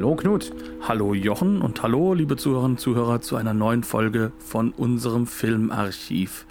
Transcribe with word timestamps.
Hallo 0.00 0.16
Knut. 0.16 0.50
Hallo 0.80 1.12
Jochen 1.12 1.60
und 1.60 1.82
hallo 1.82 2.14
liebe 2.14 2.38
Zuhörerinnen 2.38 2.76
und 2.76 2.80
Zuhörer 2.80 3.20
zu 3.20 3.36
einer 3.36 3.52
neuen 3.52 3.82
Folge 3.82 4.32
von 4.38 4.72
unserem 4.72 5.26
Filmarchiv. 5.26 6.46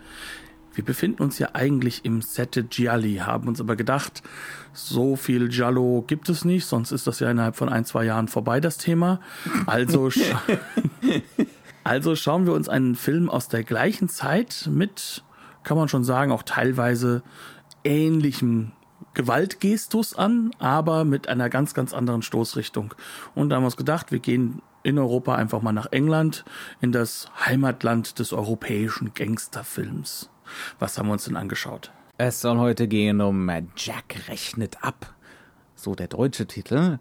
Wir 0.76 0.86
befinden 0.86 1.24
uns 1.24 1.40
ja 1.40 1.50
eigentlich 1.54 2.06
im 2.06 2.22
Sette 2.22 2.64
Gialli, 2.64 3.16
haben 3.16 3.48
uns 3.48 3.60
aber 3.60 3.76
gedacht, 3.76 4.22
so 4.72 5.16
viel 5.16 5.48
Giallo 5.48 6.04
gibt 6.06 6.30
es 6.30 6.46
nicht, 6.46 6.68
sonst 6.68 6.92
ist 6.92 7.08
das 7.08 7.22
ja 7.22 7.32
innerhalb 7.32 7.56
von 7.56 7.70
ein, 7.70 7.86
zwei 7.86 8.06
Jahren 8.06 8.28
vorbei, 8.28 8.60
das 8.60 8.78
Thema. 8.78 9.20
Also, 9.66 10.12
scha 10.12 10.44
also 11.84 12.16
schauen 12.16 12.46
wir 12.46 12.54
uns 12.54 12.70
einen 12.70 12.94
Film 12.94 13.32
aus 13.32 13.48
der 13.48 13.64
gleichen 13.64 14.10
Zeit 14.10 14.70
mit, 14.72 15.24
kann 15.64 15.76
man 15.76 15.90
schon 15.90 16.04
sagen, 16.04 16.32
auch 16.32 16.44
teilweise 16.44 17.24
ähnlichem 17.84 18.74
Gewaltgestus 19.20 20.16
an, 20.16 20.52
aber 20.60 21.04
mit 21.04 21.28
einer 21.28 21.50
ganz, 21.50 21.74
ganz 21.74 21.94
anderen 21.94 22.22
Stoßrichtung. 22.22 22.94
Und 23.36 23.50
da 23.50 23.58
haben 23.58 23.64
wir 23.64 23.66
uns 23.66 23.76
gedacht, 23.76 24.14
wir 24.14 24.20
gehen 24.20 24.62
in 24.82 24.98
Europa 24.98 25.36
einfach 25.36 25.62
mal 25.62 25.74
nach 25.74 25.92
England, 25.92 26.46
in 26.80 26.94
das 26.94 27.30
Heimatland 27.46 28.18
des 28.18 28.32
europäischen 28.32 29.14
Gangsterfilms. 29.14 30.30
Was 30.80 30.98
haben 30.98 31.08
wir 31.08 31.14
uns 31.14 31.26
denn 31.26 31.36
angeschaut? 31.36 31.92
Es 32.18 32.40
soll 32.40 32.60
heute 32.60 32.88
gehen 32.88 33.20
um 33.20 33.52
Jack 33.76 34.30
rechnet 34.30 34.82
ab. 34.86 35.14
So 35.76 35.96
der 35.96 36.08
deutsche 36.08 36.48
Titel. 36.48 37.00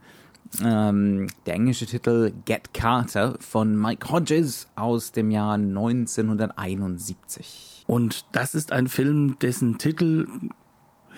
Ähm, 0.65 1.28
der 1.47 1.55
englische 1.55 1.87
Titel 1.87 2.33
Get 2.47 2.75
Carter 2.75 3.37
von 3.39 3.81
Mike 3.81 4.11
Hodges 4.11 4.67
aus 4.75 5.12
dem 5.12 5.31
Jahr 5.31 5.55
1971. 5.55 7.84
Und 7.87 8.27
das 8.33 8.56
ist 8.56 8.73
ein 8.73 8.89
Film, 8.89 9.39
dessen 9.39 9.78
Titel 9.78 10.27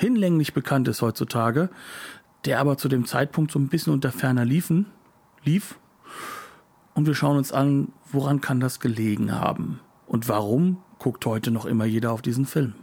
hinlänglich 0.00 0.54
bekannt 0.54 0.88
ist 0.88 1.02
heutzutage, 1.02 1.68
der 2.46 2.58
aber 2.58 2.78
zu 2.78 2.88
dem 2.88 3.04
Zeitpunkt 3.04 3.52
so 3.52 3.58
ein 3.58 3.68
bisschen 3.68 3.92
unter 3.92 4.10
ferner 4.10 4.46
liefen, 4.46 4.86
lief. 5.44 5.78
Und 6.94 7.06
wir 7.06 7.14
schauen 7.14 7.36
uns 7.36 7.52
an, 7.52 7.92
woran 8.10 8.40
kann 8.40 8.60
das 8.60 8.80
gelegen 8.80 9.32
haben? 9.32 9.80
Und 10.06 10.28
warum 10.28 10.78
guckt 10.98 11.24
heute 11.26 11.50
noch 11.50 11.66
immer 11.66 11.84
jeder 11.84 12.12
auf 12.12 12.22
diesen 12.22 12.46
Film? 12.46 12.74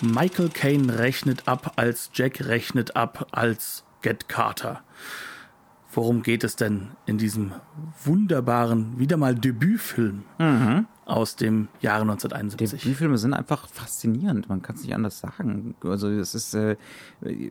Michael 0.00 0.48
Caine 0.48 0.98
rechnet 0.98 1.46
ab 1.46 1.74
als 1.76 2.10
Jack 2.14 2.40
rechnet 2.46 2.96
ab 2.96 3.26
als 3.32 3.84
Get 4.00 4.28
Carter. 4.28 4.82
Worum 5.92 6.22
geht 6.22 6.44
es 6.44 6.54
denn 6.56 6.92
in 7.04 7.18
diesem 7.18 7.52
wunderbaren, 8.04 8.98
wieder 8.98 9.16
mal 9.16 9.34
Debütfilm? 9.34 10.22
Mhm 10.38 10.86
aus 11.10 11.34
dem 11.34 11.68
Jahre 11.80 12.02
1971. 12.02 12.82
Die 12.82 12.94
Filme 12.94 13.18
sind 13.18 13.34
einfach 13.34 13.68
faszinierend, 13.68 14.48
man 14.48 14.62
kann 14.62 14.76
es 14.76 14.82
nicht 14.82 14.94
anders 14.94 15.18
sagen. 15.18 15.74
Also 15.82 16.08
es 16.08 16.34
ist 16.34 16.54
äh, 16.54 16.76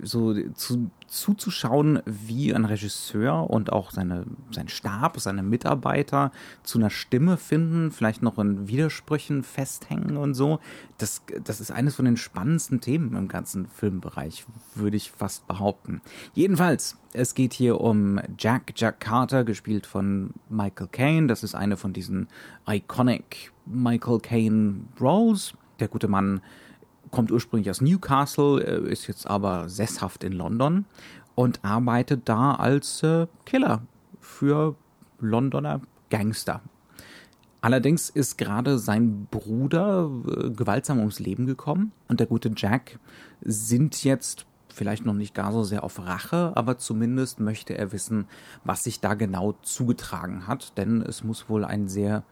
so 0.02 0.34
zu, 0.54 0.90
zuzuschauen, 1.08 2.02
wie 2.06 2.54
ein 2.54 2.66
Regisseur 2.66 3.50
und 3.50 3.74
auch 3.74 3.92
seine, 3.92 4.26
sein 4.52 4.70
Stab, 4.70 5.20
seine 5.20 5.44
Mitarbeiter 5.44 6.32
zu 6.64 6.80
einer 6.80 6.90
Stimme 6.90 7.38
finden, 7.38 7.92
vielleicht 7.92 8.22
noch 8.22 8.40
in 8.40 8.70
Widersprüchen 8.70 9.44
festhängen 9.44 10.16
und 10.16 10.36
so. 10.36 10.60
Das, 10.98 11.22
das 11.44 11.60
ist 11.60 11.72
eines 11.72 11.96
von 11.96 12.06
den 12.06 12.18
spannendsten 12.18 12.80
Themen 12.80 13.16
im 13.16 13.28
ganzen 13.28 13.68
Filmbereich, 13.68 14.46
würde 14.76 14.98
ich 14.98 15.12
fast 15.12 15.48
behaupten. 15.48 16.02
Jedenfalls, 16.34 16.98
es 17.12 17.34
geht 17.34 17.54
hier 17.54 17.82
um 17.82 18.20
Jack, 18.38 18.74
Jack 18.76 19.00
Carter, 19.00 19.44
gespielt 19.44 19.86
von 19.86 20.32
Michael 20.50 20.88
Caine. 20.92 21.28
Das 21.28 21.44
ist 21.44 21.56
eine 21.56 21.76
von 21.76 21.92
diesen 21.92 22.28
iconic 22.68 23.49
Michael 23.70 24.20
Caine 24.20 24.82
Roles. 25.00 25.54
Der 25.80 25.88
gute 25.88 26.08
Mann 26.08 26.42
kommt 27.12 27.32
ursprünglich 27.32 27.70
aus 27.70 27.82
Newcastle, 27.82 28.60
ist 28.62 29.08
jetzt 29.08 29.28
aber 29.28 29.70
sesshaft 29.70 30.24
in 30.24 30.34
London 30.34 30.86
und 31.36 31.64
arbeitet 31.64 32.28
da 32.28 32.56
als 32.56 33.02
äh, 33.04 33.28
Killer 33.46 33.82
für 34.20 34.76
Londoner 35.20 35.82
Gangster. 36.10 36.62
Allerdings 37.62 38.10
ist 38.10 38.38
gerade 38.38 38.78
sein 38.80 39.28
Bruder 39.32 40.10
äh, 40.28 40.50
gewaltsam 40.50 41.00
ums 41.00 41.20
Leben 41.20 41.46
gekommen 41.46 41.92
und 42.08 42.20
der 42.20 42.28
gute 42.28 42.52
Jack 42.56 43.00
sind 43.42 44.04
jetzt 44.04 44.46
vielleicht 44.74 45.06
noch 45.06 45.14
nicht 45.14 45.34
gar 45.34 45.52
so 45.52 45.64
sehr 45.64 45.84
auf 45.84 46.00
Rache, 46.00 46.54
aber 46.56 46.78
zumindest 46.78 47.40
möchte 47.40 47.78
er 47.78 47.92
wissen, 47.92 48.28
was 48.64 48.84
sich 48.84 49.02
da 49.02 49.14
genau 49.14 49.54
zugetragen 49.62 50.48
hat, 50.48 50.78
denn 50.78 51.02
es 51.02 51.24
muss 51.24 51.50
wohl 51.50 51.66
ein 51.66 51.88
sehr 51.88 52.24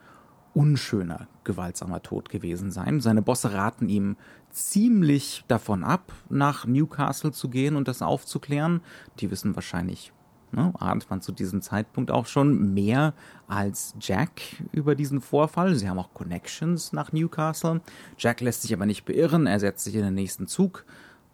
unschöner, 0.57 1.27
gewaltsamer 1.43 2.01
Tod 2.01 2.29
gewesen 2.29 2.71
sein. 2.71 2.99
Seine 2.99 3.21
Bosse 3.21 3.53
raten 3.53 3.89
ihm 3.89 4.17
ziemlich 4.49 5.45
davon 5.47 5.83
ab, 5.83 6.11
nach 6.29 6.65
Newcastle 6.65 7.31
zu 7.31 7.47
gehen 7.49 7.75
und 7.75 7.87
das 7.87 8.01
aufzuklären. 8.01 8.81
Die 9.19 9.29
wissen 9.29 9.55
wahrscheinlich, 9.55 10.13
ne, 10.51 10.73
ahnt 10.79 11.07
man 11.11 11.21
zu 11.21 11.31
diesem 11.31 11.61
Zeitpunkt 11.61 12.09
auch 12.09 12.25
schon 12.25 12.73
mehr 12.73 13.13
als 13.47 13.93
Jack 14.01 14.41
über 14.71 14.95
diesen 14.95 15.21
Vorfall. 15.21 15.75
Sie 15.75 15.87
haben 15.87 15.99
auch 15.99 16.15
Connections 16.15 16.91
nach 16.91 17.11
Newcastle. 17.11 17.81
Jack 18.17 18.41
lässt 18.41 18.63
sich 18.63 18.73
aber 18.73 18.87
nicht 18.87 19.05
beirren, 19.05 19.45
er 19.45 19.59
setzt 19.59 19.83
sich 19.83 19.93
in 19.93 20.01
den 20.01 20.15
nächsten 20.15 20.47
Zug 20.47 20.85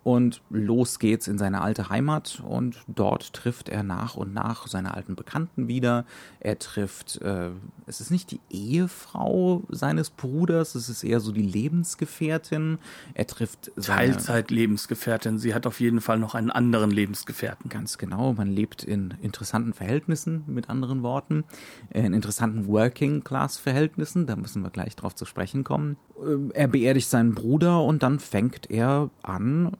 und 0.04 0.42
los 0.50 1.00
geht's 1.00 1.28
in 1.28 1.38
seine 1.38 1.62
alte 1.62 1.90
Heimat 1.90 2.42
und 2.46 2.78
dort 2.88 3.34
trifft 3.34 3.70
er 3.70 3.84
nach 3.84 4.16
und 4.16 4.34
nach 4.34 4.68
seine 4.68 4.94
alten 4.94 5.16
Bekannten 5.16 5.68
wieder. 5.68 6.06
Er 6.40 6.60
trifft, 6.60 7.22
äh, 7.22 7.52
es 7.86 8.02
ist 8.02 8.12
nicht 8.12 8.32
die 8.32 8.42
Ehefrau 8.50 9.64
seines 9.70 10.10
Bruders, 10.10 10.76
es 10.76 10.90
ist 10.90 11.04
eher 11.04 11.20
so 11.20 11.32
die 11.32 11.42
Lebensgefährtin. 11.42 12.80
Er 13.14 13.28
trifft 13.28 13.72
seine 13.76 14.14
Teilzeit-Lebensgefährtin. 14.14 15.38
Sie 15.38 15.54
hat 15.54 15.66
auf 15.66 15.80
jeden 15.80 16.02
Fall 16.02 16.20
noch 16.20 16.36
einen 16.36 16.52
anderen 16.52 16.92
Lebensgefährten. 16.92 17.70
Ganz 17.70 17.98
genau. 17.98 18.34
Man 18.34 18.50
lebt 18.50 18.84
in 18.84 19.14
interessanten 19.22 19.74
Verhältnissen, 19.74 20.44
mit 20.48 20.70
anderen 20.70 21.04
Worten, 21.04 21.46
in 21.92 22.14
interessanten 22.14 22.68
Working-Class-Verhältnissen. 22.68 24.28
Da 24.28 24.36
müssen 24.36 24.64
wir 24.64 24.70
gleich 24.70 24.96
drauf 24.96 25.16
zu 25.16 25.26
sprechen 25.26 25.64
kommen. 25.64 25.98
Äh, 26.26 26.50
er 26.54 26.68
beerdigt 26.68 27.10
seinen 27.10 27.34
Bruder 27.34 27.84
und 27.84 28.04
dann 28.04 28.20
fängt 28.20 28.70
er 28.70 29.10
an, 29.22 29.72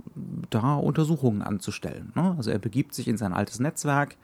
da 0.50 0.76
Untersuchungen 0.76 1.42
anzustellen. 1.42 2.12
Ne? 2.16 2.36
Also 2.38 2.52
er 2.52 2.60
begibt 2.60 2.94
sich 2.94 3.08
in 3.08 3.18
sein 3.18 3.34
altes 3.34 3.60
Netzwerk, 3.60 4.18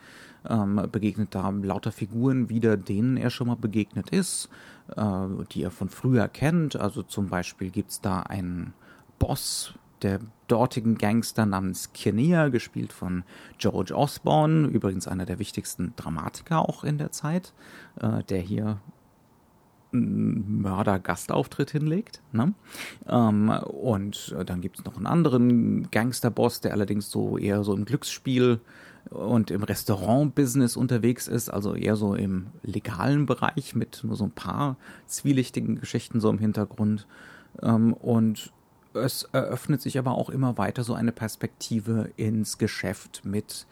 ähm, 0.47 0.87
begegnet 0.91 1.35
da 1.35 1.49
lauter 1.49 1.91
Figuren 1.91 2.49
wieder, 2.49 2.77
denen 2.77 3.17
er 3.17 3.29
schon 3.29 3.47
mal 3.47 3.55
begegnet 3.55 4.09
ist, 4.09 4.49
äh, 4.95 5.27
die 5.51 5.63
er 5.63 5.71
von 5.71 5.89
früher 5.89 6.27
kennt. 6.27 6.75
Also 6.75 7.03
zum 7.03 7.29
Beispiel 7.29 7.69
gibt 7.69 7.91
es 7.91 8.01
da 8.01 8.21
einen 8.21 8.73
Boss 9.17 9.73
der 10.01 10.19
dortigen 10.47 10.97
Gangster 10.97 11.45
namens 11.45 11.91
Kinnear, 11.93 12.49
gespielt 12.49 12.93
von 12.93 13.23
George 13.57 13.93
Osborne, 13.93 14.67
übrigens 14.67 15.07
einer 15.09 15.25
der 15.25 15.39
wichtigsten 15.39 15.93
Dramatiker 15.97 16.67
auch 16.67 16.85
in 16.85 16.97
der 16.97 17.11
Zeit, 17.11 17.53
äh, 17.99 18.23
der 18.23 18.39
hier 18.39 18.79
Mörder-Gastauftritt 19.91 21.71
hinlegt. 21.71 22.21
Ne? 22.31 22.53
Ähm, 23.07 23.49
und 23.49 24.35
dann 24.45 24.61
gibt 24.61 24.79
es 24.79 24.85
noch 24.85 24.97
einen 24.97 25.07
anderen 25.07 25.89
Gangsterboss, 25.91 26.61
der 26.61 26.73
allerdings 26.73 27.09
so 27.09 27.37
eher 27.37 27.63
so 27.63 27.73
im 27.75 27.85
Glücksspiel 27.85 28.59
und 29.09 29.49
im 29.51 29.63
Restaurant-Business 29.63 30.77
unterwegs 30.77 31.27
ist, 31.27 31.49
also 31.49 31.73
eher 31.73 31.95
so 31.95 32.13
im 32.13 32.47
legalen 32.63 33.25
Bereich 33.25 33.75
mit 33.75 34.01
nur 34.03 34.15
so 34.15 34.25
ein 34.25 34.31
paar 34.31 34.77
zwielichtigen 35.07 35.79
Geschichten 35.79 36.19
so 36.19 36.29
im 36.29 36.37
Hintergrund. 36.37 37.07
Ähm, 37.61 37.93
und 37.93 38.51
es 38.93 39.23
eröffnet 39.31 39.81
sich 39.81 39.97
aber 39.97 40.11
auch 40.11 40.29
immer 40.29 40.57
weiter 40.57 40.83
so 40.83 40.93
eine 40.93 41.11
Perspektive 41.11 42.11
ins 42.17 42.57
Geschäft 42.57 43.21
mit 43.23 43.65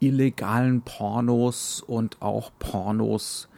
illegalen 0.00 0.80
Pornos 0.82 1.82
und 1.86 2.22
auch 2.22 2.50
Pornos, 2.58 3.48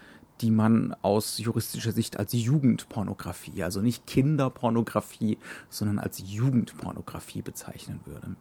die 0.43 0.51
man 0.51 0.95
aus 1.03 1.39
juristischer 1.39 1.93
Sicht 1.93 2.19
als 2.19 2.33
Jugendpornografie, 2.33 3.63
also 3.63 3.81
nicht 3.81 4.07
Kinderpornografie, 4.07 5.39
sondern 5.71 5.99
als 5.99 6.23
Jugendpornografie 6.25 7.43
bezeichnen 7.43 8.01
würde. 8.05 8.37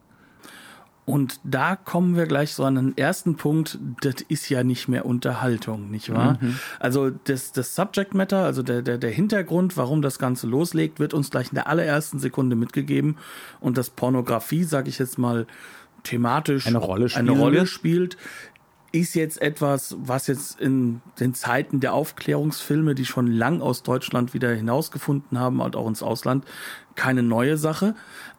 Und 1.06 1.40
da 1.44 1.76
kommen 1.76 2.16
wir 2.16 2.26
gleich 2.26 2.54
so 2.54 2.64
an 2.64 2.76
den 2.76 2.98
ersten 2.98 3.36
Punkt, 3.36 3.80
das 4.02 4.16
ist 4.28 4.50
ja 4.50 4.64
nicht 4.64 4.88
mehr 4.88 5.06
Unterhaltung, 5.06 5.90
nicht 5.90 6.14
wahr? 6.14 6.38
Mhm. 6.40 6.60
Also 6.80 7.10
das, 7.10 7.52
das 7.52 7.76
Subject 7.76 8.14
Matter, 8.14 8.46
also 8.46 8.62
der, 8.62 8.82
der, 8.82 8.98
der 8.98 9.10
Hintergrund, 9.10 9.78
warum 9.78 10.02
das 10.02 10.20
Ganze 10.20 10.48
loslegt, 10.48 11.00
wird 11.00 11.14
uns 11.14 11.32
gleich 11.32 11.50
in 11.50 11.56
der 11.56 11.68
allerersten 11.68 12.20
Sekunde 12.20 12.56
mitgegeben. 12.56 13.18
Und 13.60 13.78
das 13.78 13.90
Pornografie, 13.90 14.64
sage 14.64 14.90
ich 14.90 15.00
jetzt 15.00 15.18
mal, 15.18 15.48
thematisch 16.04 16.68
eine 16.68 16.78
Rolle, 16.78 17.08
eine 17.14 17.32
Rolle 17.32 17.68
spielt, 17.68 18.18
ist 18.92 19.16
jetzt 19.16 19.42
etwas, 19.42 19.96
was 20.00 20.28
jetzt 20.28 20.60
in 20.60 21.02
den 21.20 21.34
Zeiten 21.34 21.80
der 21.80 21.94
Aufklärungsfilme, 21.94 22.96
die 22.96 23.06
schon 23.06 23.28
lang 23.28 23.62
aus 23.62 23.84
Deutschland 23.84 24.34
wieder 24.34 24.54
hinausgefunden 24.54 25.40
haben 25.40 25.62
und 25.62 25.76
auch 25.76 25.88
ins 25.88 26.04
Ausland, 26.04 26.46
keine 26.96 27.24
neue 27.24 27.58
Sache. 27.58 27.96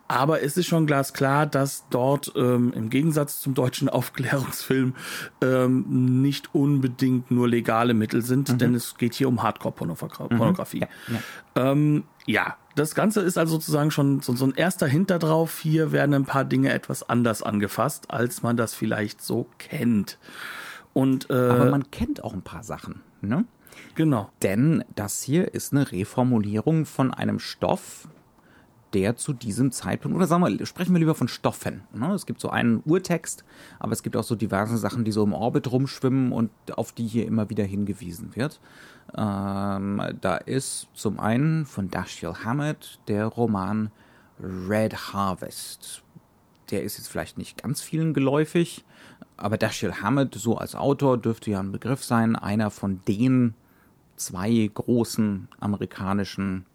Aber 0.08 0.42
es 0.42 0.58
ist 0.58 0.66
schon 0.66 0.86
glasklar, 0.86 1.46
dass 1.46 1.86
dort 1.88 2.32
ähm, 2.36 2.74
im 2.76 2.90
Gegensatz 2.90 3.40
zum 3.40 3.54
deutschen 3.54 3.88
Aufklärungsfilm 3.88 4.94
ähm, 5.40 6.20
nicht 6.20 6.54
unbedingt 6.54 7.30
nur 7.30 7.48
legale 7.48 7.94
Mittel 7.94 8.20
sind, 8.20 8.50
mhm. 8.50 8.58
denn 8.58 8.74
es 8.74 8.96
geht 8.98 9.14
hier 9.14 9.28
um 9.28 9.42
Hardcore-Pornografie. 9.42 10.80
Mhm. 10.80 11.14
Ja, 11.14 11.62
ja. 11.62 11.72
Ähm, 11.72 12.04
ja, 12.26 12.56
das 12.74 12.94
Ganze 12.94 13.20
ist 13.20 13.36
also 13.36 13.54
sozusagen 13.54 13.90
schon 13.90 14.20
so, 14.20 14.34
so 14.34 14.46
ein 14.46 14.54
erster 14.54 14.86
Hinter 14.86 15.18
drauf. 15.18 15.58
Hier 15.60 15.92
werden 15.92 16.14
ein 16.14 16.24
paar 16.24 16.44
Dinge 16.44 16.72
etwas 16.72 17.08
anders 17.08 17.42
angefasst, 17.42 18.10
als 18.10 18.42
man 18.42 18.56
das 18.56 18.74
vielleicht 18.74 19.22
so 19.22 19.46
kennt. 19.58 20.18
Und, 20.92 21.30
äh, 21.30 21.34
Aber 21.34 21.70
man 21.70 21.90
kennt 21.90 22.24
auch 22.24 22.32
ein 22.32 22.42
paar 22.42 22.62
Sachen, 22.62 23.00
ne? 23.20 23.44
Genau. 23.94 24.30
Denn 24.42 24.84
das 24.94 25.22
hier 25.22 25.54
ist 25.54 25.72
eine 25.72 25.90
Reformulierung 25.90 26.84
von 26.86 27.12
einem 27.12 27.38
Stoff, 27.38 28.08
der 28.92 29.16
zu 29.16 29.32
diesem 29.32 29.72
Zeitpunkt, 29.72 30.16
oder 30.16 30.26
sagen 30.26 30.42
wir, 30.44 30.66
sprechen 30.66 30.92
wir 30.94 30.98
lieber 30.98 31.14
von 31.14 31.28
Stoffen. 31.28 31.82
Ne? 31.92 32.12
Es 32.12 32.26
gibt 32.26 32.40
so 32.40 32.50
einen 32.50 32.82
Urtext, 32.84 33.44
aber 33.78 33.92
es 33.92 34.02
gibt 34.02 34.16
auch 34.16 34.24
so 34.24 34.34
diverse 34.34 34.76
Sachen, 34.76 35.04
die 35.04 35.12
so 35.12 35.24
im 35.24 35.32
Orbit 35.32 35.70
rumschwimmen 35.70 36.32
und 36.32 36.50
auf 36.76 36.92
die 36.92 37.06
hier 37.06 37.26
immer 37.26 37.50
wieder 37.50 37.64
hingewiesen 37.64 38.36
wird. 38.36 38.60
Ähm, 39.16 40.02
da 40.20 40.36
ist 40.36 40.88
zum 40.94 41.18
einen 41.18 41.66
von 41.66 41.90
Dashiell 41.90 42.34
Hammett 42.44 42.98
der 43.08 43.26
Roman 43.26 43.90
Red 44.40 45.12
Harvest. 45.12 46.02
Der 46.70 46.82
ist 46.82 46.98
jetzt 46.98 47.08
vielleicht 47.08 47.38
nicht 47.38 47.62
ganz 47.62 47.80
vielen 47.80 48.14
geläufig, 48.14 48.84
aber 49.36 49.58
Dashiell 49.58 49.94
Hammett 49.94 50.34
so 50.34 50.56
als 50.56 50.74
Autor 50.74 51.18
dürfte 51.18 51.50
ja 51.50 51.60
ein 51.60 51.72
Begriff 51.72 52.04
sein, 52.04 52.36
einer 52.36 52.70
von 52.70 53.00
den 53.06 53.54
zwei 54.16 54.70
großen 54.72 55.48
amerikanischen 55.60 56.66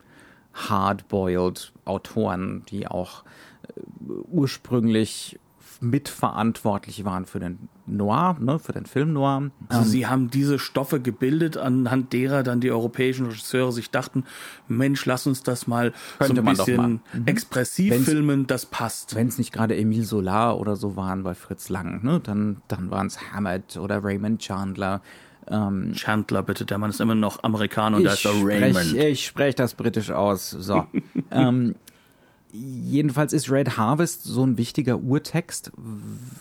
hardboiled 0.57 1.73
Autoren, 1.85 2.63
die 2.69 2.87
auch 2.87 3.23
äh, 3.63 3.81
ursprünglich 4.29 5.39
mitverantwortlich 5.81 7.05
waren 7.05 7.25
für 7.25 7.39
den 7.39 7.69
Noir, 7.85 8.35
ne, 8.39 8.59
für 8.59 8.73
den 8.73 8.85
Film 8.85 9.13
Noir. 9.13 9.51
Also 9.69 9.83
ähm, 9.83 9.87
sie 9.87 10.07
haben 10.07 10.29
diese 10.29 10.59
Stoffe 10.59 10.99
gebildet, 10.99 11.57
anhand 11.57 12.13
derer 12.13 12.43
dann 12.43 12.59
die 12.59 12.71
europäischen 12.71 13.27
Regisseure 13.27 13.71
sich 13.71 13.91
dachten, 13.91 14.23
Mensch, 14.67 15.05
lass 15.05 15.27
uns 15.27 15.43
das 15.43 15.67
mal 15.67 15.93
so 16.19 16.33
ein 16.33 16.43
bisschen 16.43 17.01
mhm. 17.13 17.27
expressiv 17.27 17.91
wenn's, 17.91 18.05
filmen, 18.05 18.47
das 18.47 18.65
passt. 18.65 19.15
Wenn 19.15 19.27
es 19.27 19.37
nicht 19.37 19.53
gerade 19.53 19.77
Emile 19.77 20.03
Solar 20.03 20.59
oder 20.59 20.75
so 20.75 20.95
waren 20.95 21.23
bei 21.23 21.35
Fritz 21.35 21.69
Lang, 21.69 22.03
ne, 22.03 22.19
dann, 22.21 22.57
dann 22.67 22.91
waren 22.91 23.07
es 23.07 23.31
Hammett 23.31 23.77
oder 23.77 24.03
Raymond 24.03 24.41
Chandler. 24.41 25.01
Ähm, 25.49 25.93
Chandler, 25.93 26.43
bitte, 26.43 26.65
der 26.65 26.77
Mann 26.77 26.89
ist 26.89 26.99
immer 26.99 27.15
noch 27.15 27.43
Amerikaner 27.43 27.97
und 27.97 28.03
da 28.03 28.13
ist 28.13 28.25
der 28.25 28.31
Raymond. 28.33 28.93
ich 28.93 29.25
spreche 29.25 29.55
das 29.55 29.75
britisch 29.75 30.11
aus. 30.11 30.49
So. 30.49 30.85
ähm, 31.31 31.75
jedenfalls 32.57 33.33
ist 33.33 33.51
Red 33.51 33.77
Harvest 33.77 34.23
so 34.23 34.45
ein 34.45 34.57
wichtiger 34.57 34.99
Urtext 34.99 35.71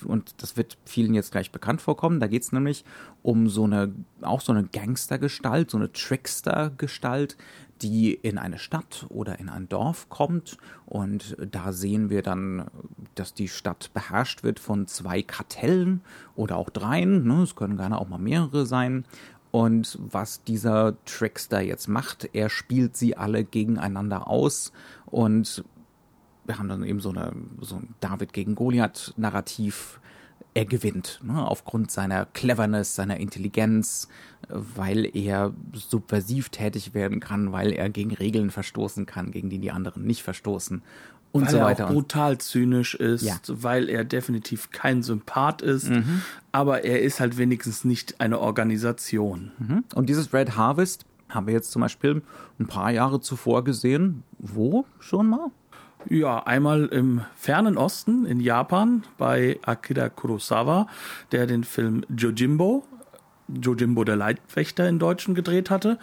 und 0.05 0.35
das 0.39 0.57
wird 0.57 0.79
vielen 0.85 1.15
jetzt 1.15 1.33
gleich 1.33 1.51
bekannt 1.51 1.83
vorkommen. 1.83 2.21
Da 2.21 2.27
geht 2.27 2.43
es 2.43 2.53
nämlich 2.53 2.85
um 3.23 3.49
so 3.49 3.65
eine, 3.65 3.93
auch 4.23 4.41
so 4.41 4.53
eine 4.53 4.65
Gangstergestalt, 4.65 5.71
so 5.71 5.77
eine 5.77 5.93
Trickster-Gestalt, 5.93 7.37
die 7.83 8.15
in 8.15 8.39
eine 8.39 8.59
Stadt 8.59 9.07
oder 9.11 9.39
in 9.39 9.49
ein 9.49 9.69
Dorf 9.69 10.09
kommt 10.09 10.57
und 10.87 11.37
da 11.51 11.73
sehen 11.73 12.09
wir 12.09 12.23
dann, 12.23 12.67
dass 13.15 13.35
die 13.35 13.49
Stadt 13.49 13.91
beherrscht 13.93 14.43
wird 14.43 14.59
von 14.59 14.87
zwei 14.87 15.23
Kartellen 15.23 16.01
oder 16.37 16.57
auch 16.57 16.71
dreien, 16.71 17.27
ne? 17.27 17.43
es 17.43 17.55
können 17.55 17.77
gerne 17.77 18.01
auch 18.01 18.09
mal 18.09 18.19
mehrere 18.19 18.65
sein. 18.65 19.05
Und 19.51 19.99
was 20.01 20.43
dieser 20.43 20.97
Trickster 21.05 21.61
jetzt 21.61 21.89
macht, 21.89 22.29
er 22.35 22.51
spielt 22.51 22.97
sie 22.97 23.17
alle 23.17 23.45
gegeneinander 23.45 24.29
aus 24.29 24.73
und 25.07 25.65
wir 26.46 26.58
haben 26.58 26.69
dann 26.69 26.84
eben 26.84 27.00
so, 27.00 27.10
eine, 27.10 27.32
so 27.60 27.76
ein 27.76 27.94
David 28.00 28.32
gegen 28.32 28.54
Goliath-Narrativ 28.54 30.00
er 30.54 30.64
gewinnt, 30.64 31.20
ne, 31.22 31.46
aufgrund 31.46 31.90
seiner 31.90 32.25
Cleverness, 32.25 32.94
seiner 32.94 33.19
Intelligenz, 33.19 34.08
weil 34.48 35.14
er 35.14 35.52
subversiv 35.75 36.48
tätig 36.48 36.94
werden 36.94 37.20
kann, 37.20 37.52
weil 37.52 37.72
er 37.72 37.90
gegen 37.90 38.14
Regeln 38.14 38.50
verstoßen 38.50 39.04
kann, 39.04 39.32
gegen 39.32 39.50
die 39.50 39.58
die 39.58 39.70
anderen 39.70 40.06
nicht 40.06 40.22
verstoßen 40.22 40.82
und 41.32 41.44
weil 41.44 41.50
so 41.50 41.60
weiter. 41.60 41.84
Er 41.84 41.88
auch 41.88 41.93
brutal 41.93 42.38
zynisch 42.38 42.94
ist, 42.94 43.22
ja. 43.22 43.37
weil 43.48 43.88
er 43.90 44.04
definitiv 44.04 44.70
kein 44.70 45.02
Sympath 45.02 45.60
ist, 45.60 45.90
mhm. 45.90 46.22
aber 46.52 46.84
er 46.84 47.02
ist 47.02 47.20
halt 47.20 47.37
wenigstens 47.37 47.84
nicht 47.84 48.20
eine 48.20 48.40
Organisation. 48.40 49.52
Mhm. 49.58 49.84
Und 49.94 50.08
dieses 50.08 50.32
Red 50.32 50.56
Harvest 50.56 51.04
haben 51.28 51.46
wir 51.46 51.54
jetzt 51.54 51.70
zum 51.70 51.82
Beispiel 51.82 52.22
ein 52.58 52.66
paar 52.66 52.90
Jahre 52.90 53.20
zuvor 53.20 53.64
gesehen. 53.64 54.22
Wo 54.38 54.87
schon 55.00 55.26
mal? 55.28 55.50
Ja, 56.08 56.44
einmal 56.44 56.87
im 56.87 57.23
fernen 57.35 57.76
Osten 57.76 58.26
in 58.26 58.38
Japan 58.38 59.03
bei 59.19 59.58
Akira 59.62 60.08
Kurosawa, 60.08 60.87
der 61.32 61.47
den 61.47 61.64
Film 61.64 62.05
Jojimbo 62.08 62.85
Jojimbo 63.49 64.05
der 64.05 64.17
Leitwächter 64.17 64.88
in 64.88 64.99
Deutschen 64.99 65.35
gedreht 65.35 65.70
hatte 65.70 65.99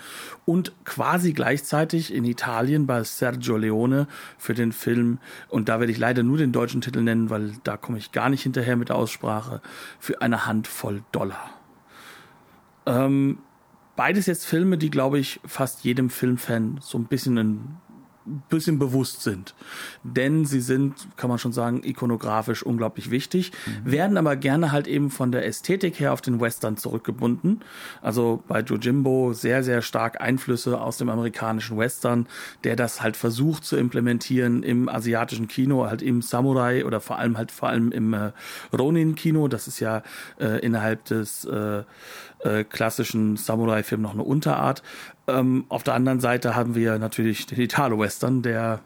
und 0.46 0.72
quasi 0.86 1.34
gleichzeitig 1.34 2.14
in 2.14 2.26
Italien 2.26 2.88
bei 2.88 3.04
Sergio 3.04 3.58
Leone 3.58 4.08
für 4.38 4.54
den 4.54 4.72
Film, 4.72 5.20
und 5.50 5.70
da 5.70 5.80
werde 5.80 5.92
ich 5.92 5.98
leider 5.98 6.24
nur 6.24 6.38
den 6.38 6.52
deutschen 6.52 6.82
Titel 6.82 7.02
nennen, 7.02 7.30
weil 7.30 7.54
da 7.64 7.78
komme 7.78 7.98
ich 7.98 8.12
gar 8.12 8.30
nicht 8.30 8.44
hinterher 8.44 8.76
mit 8.76 8.90
der 8.90 8.96
Aussprache, 8.96 9.62
für 10.00 10.22
eine 10.22 10.46
Handvoll 10.46 11.04
Dollar. 11.12 11.50
Ähm, 12.86 13.40
beides 13.96 14.26
jetzt 14.26 14.46
Filme, 14.46 14.78
die, 14.78 14.90
glaube 14.90 15.20
ich, 15.20 15.40
fast 15.46 15.84
jedem 15.84 16.10
Filmfan 16.10 16.80
so 16.82 16.98
ein 16.98 17.06
bisschen 17.06 17.38
ein 17.38 17.78
bisschen 18.50 18.80
bewusst 18.80 19.22
sind. 19.22 19.54
Denn 20.04 20.46
sie 20.46 20.62
sind, 20.62 21.08
kann 21.18 21.30
man 21.30 21.40
schon 21.40 21.54
sagen, 21.54 21.82
ikonografisch 21.84 22.64
unglaublich 22.64 23.12
wichtig, 23.12 23.52
mhm. 23.66 23.92
werden 23.92 24.18
aber 24.18 24.36
gerne 24.36 24.72
halt 24.72 24.88
eben 24.88 25.10
von 25.10 25.32
der 25.32 25.46
Ästhetik 25.46 26.00
her 26.00 26.14
auf 26.14 26.22
den 26.22 26.40
Western 26.40 26.78
zurückgebunden. 26.78 27.62
Also 28.02 28.44
bei 28.48 28.62
Jojimbo 28.62 29.34
sehr, 29.34 29.64
sehr 29.64 29.82
stark 29.82 30.22
Einflüsse 30.22 30.80
aus 30.80 30.98
dem 30.98 31.10
amerikanischen 31.10 31.78
Western, 31.78 32.28
der 32.64 32.76
das 32.76 33.02
halt 33.02 33.18
versucht 33.18 33.66
zu 33.66 33.78
implementieren 33.78 34.64
im 34.64 34.90
asiatischen 34.90 35.48
Kino, 35.48 35.86
halt 35.88 36.02
im 36.02 36.22
Samurai 36.22 36.86
oder 36.86 37.02
vor 37.02 37.18
allem 37.18 37.38
halt 37.38 37.52
vor 37.52 37.70
allem 37.70 37.92
im 37.92 38.14
äh, 38.14 38.32
Ronin-Kino. 38.78 39.48
Das 39.48 39.68
ist 39.68 39.80
ja 39.80 40.04
äh, 40.40 40.60
innerhalb 40.60 41.06
des 41.06 41.46
äh, 41.46 41.84
äh, 42.44 42.64
klassischen 42.64 43.38
Samurai-Film 43.38 44.02
noch 44.02 44.14
eine 44.14 44.24
Unterart. 44.24 44.84
Ähm, 45.28 45.66
auf 45.70 45.84
der 45.84 45.94
anderen 45.94 46.20
Seite 46.20 46.56
haben 46.56 46.76
wir 46.76 47.00
natürlich 47.00 47.46
den 47.46 47.60
Italo-Western, 47.60 48.42
der 48.42 48.82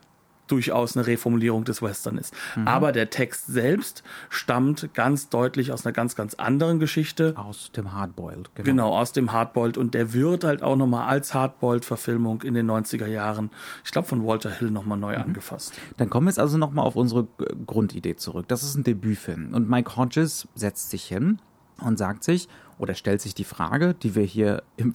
durchaus 0.47 0.95
eine 0.95 1.05
Reformulierung 1.05 1.63
des 1.63 1.81
Western 1.81 2.17
ist. 2.17 2.33
Mhm. 2.55 2.67
Aber 2.67 2.91
der 2.91 3.09
Text 3.09 3.47
selbst 3.47 4.03
stammt 4.29 4.93
ganz 4.93 5.29
deutlich 5.29 5.71
aus 5.71 5.85
einer 5.85 5.93
ganz, 5.93 6.15
ganz 6.15 6.33
anderen 6.35 6.79
Geschichte. 6.79 7.33
Aus 7.37 7.71
dem 7.71 7.93
Hardboiled, 7.93 8.49
genau. 8.55 8.65
Genau, 8.65 8.97
aus 8.97 9.11
dem 9.11 9.31
Hardboiled. 9.31 9.77
Und 9.77 9.93
der 9.93 10.13
wird 10.13 10.43
halt 10.43 10.63
auch 10.63 10.75
nochmal 10.75 11.07
als 11.07 11.33
Hardboiled-Verfilmung 11.33 12.41
in 12.41 12.53
den 12.53 12.69
90er 12.69 13.07
Jahren, 13.07 13.51
ich 13.83 13.91
glaube 13.91 14.07
von 14.07 14.25
Walter 14.25 14.51
Hill, 14.51 14.71
nochmal 14.71 14.97
neu 14.97 15.15
mhm. 15.15 15.23
angefasst. 15.23 15.73
Dann 15.97 16.09
kommen 16.09 16.27
wir 16.27 16.31
jetzt 16.31 16.39
also 16.39 16.57
nochmal 16.57 16.85
auf 16.85 16.95
unsere 16.95 17.27
Grundidee 17.65 18.15
zurück. 18.15 18.47
Das 18.47 18.63
ist 18.63 18.75
ein 18.75 18.83
Debütfilm. 18.83 19.53
Und 19.53 19.69
Mike 19.69 19.95
Hodges 19.95 20.47
setzt 20.55 20.89
sich 20.89 21.03
hin 21.03 21.39
und 21.81 21.97
sagt 21.97 22.23
sich, 22.23 22.47
oder 22.79 22.93
stellt 22.93 23.21
sich 23.21 23.33
die 23.33 23.43
Frage, 23.43 23.93
die 23.93 24.15
wir 24.15 24.23
hier 24.23 24.63
im, 24.75 24.93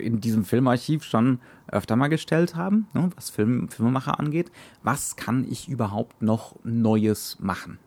in 0.00 0.20
diesem 0.20 0.44
Filmarchiv 0.44 1.04
schon 1.04 1.40
öfter 1.66 1.96
mal 1.96 2.08
gestellt 2.08 2.54
haben, 2.54 2.86
ne, 2.94 3.10
was 3.16 3.30
Film, 3.30 3.68
Filmemacher 3.68 4.18
angeht, 4.18 4.50
was 4.82 5.16
kann 5.16 5.46
ich 5.50 5.68
überhaupt 5.68 6.22
noch 6.22 6.54
Neues 6.64 7.38
machen? 7.40 7.78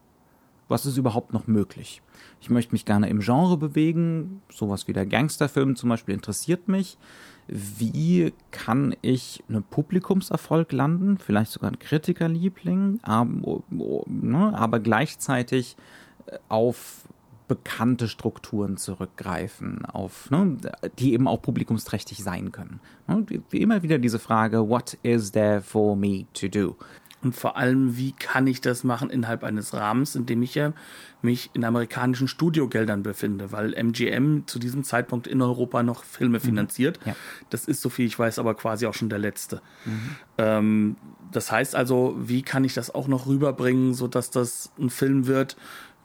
Was 0.68 0.86
ist 0.86 0.98
überhaupt 0.98 1.34
noch 1.34 1.48
möglich? 1.48 2.02
Ich 2.40 2.50
möchte 2.50 2.72
mich 2.72 2.86
gerne 2.86 3.10
im 3.10 3.20
Genre 3.20 3.58
bewegen, 3.58 4.42
sowas 4.50 4.88
wie 4.88 4.94
der 4.94 5.06
Gangsterfilm 5.06 5.76
zum 5.76 5.90
Beispiel 5.90 6.14
interessiert 6.14 6.70
mich. 6.70 6.98
Wie 7.48 8.32
kann 8.52 8.96
ich 9.02 9.44
einen 9.50 9.64
Publikumserfolg 9.64 10.72
landen, 10.72 11.18
vielleicht 11.18 11.52
sogar 11.52 11.72
ein 11.72 11.80
Kritikerliebling, 11.80 13.00
aber, 13.04 13.64
ne, 13.70 14.58
aber 14.58 14.80
gleichzeitig 14.80 15.76
auf 16.48 17.08
bekannte 17.52 18.08
Strukturen 18.08 18.78
zurückgreifen, 18.78 19.84
auf, 19.84 20.32
ne, 20.32 20.56
die 21.00 21.12
eben 21.12 21.28
auch 21.28 21.42
publikumsträchtig 21.42 22.24
sein 22.24 22.54
können. 22.54 22.80
Ne, 23.10 23.26
wie 23.50 23.58
immer 23.58 23.84
wieder 23.84 23.98
diese 24.00 24.20
Frage, 24.20 24.70
what 24.70 24.98
is 25.04 25.34
there 25.34 25.62
for 25.62 25.98
me 25.98 26.28
to 26.34 26.48
do? 26.48 26.78
Und 27.22 27.36
vor 27.36 27.58
allem, 27.58 27.98
wie 27.98 28.14
kann 28.14 28.48
ich 28.48 28.62
das 28.62 28.86
machen 28.86 29.10
innerhalb 29.10 29.44
eines 29.44 29.74
Rahmens, 29.74 30.16
in 30.16 30.26
dem 30.26 30.42
ich 30.42 30.56
ja 30.56 30.72
mich 31.22 31.50
in 31.54 31.66
amerikanischen 31.66 32.30
Studiogeldern 32.30 33.04
befinde, 33.04 33.52
weil 33.52 33.74
MGM 33.74 34.48
zu 34.48 34.60
diesem 34.60 34.86
Zeitpunkt 34.86 35.28
in 35.28 35.42
Europa 35.42 35.84
noch 35.84 36.06
Filme 36.06 36.38
mhm. 36.38 36.44
finanziert. 36.44 37.00
Ja. 37.06 37.18
Das 37.50 37.66
ist, 37.66 37.82
so 37.82 37.90
viel 37.90 38.06
ich 38.06 38.18
weiß, 38.18 38.40
aber 38.40 38.56
quasi 38.56 38.88
auch 38.88 38.94
schon 38.94 39.10
der 39.10 39.20
letzte. 39.20 39.62
Mhm. 39.84 40.16
Ähm, 40.38 40.96
das 41.32 41.52
heißt 41.52 41.76
also, 41.76 42.16
wie 42.18 42.44
kann 42.44 42.64
ich 42.64 42.74
das 42.74 42.94
auch 42.96 43.10
noch 43.10 43.28
rüberbringen, 43.28 43.94
sodass 43.94 44.32
das 44.32 44.72
ein 44.80 44.90
Film 44.90 45.28
wird, 45.28 45.58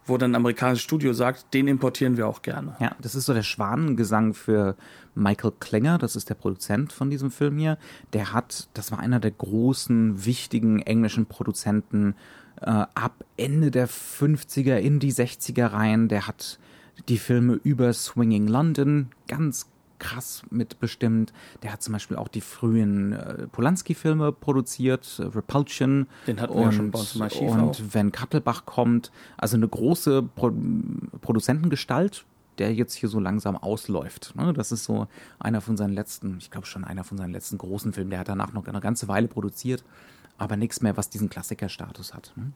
wo 0.07 0.17
dann 0.17 0.33
ein 0.33 0.37
amerikanisches 0.37 0.83
Studio 0.85 1.13
sagt, 1.13 1.53
den 1.55 1.69
importieren 1.69 2.17
wir 2.17 2.27
auch 2.27 2.43
gerne. 2.43 2.77
Ja, 2.81 2.95
das 3.01 3.15
ist 3.15 3.27
so 3.27 3.35
der 3.35 3.43
Schwanengesang 3.43 4.35
für 4.35 4.77
Michael 5.15 5.53
Klinger, 5.59 5.99
das 5.99 6.17
ist 6.17 6.31
der 6.31 6.35
Produzent 6.35 6.93
von 6.93 7.11
diesem 7.11 7.31
Film 7.31 7.59
hier. 7.59 7.79
Der 8.13 8.33
hat, 8.33 8.69
das 8.75 8.93
war 8.93 8.99
einer 8.99 9.21
der 9.21 9.33
großen, 9.33 10.25
wichtigen 10.25 10.81
englischen 10.81 11.27
Produzenten 11.27 12.15
äh, 12.61 12.71
ab 12.71 13.25
Ende 13.37 13.71
der 13.71 13.89
50er 13.89 14.77
in 14.77 14.99
die 15.01 15.13
60er 15.13 15.73
rein. 15.73 16.09
Der 16.09 16.27
hat 16.27 16.59
die 17.09 17.19
Filme 17.19 17.55
über 17.63 17.93
Swinging 17.93 18.47
London 18.47 19.09
ganz 19.29 19.67
krass 19.99 20.43
mitbestimmt. 20.51 21.33
Der 21.63 21.73
hat 21.73 21.83
zum 21.83 21.93
Beispiel 21.93 22.17
auch 22.17 22.29
die 22.29 22.41
frühen 22.41 23.13
äh, 23.13 23.47
Polanski-Filme 23.49 24.33
produziert, 24.33 25.19
äh, 25.19 25.25
Repulsion. 25.25 26.07
Den 26.27 26.41
hatten 26.41 26.55
wir 26.55 26.63
ja 26.63 26.73
schon 26.73 26.91
bei 26.91 26.99
uns 26.99 27.15
im 27.15 27.23
Archiv 27.23 27.51
Und 27.51 27.61
auch. 27.61 27.81
wenn 27.93 28.13
Kattelbach 28.13 28.67
kommt, 28.67 29.11
also 29.37 29.57
eine 29.57 29.69
große 29.69 30.23
Pro 30.23 30.53
Produzentengestalt, 31.21 32.25
der 32.59 32.73
jetzt 32.75 32.95
hier 32.95 33.09
so 33.09 33.21
langsam 33.21 33.57
ausläuft. 33.57 34.35
Ne? 34.37 34.53
Das 34.53 34.73
ist 34.73 34.85
so 34.85 35.09
einer 35.39 35.61
von 35.61 35.77
seinen 35.77 35.93
letzten, 35.93 36.39
ich 36.39 36.51
glaube 36.51 36.67
schon 36.67 36.85
einer 36.85 37.05
von 37.05 37.19
seinen 37.19 37.33
letzten 37.33 37.59
großen 37.59 37.93
Filmen. 37.93 38.11
Der 38.11 38.21
hat 38.21 38.29
danach 38.29 38.53
noch 38.53 38.67
eine 38.67 38.81
ganze 38.81 39.09
Weile 39.09 39.29
produziert, 39.29 39.85
aber 40.39 40.57
nichts 40.57 40.81
mehr, 40.81 40.97
was 40.97 41.11
diesen 41.11 41.29
Klassikerstatus 41.29 42.15
hat. 42.15 42.33
Ne? 42.37 42.53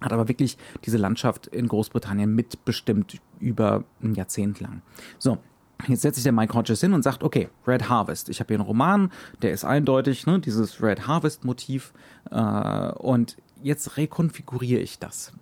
Hat 0.00 0.12
aber 0.12 0.28
wirklich 0.28 0.58
diese 0.84 0.98
Landschaft 0.98 1.46
in 1.46 1.68
Großbritannien 1.68 2.34
mitbestimmt 2.34 3.20
über 3.40 3.84
ein 4.02 4.14
Jahrzehnt 4.14 4.60
lang. 4.60 4.82
So, 5.18 5.38
Jetzt 5.86 6.02
setzt 6.02 6.16
sich 6.16 6.24
der 6.24 6.32
Mike 6.32 6.54
Hodges 6.54 6.80
hin 6.80 6.92
und 6.92 7.02
sagt, 7.02 7.22
okay, 7.22 7.48
Red 7.66 7.88
Harvest. 7.88 8.28
Ich 8.28 8.40
habe 8.40 8.48
hier 8.48 8.58
einen 8.58 8.66
Roman, 8.66 9.10
der 9.42 9.52
ist 9.52 9.64
eindeutig, 9.64 10.26
ne, 10.26 10.38
dieses 10.38 10.82
Red 10.82 11.06
Harvest-Motiv. 11.06 11.92
Äh, 12.30 12.92
und 12.92 13.36
jetzt 13.62 13.96
rekonfiguriere 13.96 14.80
ich 14.80 14.98
das. 14.98 15.32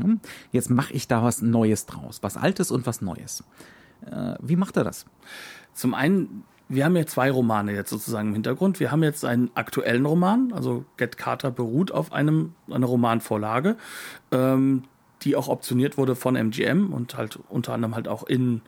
Hm? 0.00 0.20
Jetzt 0.50 0.70
mache 0.70 0.92
ich 0.92 1.08
da 1.08 1.22
was 1.22 1.42
Neues 1.42 1.86
draus. 1.86 2.22
Was 2.22 2.36
Altes 2.36 2.70
und 2.70 2.86
was 2.86 3.00
Neues. 3.00 3.44
Äh, 4.06 4.34
wie 4.40 4.56
macht 4.56 4.76
er 4.76 4.84
das? 4.84 5.06
Zum 5.72 5.94
einen, 5.94 6.44
wir 6.68 6.84
haben 6.84 6.96
ja 6.96 7.06
zwei 7.06 7.30
Romane 7.30 7.72
jetzt 7.72 7.90
sozusagen 7.90 8.28
im 8.28 8.34
Hintergrund. 8.34 8.80
Wir 8.80 8.90
haben 8.90 9.02
jetzt 9.02 9.24
einen 9.24 9.50
aktuellen 9.54 10.06
Roman, 10.06 10.52
also 10.52 10.84
Get 10.96 11.16
Carter 11.16 11.50
beruht 11.50 11.92
auf 11.92 12.12
einem, 12.12 12.54
einer 12.70 12.86
Romanvorlage, 12.86 13.76
ähm, 14.32 14.84
die 15.24 15.36
auch 15.36 15.48
optioniert 15.48 15.96
wurde 15.96 16.14
von 16.14 16.36
MGM 16.36 16.92
und 16.92 17.16
halt 17.16 17.38
unter 17.48 17.72
anderem 17.72 17.94
halt 17.94 18.08
auch 18.08 18.24
in 18.24 18.60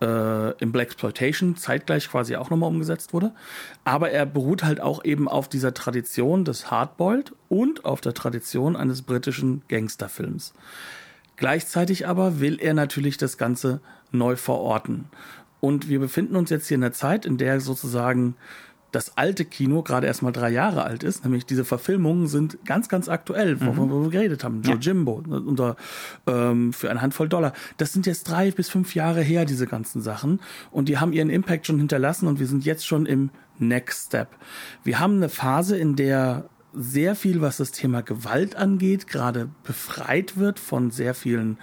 äh, 0.00 0.52
im 0.58 0.70
Black 0.72 0.92
Exploitation 0.92 1.56
zeitgleich 1.56 2.08
quasi 2.08 2.36
auch 2.36 2.50
nochmal 2.50 2.68
umgesetzt 2.68 3.12
wurde. 3.12 3.32
Aber 3.84 4.10
er 4.10 4.26
beruht 4.26 4.62
halt 4.62 4.80
auch 4.80 5.04
eben 5.04 5.28
auf 5.28 5.48
dieser 5.48 5.72
Tradition 5.72 6.44
des 6.44 6.70
Hardboiled 6.70 7.32
und 7.48 7.84
auf 7.84 8.00
der 8.00 8.14
Tradition 8.14 8.76
eines 8.76 9.02
britischen 9.02 9.62
Gangsterfilms. 9.68 10.54
Gleichzeitig 11.36 12.06
aber 12.06 12.40
will 12.40 12.58
er 12.60 12.74
natürlich 12.74 13.16
das 13.16 13.38
Ganze 13.38 13.80
neu 14.10 14.36
verorten. 14.36 15.06
Und 15.60 15.88
wir 15.88 16.00
befinden 16.00 16.36
uns 16.36 16.50
jetzt 16.50 16.68
hier 16.68 16.74
in 16.74 16.82
der 16.82 16.92
Zeit, 16.92 17.24
in 17.24 17.38
der 17.38 17.60
sozusagen 17.60 18.36
das 18.92 19.16
alte 19.16 19.44
Kino 19.46 19.82
gerade 19.82 20.06
erst 20.06 20.22
mal 20.22 20.32
drei 20.32 20.50
Jahre 20.50 20.84
alt 20.84 21.02
ist, 21.02 21.24
nämlich 21.24 21.46
diese 21.46 21.64
Verfilmungen 21.64 22.28
sind 22.28 22.58
ganz, 22.64 22.88
ganz 22.88 23.08
aktuell, 23.08 23.60
wovon 23.60 23.90
wir 23.90 24.10
geredet 24.10 24.44
haben. 24.44 24.62
Joe 24.62 24.76
Jimbo 24.76 25.22
ne, 25.26 25.40
unter, 25.40 25.76
ähm, 26.26 26.72
für 26.74 26.90
eine 26.90 27.00
Handvoll 27.00 27.28
Dollar. 27.28 27.54
Das 27.78 27.92
sind 27.92 28.06
jetzt 28.06 28.24
drei 28.24 28.50
bis 28.50 28.68
fünf 28.68 28.94
Jahre 28.94 29.22
her, 29.22 29.46
diese 29.46 29.66
ganzen 29.66 30.02
Sachen. 30.02 30.40
Und 30.70 30.90
die 30.90 30.98
haben 30.98 31.12
ihren 31.14 31.30
Impact 31.30 31.66
schon 31.66 31.78
hinterlassen 31.78 32.28
und 32.28 32.38
wir 32.38 32.46
sind 32.46 32.64
jetzt 32.66 32.86
schon 32.86 33.06
im 33.06 33.30
Next 33.58 34.08
Step. 34.08 34.28
Wir 34.84 35.00
haben 35.00 35.16
eine 35.16 35.30
Phase, 35.30 35.76
in 35.78 35.96
der 35.96 36.44
sehr 36.74 37.14
viel, 37.14 37.40
was 37.40 37.58
das 37.58 37.70
Thema 37.72 38.02
Gewalt 38.02 38.56
angeht, 38.56 39.06
gerade 39.06 39.48
befreit 39.62 40.36
wird 40.38 40.58
von 40.58 40.90
sehr 40.90 41.14
vielen 41.14 41.58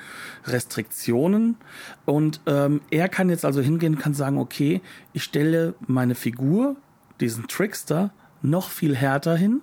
Restriktionen. 0.45 1.57
Und 2.05 2.41
ähm, 2.45 2.81
er 2.91 3.09
kann 3.09 3.29
jetzt 3.29 3.45
also 3.45 3.61
hingehen 3.61 3.95
und 3.95 4.01
kann 4.01 4.13
sagen, 4.13 4.37
okay, 4.37 4.81
ich 5.13 5.23
stelle 5.23 5.73
meine 5.87 6.15
Figur, 6.15 6.75
diesen 7.21 7.47
Trickster, 7.47 8.11
noch 8.41 8.69
viel 8.69 8.95
härter 8.95 9.35
hin. 9.35 9.61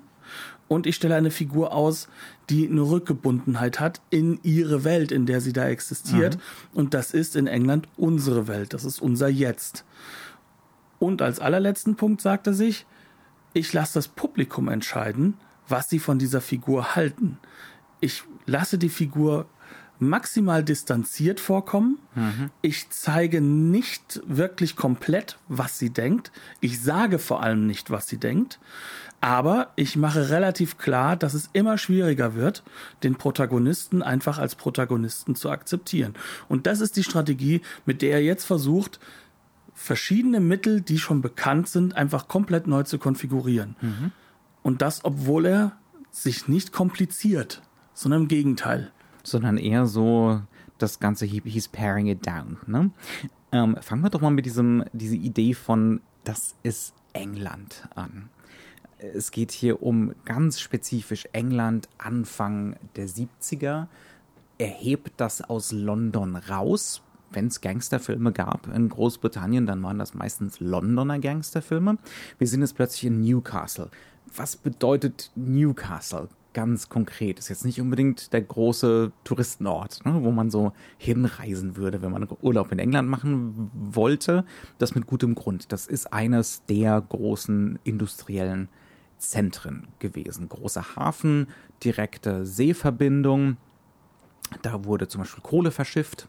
Und 0.69 0.87
ich 0.87 0.97
stelle 0.97 1.15
eine 1.15 1.31
Figur 1.31 1.73
aus, 1.73 2.09
die 2.51 2.69
eine 2.69 2.81
Rückgebundenheit 2.81 3.79
hat 3.79 4.01
in 4.11 4.41
ihre 4.43 4.83
Welt, 4.85 5.13
in 5.13 5.27
der 5.27 5.41
sie 5.41 5.53
da 5.53 5.69
existiert. 5.69 6.39
Und 6.75 6.93
das 6.93 7.13
ist 7.13 7.37
in 7.37 7.47
England 7.47 7.89
unsere 7.97 8.49
Welt. 8.49 8.75
Das 8.75 8.85
ist 8.85 9.01
unser 9.01 9.29
Jetzt. 9.29 9.85
Und 10.99 11.23
als 11.23 11.39
allerletzten 11.39 11.97
Punkt 11.97 12.21
sagt 12.21 12.47
er 12.49 12.55
sich, 12.55 12.87
ich 13.53 13.73
lasse 13.73 13.95
das 13.95 14.09
Publikum 14.09 14.69
entscheiden, 14.69 15.35
was 15.69 15.89
sie 15.89 15.99
von 15.99 16.19
dieser 16.19 16.41
Figur 16.41 16.97
halten. 16.97 17.39
Ich 18.01 18.25
lasse 18.45 18.77
die 18.79 18.89
Figur 18.89 19.47
maximal 19.99 20.62
distanziert 20.62 21.41
vorkommen. 21.41 21.99
Ich 22.62 22.91
zeige 22.91 23.41
nicht 23.41 24.21
wirklich 24.26 24.76
komplett, 24.76 25.38
was 25.49 25.79
sie 25.79 25.91
denkt. 25.91 26.33
Ich 26.61 26.83
sage 26.83 27.19
vor 27.19 27.43
allem 27.43 27.67
nicht, 27.67 27.91
was 27.91 28.07
sie 28.07 28.19
denkt. 28.19 28.59
Aber 29.21 29.73
ich 29.76 29.97
mache 29.97 30.31
relativ 30.31 30.76
klar, 30.79 31.17
dass 31.17 31.35
es 31.35 31.49
immer 31.53 31.79
schwieriger 31.79 32.35
wird, 32.35 32.62
den 33.03 33.17
Protagonisten 33.17 34.03
einfach 34.03 34.38
als 34.38 34.55
Protagonisten 34.55 35.35
zu 35.35 35.50
akzeptieren. 35.50 36.15
Und 36.49 36.67
das 36.67 36.81
ist 36.81 36.97
die 36.97 37.03
Strategie, 37.03 37.62
mit 37.87 38.03
der 38.03 38.12
er 38.12 38.23
jetzt 38.23 38.45
versucht, 38.45 39.00
verschiedene 39.75 40.41
Mittel, 40.41 40.81
die 40.81 40.99
schon 40.99 41.23
bekannt 41.23 41.69
sind, 41.69 41.97
einfach 41.97 42.29
komplett 42.29 42.67
neu 42.67 42.83
zu 42.83 42.99
konfigurieren. 42.99 43.76
Und 44.62 44.83
das, 44.83 45.05
obwohl 45.05 45.47
er 45.47 45.73
sich 46.11 46.49
nicht 46.49 46.73
kompliziert, 46.73 47.62
sondern 47.95 48.23
im 48.23 48.29
Gegenteil. 48.29 48.93
Sondern 49.26 49.59
eher 49.59 49.87
so 49.87 50.40
das 50.78 51.00
Ganze, 51.00 51.26
he, 51.26 51.42
he's 51.45 51.68
paring 51.68 52.06
it 52.06 52.25
down. 52.26 52.59
Ne? 52.66 52.90
Ähm, 53.52 53.76
fangen 53.80 54.02
wir 54.02 54.11
doch 54.11 54.21
mal 54.21 54.30
mit 54.30 54.47
diesem, 54.47 54.85
diese 54.92 55.16
Idee 55.16 55.54
von, 55.54 56.00
das 56.25 56.54
ist 56.62 56.95
England 57.12 57.88
an. 57.95 58.28
Es 58.99 59.30
geht 59.30 59.52
hier 59.52 59.83
um 59.83 60.14
ganz 60.25 60.61
spezifisch 60.61 61.28
England 61.33 61.88
Anfang 61.99 62.76
der 62.97 63.09
70er. 63.09 63.87
Er 64.59 64.68
hebt 64.68 65.12
das 65.18 65.42
aus 65.42 65.73
London 65.73 66.37
raus. 66.37 67.02
Wenn 67.30 67.49
es 67.49 67.61
Gangsterfilme 67.61 68.33
gab 68.33 68.68
in 68.68 68.88
Großbritannien, 68.88 69.66
dann 69.66 69.83
waren 69.83 69.99
das 69.99 70.14
meistens 70.14 70.61
Londoner 70.61 71.18
Gangsterfilme. 71.18 71.99
Wir 72.38 72.47
sind 72.47 72.61
jetzt 72.61 72.76
plötzlich 72.76 73.04
in 73.04 73.21
Newcastle. 73.21 73.90
Was 74.35 74.56
bedeutet 74.56 75.30
Newcastle? 75.35 76.28
Ganz 76.57 76.89
konkret. 76.89 77.39
Ist 77.39 77.51
jetzt 77.51 77.67
nicht 77.67 77.83
unbedingt 77.83 78.33
der 78.33 78.41
große 78.41 79.13
Touristenort, 79.25 80.07
ne, 80.07 80.23
wo 80.23 80.31
man 80.31 80.51
so 80.51 80.73
hinreisen 80.97 81.77
würde, 81.77 82.01
wenn 82.01 82.11
man 82.11 82.27
Urlaub 82.41 82.73
in 82.73 82.79
England 82.79 83.11
machen 83.11 83.71
wollte. 83.75 84.43
Das 84.79 84.95
mit 84.95 85.07
gutem 85.07 85.35
Grund. 85.35 85.71
Das 85.71 85.87
ist 85.87 86.15
eines 86.15 86.65
der 86.65 86.99
großen 86.99 87.79
industriellen 87.85 88.71
Zentren 89.19 89.89
gewesen. 89.99 90.49
Großer 90.49 90.97
Hafen, 90.97 91.49
direkte 91.85 92.47
Seeverbindung. 92.47 93.59
Da 94.63 94.87
wurde 94.87 95.09
zum 95.09 95.21
Beispiel 95.21 95.43
Kohle 95.43 95.71
verschifft. 95.71 96.27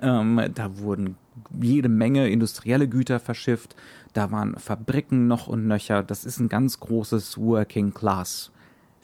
Ähm, 0.00 0.40
da 0.54 0.78
wurden 0.78 1.18
jede 1.60 1.90
Menge 1.90 2.30
industrielle 2.30 2.88
Güter 2.88 3.20
verschifft. 3.20 3.76
Da 4.14 4.30
waren 4.30 4.56
Fabriken 4.56 5.26
noch 5.26 5.48
und 5.48 5.66
nöcher. 5.66 6.02
Das 6.02 6.24
ist 6.24 6.40
ein 6.40 6.48
ganz 6.48 6.80
großes 6.80 7.36
Working 7.36 7.92
Class 7.92 8.50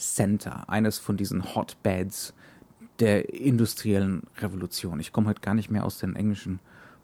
Center. 0.01 0.69
Eines 0.69 0.99
von 0.99 1.17
diesen 1.17 1.55
Hotbeds 1.55 2.35
der 2.99 3.33
industriellen 3.33 4.23
Revolution. 4.39 5.01
Ich 5.01 5.13
komme 5.13 5.29
heute 5.29 5.41
gar 5.41 5.55
nicht 5.55 5.71
mehr 5.71 5.85
aus 5.85 5.99
den 5.99 6.17
englischen 6.17 6.59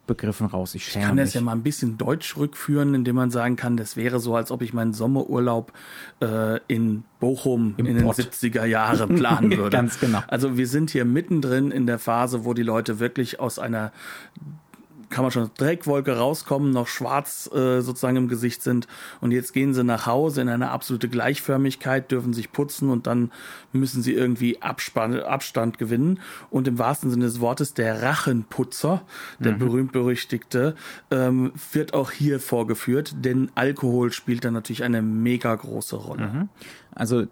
Begriffen 0.06 0.46
raus. 0.46 0.74
Ich 0.74 0.86
Ich 0.86 0.92
schäme 0.92 1.06
kann 1.06 1.14
mich. 1.16 1.24
das 1.24 1.34
ja 1.34 1.40
mal 1.40 1.52
ein 1.52 1.62
bisschen 1.64 1.98
deutsch 1.98 2.36
rückführen, 2.36 2.94
indem 2.94 3.16
man 3.16 3.30
sagen 3.30 3.56
kann, 3.56 3.76
das 3.76 3.96
wäre 3.96 4.20
so, 4.20 4.36
als 4.36 4.50
ob 4.52 4.62
ich 4.62 4.72
meinen 4.72 4.92
Sommerurlaub 4.92 5.72
äh, 6.20 6.60
in 6.68 7.02
Bochum 7.18 7.74
Im 7.76 7.86
in 7.86 7.96
den 7.96 8.04
Pott. 8.04 8.16
70er 8.16 8.64
Jahren 8.66 9.16
planen 9.16 9.50
würde. 9.56 9.70
Ganz 9.70 9.98
genau. 9.98 10.22
Also 10.28 10.56
wir 10.56 10.68
sind 10.68 10.90
hier 10.90 11.04
mittendrin 11.04 11.70
in 11.72 11.86
der 11.86 11.98
Phase, 11.98 12.44
wo 12.44 12.54
die 12.54 12.62
Leute 12.62 13.00
wirklich 13.00 13.40
aus 13.40 13.58
einer 13.58 13.90
kann 15.10 15.22
man 15.22 15.30
schon 15.30 15.50
Dreckwolke 15.56 16.16
rauskommen, 16.16 16.70
noch 16.70 16.86
schwarz 16.86 17.50
äh, 17.52 17.80
sozusagen 17.80 18.16
im 18.16 18.28
Gesicht 18.28 18.62
sind 18.62 18.86
und 19.20 19.30
jetzt 19.30 19.52
gehen 19.52 19.74
sie 19.74 19.84
nach 19.84 20.06
Hause 20.06 20.40
in 20.40 20.48
eine 20.48 20.70
absolute 20.70 21.08
Gleichförmigkeit, 21.08 22.10
dürfen 22.10 22.32
sich 22.32 22.52
putzen 22.52 22.90
und 22.90 23.06
dann 23.06 23.30
müssen 23.72 24.02
sie 24.02 24.12
irgendwie 24.12 24.62
Abspann, 24.62 25.18
Abstand 25.20 25.78
gewinnen 25.78 26.20
und 26.50 26.68
im 26.68 26.78
wahrsten 26.78 27.10
Sinne 27.10 27.26
des 27.26 27.40
Wortes 27.40 27.74
der 27.74 28.02
Rachenputzer, 28.02 29.02
der 29.38 29.52
berühmt-berüchtigte, 29.52 30.74
ähm, 31.10 31.52
wird 31.72 31.94
auch 31.94 32.10
hier 32.10 32.40
vorgeführt, 32.40 33.14
denn 33.24 33.50
Alkohol 33.54 34.12
spielt 34.12 34.44
da 34.44 34.50
natürlich 34.50 34.84
eine 34.84 35.02
mega 35.02 35.54
große 35.54 35.96
Rolle. 35.96 36.48
Also 36.94 37.22
äh, 37.22 37.28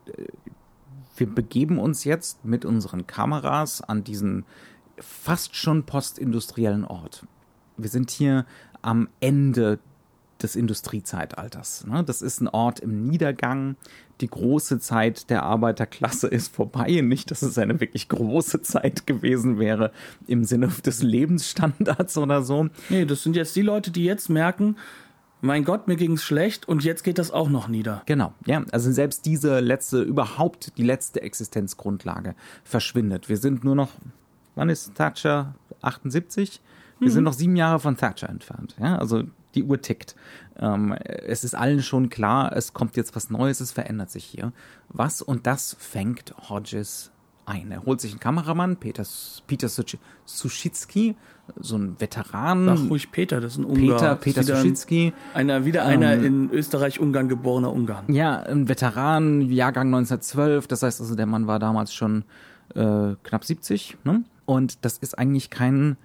wir 1.17 1.27
begeben 1.27 1.79
uns 1.79 2.05
jetzt 2.05 2.45
mit 2.45 2.65
unseren 2.65 3.07
Kameras 3.07 3.81
an 3.81 4.05
diesen 4.05 4.45
fast 4.99 5.57
schon 5.57 5.85
postindustriellen 5.85 6.85
Ort. 6.85 7.25
Wir 7.77 7.89
sind 7.89 8.11
hier 8.11 8.47
am 8.83 9.09
Ende 9.21 9.79
des 10.43 10.57
Industriezeitalters. 10.57 11.87
Ne? 11.87 12.05
Das 12.05 12.23
ist 12.23 12.41
ein 12.41 12.49
Ort 12.49 12.81
im 12.81 13.07
Niedergang. 13.07 13.77
Die 14.21 14.29
große 14.29 14.79
Zeit 14.79 15.31
der 15.31 15.43
Arbeiterklasse 15.43 16.29
ist 16.29 16.55
vorbei. 16.55 17.01
Nicht, 17.03 17.31
dass 17.31 17.43
es 17.43 17.59
eine 17.59 17.81
wirklich 17.81 18.09
große 18.09 18.63
Zeit 18.63 19.07
gewesen 19.07 19.59
wäre 19.59 19.91
im 20.27 20.45
Sinne 20.45 20.69
des 20.85 21.03
Lebensstandards 21.03 22.17
oder 22.19 22.43
so. 22.43 22.69
Nee, 22.91 23.05
das 23.07 23.23
sind 23.23 23.37
jetzt 23.37 23.57
die 23.57 23.63
Leute, 23.63 23.91
die 23.91 24.05
jetzt 24.05 24.29
merken, 24.29 24.77
mein 25.41 25.65
Gott, 25.65 25.89
mir 25.89 25.97
ging 25.97 26.13
es 26.13 26.23
schlecht 26.23 26.67
und 26.69 26.85
jetzt 26.85 27.05
geht 27.05 27.19
das 27.19 27.31
auch 27.31 27.51
noch 27.51 27.69
nieder. 27.69 28.03
Genau, 28.07 28.33
ja. 28.47 28.65
Also 28.73 28.91
selbst 28.93 29.27
diese 29.27 29.61
letzte, 29.61 30.01
überhaupt 30.01 30.79
die 30.79 30.83
letzte 30.83 31.21
Existenzgrundlage 31.21 32.35
verschwindet. 32.65 33.29
Wir 33.29 33.37
sind 33.37 33.63
nur 33.63 33.75
noch, 33.75 33.91
wann 34.55 34.71
ist 34.71 34.95
Thatcher? 34.95 35.55
78? 35.83 36.63
Wir 36.99 37.09
mhm. 37.09 37.13
sind 37.13 37.25
noch 37.25 37.33
sieben 37.33 37.57
Jahre 37.57 37.81
von 37.81 37.97
Thatcher 37.97 38.29
entfernt. 38.29 38.77
Ja, 38.81 38.97
also 38.99 39.25
die 39.55 39.63
Uhr 39.63 39.81
tickt. 39.81 40.15
Ähm, 40.59 40.93
es 40.93 41.45
ist 41.45 41.55
allen 41.55 41.83
schon 41.83 42.09
klar, 42.09 42.57
es 42.57 42.73
kommt 42.73 42.97
jetzt 42.97 43.15
was 43.17 43.31
Neues, 43.31 43.61
es 43.61 43.73
verändert 43.73 44.11
sich 44.11 44.25
hier. 44.25 44.53
Was 44.89 45.23
und 45.23 45.47
das 45.47 45.77
fängt 45.79 46.35
Hodges 46.49 47.11
ein. 47.47 47.71
Er 47.71 47.85
holt 47.85 48.01
sich 48.01 48.13
einen 48.13 48.21
Kameramann, 48.21 48.77
Peter, 48.77 49.05
Peter 49.47 49.69
Suschitsky, 49.69 51.15
so 51.57 51.77
ein 51.77 52.01
Veteran. 52.01 52.69
Ach, 52.69 52.91
ruhig 52.91 53.11
Peter, 53.13 53.41
das 53.41 53.53
ist 53.53 53.59
ein 53.59 53.65
Ungar. 53.65 54.17
Peter, 54.17 54.17
Peter 54.17 54.43
Suschitsky. 54.43 55.13
Einer, 55.35 55.65
wieder 55.65 55.85
einer 55.85 56.15
ähm, 56.15 56.25
in 56.25 56.51
Österreich-Ungarn 56.51 57.29
geborener 57.29 57.73
Ungarn. 57.73 58.13
Ja, 58.13 58.41
ein 58.41 58.69
Veteran, 58.69 59.43
Jahrgang 59.43 59.89
1912. 59.89 60.67
Das 60.69 60.83
heißt 60.83 61.01
also, 61.01 61.15
der 61.15 61.27
Mann 61.27 61.47
war 61.47 61.59
damals 61.59 61.93
schon 61.93 62.25
äh, 62.75 63.15
knapp 63.23 63.45
70. 63.45 63.99
Ne? 64.05 64.25
Und 64.47 64.85
das 64.85 64.99
ist 64.99 65.19
eigentlich 65.19 65.51
kein 65.51 65.97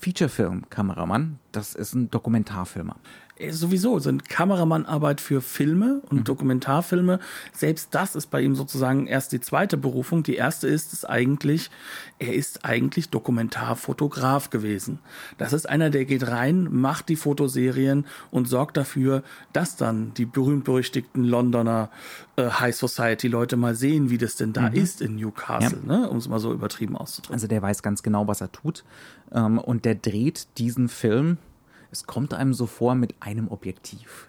Featurefilm-Kameramann, 0.00 1.38
das 1.52 1.74
ist 1.74 1.94
ein 1.94 2.10
Dokumentarfilmer. 2.10 2.96
Äh, 3.40 3.52
sowieso 3.52 3.98
sind 3.98 4.28
Kameramann-Arbeit 4.28 5.20
für 5.20 5.40
Filme 5.40 6.02
und 6.10 6.18
mhm. 6.18 6.24
Dokumentarfilme. 6.24 7.18
Selbst 7.52 7.88
das 7.92 8.14
ist 8.14 8.26
bei 8.26 8.42
ihm 8.42 8.54
sozusagen 8.54 9.06
erst 9.06 9.32
die 9.32 9.40
zweite 9.40 9.76
Berufung. 9.76 10.22
Die 10.22 10.36
erste 10.36 10.68
ist 10.68 10.92
es 10.92 11.04
eigentlich, 11.04 11.70
er 12.18 12.34
ist 12.34 12.64
eigentlich 12.64 13.08
Dokumentarfotograf 13.08 14.50
gewesen. 14.50 14.98
Das 15.38 15.52
ist 15.52 15.68
einer, 15.68 15.90
der 15.90 16.04
geht 16.04 16.28
rein, 16.28 16.68
macht 16.70 17.08
die 17.08 17.16
Fotoserien 17.16 18.06
und 18.30 18.46
sorgt 18.48 18.76
dafür, 18.76 19.22
dass 19.52 19.76
dann 19.76 20.12
die 20.14 20.26
berühmt-berüchtigten 20.26 21.24
Londoner 21.24 21.90
äh, 22.36 22.50
High 22.50 22.76
Society 22.76 23.28
Leute 23.28 23.56
mal 23.56 23.74
sehen, 23.74 24.10
wie 24.10 24.18
das 24.18 24.36
denn 24.36 24.52
da 24.52 24.70
mhm. 24.70 24.76
ist 24.76 25.00
in 25.00 25.16
Newcastle, 25.16 25.78
ja. 25.86 25.98
ne? 25.98 26.10
um 26.10 26.18
es 26.18 26.28
mal 26.28 26.38
so 26.38 26.52
übertrieben 26.52 26.96
auszudrücken. 26.96 27.34
Also 27.34 27.46
der 27.46 27.62
weiß 27.62 27.82
ganz 27.82 28.02
genau, 28.02 28.26
was 28.26 28.40
er 28.40 28.52
tut. 28.52 28.84
Ähm, 29.32 29.58
und 29.58 29.84
der 29.84 29.94
dreht 29.94 30.58
diesen 30.58 30.88
Film 30.88 31.38
es 31.90 32.06
kommt 32.06 32.34
einem 32.34 32.54
so 32.54 32.66
vor 32.66 32.94
mit 32.94 33.14
einem 33.20 33.48
Objektiv. 33.48 34.26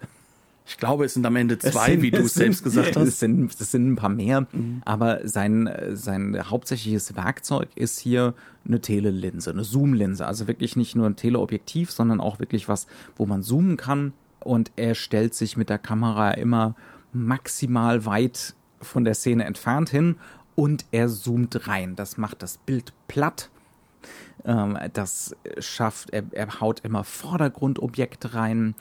Ich 0.64 0.78
glaube, 0.78 1.04
es 1.04 1.14
sind 1.14 1.26
am 1.26 1.36
Ende 1.36 1.58
zwei, 1.58 1.92
sind, 1.92 2.02
wie 2.02 2.10
du 2.10 2.22
es 2.22 2.34
selbst 2.34 2.62
gesagt 2.62 2.96
hast. 2.96 3.08
Es 3.08 3.18
sind, 3.18 3.52
es 3.52 3.70
sind 3.70 3.92
ein 3.92 3.96
paar 3.96 4.08
mehr, 4.08 4.46
mhm. 4.52 4.80
aber 4.84 5.26
sein, 5.26 5.68
sein 5.92 6.38
hauptsächliches 6.50 7.16
Werkzeug 7.16 7.68
ist 7.74 7.98
hier 7.98 8.34
eine 8.64 8.80
Telelinse, 8.80 9.50
eine 9.50 9.64
Zoomlinse. 9.64 10.26
Also 10.26 10.46
wirklich 10.46 10.76
nicht 10.76 10.94
nur 10.94 11.06
ein 11.06 11.16
Teleobjektiv, 11.16 11.90
sondern 11.90 12.20
auch 12.20 12.38
wirklich 12.38 12.68
was, 12.68 12.86
wo 13.16 13.26
man 13.26 13.42
zoomen 13.42 13.76
kann. 13.76 14.12
Und 14.40 14.70
er 14.76 14.94
stellt 14.94 15.34
sich 15.34 15.56
mit 15.56 15.68
der 15.68 15.78
Kamera 15.78 16.32
immer 16.32 16.74
maximal 17.12 18.06
weit 18.06 18.54
von 18.80 19.04
der 19.04 19.14
Szene 19.14 19.44
entfernt 19.44 19.90
hin 19.90 20.16
und 20.54 20.86
er 20.92 21.08
zoomt 21.08 21.66
rein. 21.66 21.96
Das 21.96 22.16
macht 22.16 22.42
das 22.42 22.58
Bild 22.58 22.92
platt 23.08 23.50
ähm, 24.44 24.78
das 24.92 25.36
schafft, 25.58 26.10
er, 26.10 26.24
er 26.32 26.60
haut 26.60 26.80
immer 26.80 27.04
Vordergrundobjekte 27.04 28.34
rein. 28.34 28.74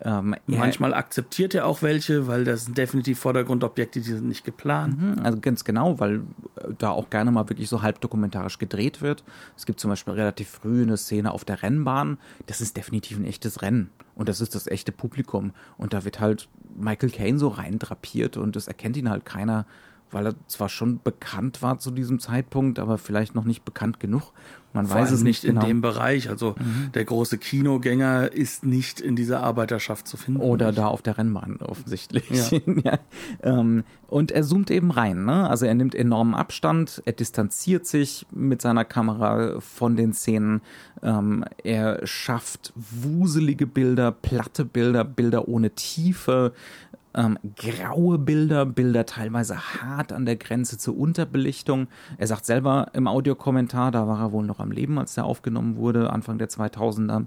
Ähm, 0.00 0.36
Manchmal 0.46 0.94
akzeptiert 0.94 1.54
er 1.54 1.66
auch 1.66 1.82
welche, 1.82 2.28
weil 2.28 2.44
das 2.44 2.66
sind 2.66 2.78
definitiv 2.78 3.18
Vordergrundobjekte, 3.18 4.00
die 4.00 4.12
sind 4.12 4.28
nicht 4.28 4.44
geplant. 4.44 5.00
Mhm, 5.00 5.24
also 5.24 5.40
ganz 5.40 5.64
genau, 5.64 5.98
weil 5.98 6.18
äh, 6.56 6.72
da 6.78 6.90
auch 6.90 7.10
gerne 7.10 7.32
mal 7.32 7.48
wirklich 7.48 7.68
so 7.68 7.82
halb 7.82 8.00
dokumentarisch 8.00 8.58
gedreht 8.58 9.02
wird. 9.02 9.24
Es 9.56 9.66
gibt 9.66 9.80
zum 9.80 9.90
Beispiel 9.90 10.14
relativ 10.14 10.48
früh 10.48 10.82
eine 10.82 10.96
Szene 10.96 11.32
auf 11.32 11.44
der 11.44 11.62
Rennbahn. 11.62 12.18
Das 12.46 12.60
ist 12.60 12.76
definitiv 12.76 13.18
ein 13.18 13.24
echtes 13.24 13.60
Rennen. 13.62 13.90
Und 14.14 14.28
das 14.28 14.40
ist 14.40 14.54
das 14.54 14.66
echte 14.66 14.92
Publikum. 14.92 15.52
Und 15.76 15.94
da 15.94 16.04
wird 16.04 16.20
halt 16.20 16.48
Michael 16.76 17.10
Caine 17.10 17.38
so 17.38 17.48
reindrapiert 17.48 18.36
und 18.36 18.54
das 18.54 18.68
erkennt 18.68 18.96
ihn 18.96 19.10
halt 19.10 19.24
keiner 19.24 19.66
weil 20.10 20.26
er 20.26 20.34
zwar 20.46 20.68
schon 20.68 21.00
bekannt 21.02 21.62
war 21.62 21.78
zu 21.78 21.90
diesem 21.90 22.18
Zeitpunkt, 22.18 22.78
aber 22.78 22.98
vielleicht 22.98 23.34
noch 23.34 23.44
nicht 23.44 23.64
bekannt 23.64 24.00
genug. 24.00 24.32
Man 24.74 24.86
Vor 24.86 25.00
weiß 25.00 25.12
es 25.12 25.22
nicht 25.22 25.42
genau. 25.42 25.62
in 25.62 25.66
dem 25.66 25.80
Bereich. 25.80 26.28
Also 26.28 26.54
mhm. 26.58 26.92
der 26.92 27.04
große 27.04 27.38
Kinogänger 27.38 28.32
ist 28.32 28.64
nicht 28.64 29.00
in 29.00 29.16
dieser 29.16 29.42
Arbeiterschaft 29.42 30.06
zu 30.06 30.16
finden. 30.16 30.40
Oder 30.40 30.72
da 30.72 30.88
auf 30.88 31.00
der 31.00 31.16
Rennbahn 31.16 31.56
offensichtlich. 31.60 32.28
Ja. 32.30 32.60
ja. 32.84 32.98
Ähm, 33.42 33.84
und 34.08 34.30
er 34.30 34.42
zoomt 34.42 34.70
eben 34.70 34.90
rein. 34.90 35.24
Ne? 35.24 35.48
Also 35.48 35.64
er 35.64 35.74
nimmt 35.74 35.94
enormen 35.94 36.34
Abstand, 36.34 37.02
er 37.06 37.12
distanziert 37.12 37.86
sich 37.86 38.26
mit 38.30 38.60
seiner 38.60 38.84
Kamera 38.84 39.58
von 39.60 39.96
den 39.96 40.12
Szenen. 40.12 40.60
Ähm, 41.02 41.44
er 41.64 42.06
schafft 42.06 42.72
wuselige 42.76 43.66
Bilder, 43.66 44.12
platte 44.12 44.64
Bilder, 44.66 45.04
Bilder 45.04 45.48
ohne 45.48 45.70
Tiefe 45.70 46.52
ähm, 47.18 47.36
graue 47.56 48.16
Bilder, 48.16 48.64
Bilder 48.64 49.04
teilweise 49.04 49.56
hart 49.58 50.12
an 50.12 50.24
der 50.24 50.36
Grenze 50.36 50.78
zur 50.78 50.96
Unterbelichtung. 50.96 51.88
Er 52.16 52.28
sagt 52.28 52.46
selber 52.46 52.90
im 52.92 53.08
Audiokommentar, 53.08 53.90
da 53.90 54.06
war 54.06 54.20
er 54.20 54.32
wohl 54.32 54.46
noch 54.46 54.60
am 54.60 54.70
Leben, 54.70 54.98
als 54.98 55.14
der 55.14 55.24
aufgenommen 55.24 55.76
wurde, 55.76 56.10
Anfang 56.10 56.38
der 56.38 56.48
2000er. 56.48 57.26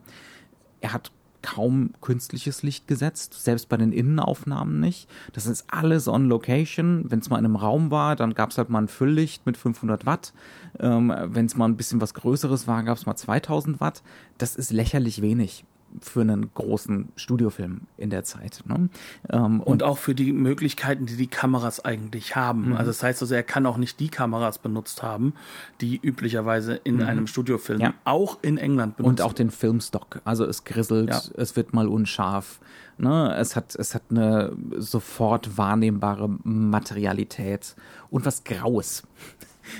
Er 0.79 0.93
hat 0.93 1.11
kaum 1.41 1.91
künstliches 2.01 2.63
Licht 2.63 2.87
gesetzt, 2.87 3.33
selbst 3.33 3.67
bei 3.67 3.75
den 3.75 3.91
Innenaufnahmen 3.91 4.79
nicht. 4.79 5.09
Das 5.33 5.45
ist 5.45 5.65
alles 5.67 6.07
on 6.07 6.29
location. 6.29 7.05
Wenn 7.09 7.19
es 7.19 7.29
mal 7.29 7.39
in 7.39 7.45
einem 7.45 7.55
Raum 7.55 7.91
war, 7.91 8.15
dann 8.15 8.33
gab 8.33 8.51
es 8.51 8.57
halt 8.57 8.69
mal 8.69 8.83
ein 8.83 8.87
Fülllicht 8.87 9.45
mit 9.45 9.57
500 9.57 10.05
Watt. 10.05 10.33
Ähm, 10.79 11.13
Wenn 11.25 11.47
es 11.47 11.57
mal 11.57 11.65
ein 11.65 11.77
bisschen 11.77 11.99
was 11.99 12.13
Größeres 12.13 12.67
war, 12.67 12.83
gab 12.83 12.97
es 12.97 13.05
mal 13.05 13.15
2000 13.15 13.81
Watt. 13.81 14.03
Das 14.37 14.55
ist 14.55 14.71
lächerlich 14.71 15.21
wenig 15.21 15.65
für 15.99 16.21
einen 16.21 16.53
großen 16.53 17.09
Studiofilm 17.15 17.81
in 17.97 18.09
der 18.09 18.23
Zeit. 18.23 18.63
Ne? 18.65 18.89
Ähm, 19.29 19.59
und, 19.59 19.61
und, 19.61 19.83
auch 19.83 19.97
für 19.97 20.15
die 20.15 20.31
Möglichkeiten, 20.31 21.05
die 21.05 21.15
die 21.15 21.27
Kameras 21.27 21.83
eigentlich 21.83 22.35
haben. 22.35 22.69
Mhm. 22.69 22.77
Also 22.77 22.91
das 22.91 23.03
heißt 23.03 23.21
also, 23.21 23.35
er 23.35 23.43
kann 23.43 23.65
auch 23.65 23.77
nicht 23.77 23.99
die 23.99 24.09
Kameras 24.09 24.59
benutzt 24.59 25.03
haben, 25.03 25.33
die 25.81 25.99
üblicherweise 26.01 26.75
in 26.75 26.97
mhm. 26.97 27.03
einem 27.03 27.27
Studiofilm 27.27 27.81
ja. 27.81 27.93
auch 28.05 28.39
in 28.41 28.57
England 28.57 28.97
benutzt 28.97 29.09
Und 29.09 29.21
auch 29.21 29.33
den 29.33 29.51
Filmstock. 29.51 30.21
Also 30.23 30.45
es 30.45 30.63
grisselt, 30.63 31.09
ja. 31.09 31.21
es 31.35 31.55
wird 31.55 31.73
mal 31.73 31.87
unscharf. 31.87 32.59
Ne? 32.97 33.35
Es, 33.37 33.55
hat, 33.55 33.75
es 33.75 33.95
hat 33.95 34.03
eine 34.09 34.55
sofort 34.77 35.57
wahrnehmbare 35.57 36.29
Materialität 36.43 37.75
und 38.09 38.25
was 38.25 38.43
Graues. 38.43 39.03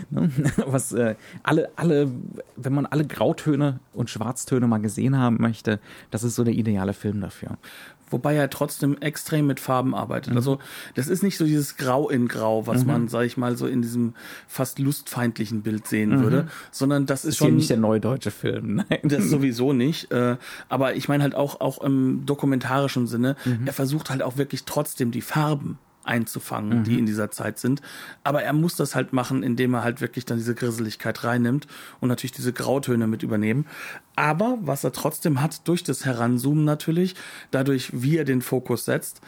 Ne? 0.09 0.31
Was 0.65 0.91
äh, 0.93 1.15
alle, 1.43 1.69
alle, 1.75 2.11
wenn 2.55 2.73
man 2.73 2.85
alle 2.85 3.05
Grautöne 3.05 3.79
und 3.93 4.09
Schwarztöne 4.09 4.67
mal 4.67 4.79
gesehen 4.79 5.17
haben 5.17 5.37
möchte, 5.39 5.79
das 6.09 6.23
ist 6.23 6.35
so 6.35 6.43
der 6.43 6.53
ideale 6.53 6.93
Film 6.93 7.21
dafür. 7.21 7.57
Wobei 8.11 8.35
er 8.35 8.49
trotzdem 8.49 8.97
extrem 8.99 9.47
mit 9.47 9.59
Farben 9.59 9.95
arbeitet. 9.95 10.31
Mhm. 10.31 10.37
Also 10.37 10.59
das 10.95 11.07
ist 11.07 11.23
nicht 11.23 11.37
so 11.37 11.45
dieses 11.45 11.77
Grau 11.77 12.09
in 12.09 12.27
Grau, 12.27 12.67
was 12.67 12.81
mhm. 12.81 12.87
man, 12.87 13.07
sag 13.07 13.23
ich 13.23 13.37
mal, 13.37 13.55
so 13.55 13.67
in 13.67 13.81
diesem 13.81 14.13
fast 14.47 14.79
lustfeindlichen 14.79 15.61
Bild 15.61 15.87
sehen 15.87 16.17
mhm. 16.17 16.23
würde, 16.23 16.47
sondern 16.71 17.05
das 17.05 17.19
ist, 17.19 17.25
das 17.25 17.31
ist 17.31 17.37
schon 17.37 17.55
nicht 17.55 17.69
der 17.69 17.77
neue 17.77 18.01
deutsche 18.01 18.31
Film. 18.31 18.75
Nein. 18.89 18.99
Das 19.03 19.29
sowieso 19.29 19.71
nicht. 19.71 20.11
Äh, 20.11 20.35
aber 20.67 20.95
ich 20.95 21.07
meine 21.07 21.23
halt 21.23 21.35
auch 21.35 21.61
auch 21.61 21.81
im 21.81 22.25
dokumentarischen 22.25 23.07
Sinne. 23.07 23.37
Mhm. 23.45 23.61
Er 23.65 23.73
versucht 23.73 24.09
halt 24.09 24.21
auch 24.21 24.37
wirklich 24.37 24.65
trotzdem 24.65 25.11
die 25.11 25.21
Farben 25.21 25.79
einzufangen, 26.03 26.79
mhm. 26.79 26.83
die 26.83 26.99
in 26.99 27.05
dieser 27.05 27.31
Zeit 27.31 27.59
sind. 27.59 27.81
Aber 28.23 28.43
er 28.43 28.53
muss 28.53 28.75
das 28.75 28.95
halt 28.95 29.13
machen, 29.13 29.43
indem 29.43 29.73
er 29.73 29.83
halt 29.83 30.01
wirklich 30.01 30.25
dann 30.25 30.37
diese 30.37 30.55
Grisseligkeit 30.55 31.23
reinnimmt 31.23 31.67
und 31.99 32.09
natürlich 32.09 32.31
diese 32.31 32.53
Grautöne 32.53 33.07
mit 33.07 33.23
übernehmen. 33.23 33.65
Aber 34.15 34.57
was 34.61 34.83
er 34.83 34.91
trotzdem 34.91 35.41
hat, 35.41 35.67
durch 35.67 35.83
das 35.83 36.05
Heranzoomen 36.05 36.65
natürlich, 36.65 37.15
dadurch, 37.51 37.89
wie 37.93 38.17
er 38.17 38.25
den 38.25 38.41
Fokus 38.41 38.85
setzt, 38.85 39.21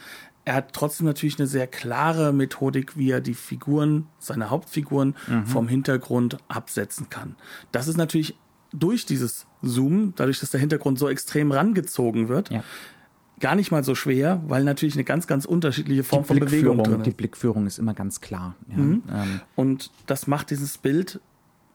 er 0.44 0.56
hat 0.56 0.74
trotzdem 0.74 1.06
natürlich 1.06 1.38
eine 1.38 1.46
sehr 1.46 1.66
klare 1.66 2.32
Methodik, 2.32 2.98
wie 2.98 3.10
er 3.10 3.22
die 3.22 3.34
Figuren, 3.34 4.08
seine 4.18 4.50
Hauptfiguren 4.50 5.16
mhm. 5.26 5.46
vom 5.46 5.68
Hintergrund 5.68 6.36
absetzen 6.48 7.08
kann. 7.08 7.36
Das 7.72 7.88
ist 7.88 7.96
natürlich 7.96 8.36
durch 8.70 9.06
dieses 9.06 9.46
Zoom, 9.62 10.12
dadurch, 10.16 10.40
dass 10.40 10.50
der 10.50 10.60
Hintergrund 10.60 10.98
so 10.98 11.08
extrem 11.08 11.52
rangezogen 11.52 12.28
wird, 12.28 12.50
ja 12.50 12.62
gar 13.40 13.54
nicht 13.54 13.70
mal 13.70 13.84
so 13.84 13.94
schwer, 13.94 14.42
weil 14.46 14.64
natürlich 14.64 14.94
eine 14.94 15.04
ganz, 15.04 15.26
ganz 15.26 15.44
unterschiedliche 15.44 16.04
Form 16.04 16.24
von 16.24 16.38
Bewegung 16.38 16.82
drin 16.82 17.00
ist. 17.00 17.06
Die 17.06 17.10
Blickführung 17.10 17.66
ist 17.66 17.78
immer 17.78 17.94
ganz 17.94 18.20
klar. 18.20 18.54
Ja. 18.70 18.76
Mhm. 18.76 19.02
Ähm. 19.12 19.40
Und 19.56 19.90
das 20.06 20.26
macht 20.26 20.50
dieses 20.50 20.78
Bild 20.78 21.20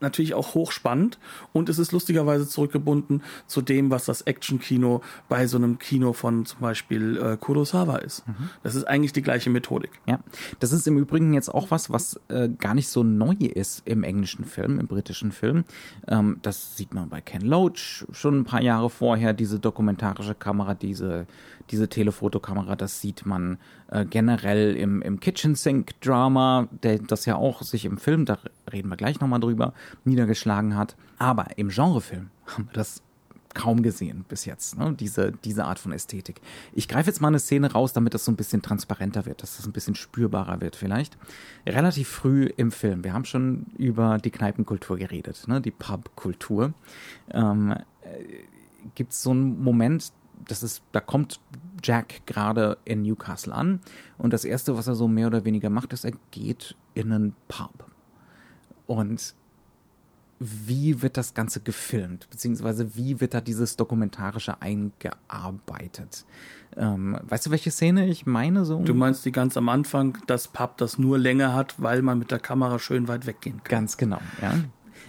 natürlich 0.01 0.33
auch 0.33 0.53
hochspannend 0.53 1.19
und 1.53 1.69
es 1.69 1.79
ist 1.79 1.91
lustigerweise 1.91 2.47
zurückgebunden 2.47 3.21
zu 3.47 3.61
dem, 3.61 3.89
was 3.91 4.05
das 4.05 4.21
Action-Kino 4.21 5.01
bei 5.27 5.47
so 5.47 5.57
einem 5.57 5.79
Kino 5.79 6.13
von 6.13 6.45
zum 6.45 6.59
Beispiel 6.59 7.17
äh, 7.17 7.37
Kurosawa 7.37 7.97
ist. 7.97 8.27
Mhm. 8.27 8.49
Das 8.63 8.75
ist 8.75 8.85
eigentlich 8.85 9.13
die 9.13 9.21
gleiche 9.21 9.49
Methodik. 9.49 9.91
Ja, 10.05 10.19
das 10.59 10.71
ist 10.71 10.87
im 10.87 10.97
Übrigen 10.97 11.33
jetzt 11.33 11.49
auch 11.49 11.71
was, 11.71 11.89
was 11.89 12.19
äh, 12.29 12.49
gar 12.49 12.73
nicht 12.73 12.89
so 12.89 13.03
neu 13.03 13.35
ist 13.39 13.83
im 13.85 14.03
englischen 14.03 14.45
Film, 14.45 14.79
im 14.79 14.87
britischen 14.87 15.31
Film. 15.31 15.63
Ähm, 16.07 16.39
das 16.41 16.77
sieht 16.77 16.93
man 16.93 17.09
bei 17.09 17.21
Ken 17.21 17.41
Loach 17.41 18.05
schon 18.11 18.39
ein 18.39 18.45
paar 18.45 18.61
Jahre 18.61 18.89
vorher, 18.89 19.33
diese 19.33 19.59
dokumentarische 19.59 20.35
Kamera, 20.35 20.73
diese 20.73 21.27
diese 21.71 21.89
Telefotokamera, 21.89 22.75
das 22.75 23.01
sieht 23.01 23.25
man 23.25 23.57
äh, 23.87 24.05
generell 24.05 24.75
im, 24.75 25.01
im 25.01 25.19
Kitchen 25.19 25.55
Sink 25.55 25.99
Drama, 26.01 26.67
der 26.83 26.99
das 26.99 27.25
ja 27.25 27.35
auch 27.35 27.61
sich 27.61 27.85
im 27.85 27.97
Film, 27.97 28.25
da 28.25 28.37
reden 28.71 28.89
wir 28.89 28.97
gleich 28.97 29.19
nochmal 29.19 29.39
drüber, 29.39 29.73
niedergeschlagen 30.03 30.75
hat. 30.75 30.95
Aber 31.17 31.57
im 31.57 31.69
Genrefilm 31.69 32.29
haben 32.47 32.65
wir 32.65 32.73
das 32.73 33.03
kaum 33.53 33.81
gesehen 33.81 34.25
bis 34.27 34.45
jetzt, 34.45 34.77
ne? 34.77 34.95
diese, 34.97 35.31
diese 35.31 35.65
Art 35.65 35.79
von 35.79 35.91
Ästhetik. 35.91 36.39
Ich 36.71 36.87
greife 36.87 37.09
jetzt 37.09 37.19
mal 37.19 37.29
eine 37.29 37.39
Szene 37.39 37.71
raus, 37.71 37.93
damit 37.93 38.13
das 38.13 38.23
so 38.23 38.31
ein 38.31 38.35
bisschen 38.35 38.61
transparenter 38.61 39.25
wird, 39.25 39.41
dass 39.41 39.57
das 39.57 39.65
ein 39.65 39.71
bisschen 39.71 39.95
spürbarer 39.95 40.61
wird 40.61 40.75
vielleicht. 40.75 41.17
Relativ 41.65 42.09
früh 42.09 42.45
im 42.57 42.71
Film, 42.71 43.03
wir 43.03 43.13
haben 43.13 43.25
schon 43.25 43.65
über 43.77 44.19
die 44.19 44.29
Kneipenkultur 44.29 44.97
geredet, 44.97 45.47
ne? 45.47 45.61
die 45.61 45.71
Pubkultur, 45.71 46.73
ähm, 47.31 47.71
äh, 47.71 48.23
gibt 48.95 49.13
es 49.13 49.23
so 49.23 49.31
einen 49.31 49.61
Moment, 49.61 50.13
das 50.49 50.63
ist, 50.63 50.83
da 50.91 50.99
kommt 50.99 51.39
Jack 51.83 52.25
gerade 52.25 52.77
in 52.85 53.03
Newcastle 53.03 53.53
an 53.53 53.79
und 54.17 54.33
das 54.33 54.45
erste, 54.45 54.75
was 54.77 54.87
er 54.87 54.95
so 54.95 55.07
mehr 55.07 55.27
oder 55.27 55.45
weniger 55.45 55.69
macht, 55.69 55.93
ist, 55.93 56.03
er 56.03 56.13
geht 56.31 56.75
in 56.93 57.11
einen 57.11 57.35
Pub. 57.47 57.85
Und 58.87 59.35
wie 60.39 61.01
wird 61.01 61.17
das 61.17 61.33
Ganze 61.33 61.59
gefilmt, 61.59 62.29
beziehungsweise 62.29 62.95
wie 62.95 63.19
wird 63.19 63.33
da 63.33 63.41
dieses 63.41 63.75
Dokumentarische 63.75 64.61
eingearbeitet? 64.61 66.25
Ähm, 66.77 67.17
weißt 67.23 67.47
du, 67.47 67.51
welche 67.51 67.71
Szene 67.71 68.07
ich 68.07 68.25
meine? 68.25 68.63
So? 68.63 68.81
Du 68.81 68.93
meinst 68.93 69.25
die 69.25 69.33
ganz 69.33 69.57
am 69.57 69.67
Anfang, 69.67 70.17
das 70.27 70.47
Pub, 70.47 70.77
das 70.77 70.97
nur 70.97 71.17
Länge 71.17 71.53
hat, 71.53 71.81
weil 71.81 72.01
man 72.01 72.19
mit 72.19 72.31
der 72.31 72.39
Kamera 72.39 72.79
schön 72.79 73.07
weit 73.09 73.25
weggehen 73.25 73.57
kann. 73.63 73.79
Ganz 73.81 73.97
genau, 73.97 74.19
ja. 74.41 74.53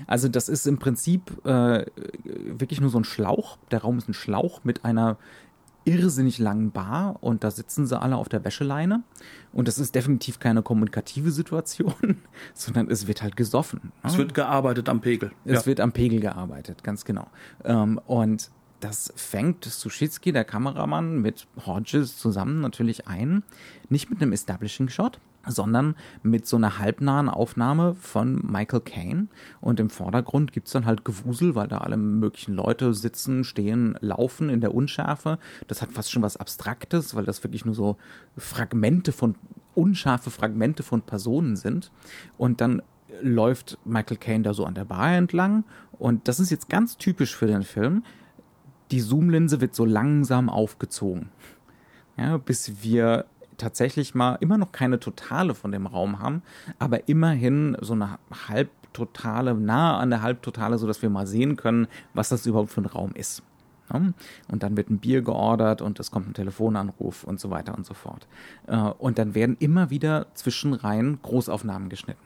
Also 0.06 0.28
das 0.28 0.48
ist 0.48 0.66
im 0.66 0.78
Prinzip 0.78 1.44
äh, 1.44 1.86
wirklich 2.24 2.80
nur 2.80 2.90
so 2.90 2.98
ein 2.98 3.04
Schlauch. 3.04 3.58
Der 3.70 3.82
Raum 3.82 3.98
ist 3.98 4.08
ein 4.08 4.14
Schlauch 4.14 4.60
mit 4.64 4.84
einer 4.84 5.18
irrsinnig 5.84 6.38
langen 6.38 6.70
Bar 6.70 7.16
und 7.20 7.42
da 7.42 7.50
sitzen 7.50 7.86
sie 7.86 7.98
alle 7.98 8.16
auf 8.16 8.28
der 8.28 8.44
Wäscheleine. 8.44 9.02
Und 9.52 9.66
das 9.66 9.78
ist 9.78 9.94
definitiv 9.94 10.38
keine 10.38 10.62
kommunikative 10.62 11.30
Situation, 11.30 12.18
sondern 12.54 12.90
es 12.90 13.06
wird 13.06 13.22
halt 13.22 13.36
gesoffen. 13.36 13.92
Es 14.02 14.18
wird 14.18 14.34
gearbeitet 14.34 14.88
am 14.88 15.00
Pegel. 15.00 15.32
Es 15.44 15.60
ja. 15.60 15.66
wird 15.66 15.80
am 15.80 15.92
Pegel 15.92 16.20
gearbeitet, 16.20 16.84
ganz 16.84 17.04
genau. 17.04 17.28
Ähm, 17.64 18.00
und 18.06 18.50
das 18.80 19.12
fängt 19.16 19.64
Suschitsky, 19.64 20.32
der 20.32 20.44
Kameramann, 20.44 21.20
mit 21.20 21.46
Hodges 21.66 22.16
zusammen 22.16 22.60
natürlich 22.60 23.08
ein. 23.08 23.42
Nicht 23.88 24.10
mit 24.10 24.22
einem 24.22 24.32
Establishing 24.32 24.88
Shot, 24.88 25.20
sondern 25.46 25.94
mit 26.22 26.46
so 26.46 26.56
einer 26.56 26.78
halbnahen 26.78 27.28
Aufnahme 27.28 27.94
von 27.94 28.40
Michael 28.46 28.80
Caine. 28.80 29.28
Und 29.60 29.80
im 29.80 29.90
Vordergrund 29.90 30.52
gibt's 30.52 30.72
dann 30.72 30.86
halt 30.86 31.04
Gewusel, 31.04 31.54
weil 31.54 31.68
da 31.68 31.78
alle 31.78 31.96
möglichen 31.96 32.54
Leute 32.54 32.92
sitzen, 32.94 33.44
stehen, 33.44 33.96
laufen 34.00 34.48
in 34.48 34.60
der 34.60 34.74
Unschärfe. 34.74 35.38
Das 35.68 35.82
hat 35.82 35.92
fast 35.92 36.10
schon 36.10 36.22
was 36.22 36.36
Abstraktes, 36.36 37.14
weil 37.14 37.24
das 37.24 37.42
wirklich 37.42 37.64
nur 37.64 37.74
so 37.74 37.96
Fragmente 38.36 39.12
von, 39.12 39.34
unscharfe 39.74 40.30
Fragmente 40.30 40.82
von 40.82 41.02
Personen 41.02 41.56
sind. 41.56 41.90
Und 42.36 42.60
dann 42.60 42.82
läuft 43.22 43.78
Michael 43.84 44.16
Caine 44.18 44.44
da 44.44 44.54
so 44.54 44.64
an 44.64 44.74
der 44.74 44.84
Bar 44.84 45.12
entlang. 45.12 45.64
Und 45.92 46.28
das 46.28 46.40
ist 46.40 46.50
jetzt 46.50 46.68
ganz 46.68 46.96
typisch 46.96 47.34
für 47.34 47.46
den 47.46 47.62
Film. 47.62 48.04
Die 48.90 49.00
Zoomlinse 49.00 49.60
wird 49.60 49.74
so 49.74 49.84
langsam 49.84 50.48
aufgezogen. 50.48 51.28
Ja, 52.16 52.36
bis 52.36 52.82
wir 52.82 53.26
tatsächlich 53.60 54.14
mal 54.14 54.36
immer 54.40 54.58
noch 54.58 54.72
keine 54.72 54.98
Totale 54.98 55.54
von 55.54 55.72
dem 55.72 55.86
Raum 55.86 56.18
haben, 56.20 56.42
aber 56.78 57.08
immerhin 57.08 57.76
so 57.80 57.92
eine 57.92 58.18
Halbtotale, 58.48 59.54
nahe 59.54 59.98
an 59.98 60.10
der 60.10 60.22
Halbtotale, 60.22 60.78
sodass 60.78 61.02
wir 61.02 61.10
mal 61.10 61.26
sehen 61.26 61.56
können, 61.56 61.86
was 62.14 62.28
das 62.28 62.46
überhaupt 62.46 62.70
für 62.70 62.80
ein 62.80 62.86
Raum 62.86 63.12
ist. 63.14 63.42
Und 63.92 64.62
dann 64.62 64.76
wird 64.76 64.88
ein 64.88 64.98
Bier 64.98 65.22
geordert 65.22 65.82
und 65.82 65.98
es 65.98 66.10
kommt 66.10 66.28
ein 66.28 66.34
Telefonanruf 66.34 67.24
und 67.24 67.40
so 67.40 67.50
weiter 67.50 67.76
und 67.76 67.84
so 67.84 67.94
fort. 67.94 68.26
Äh, 68.66 68.76
und 68.76 69.18
dann 69.18 69.34
werden 69.34 69.56
immer 69.58 69.90
wieder 69.90 70.26
zwischenreihen 70.34 71.20
Großaufnahmen 71.22 71.88
geschnitten. 71.88 72.22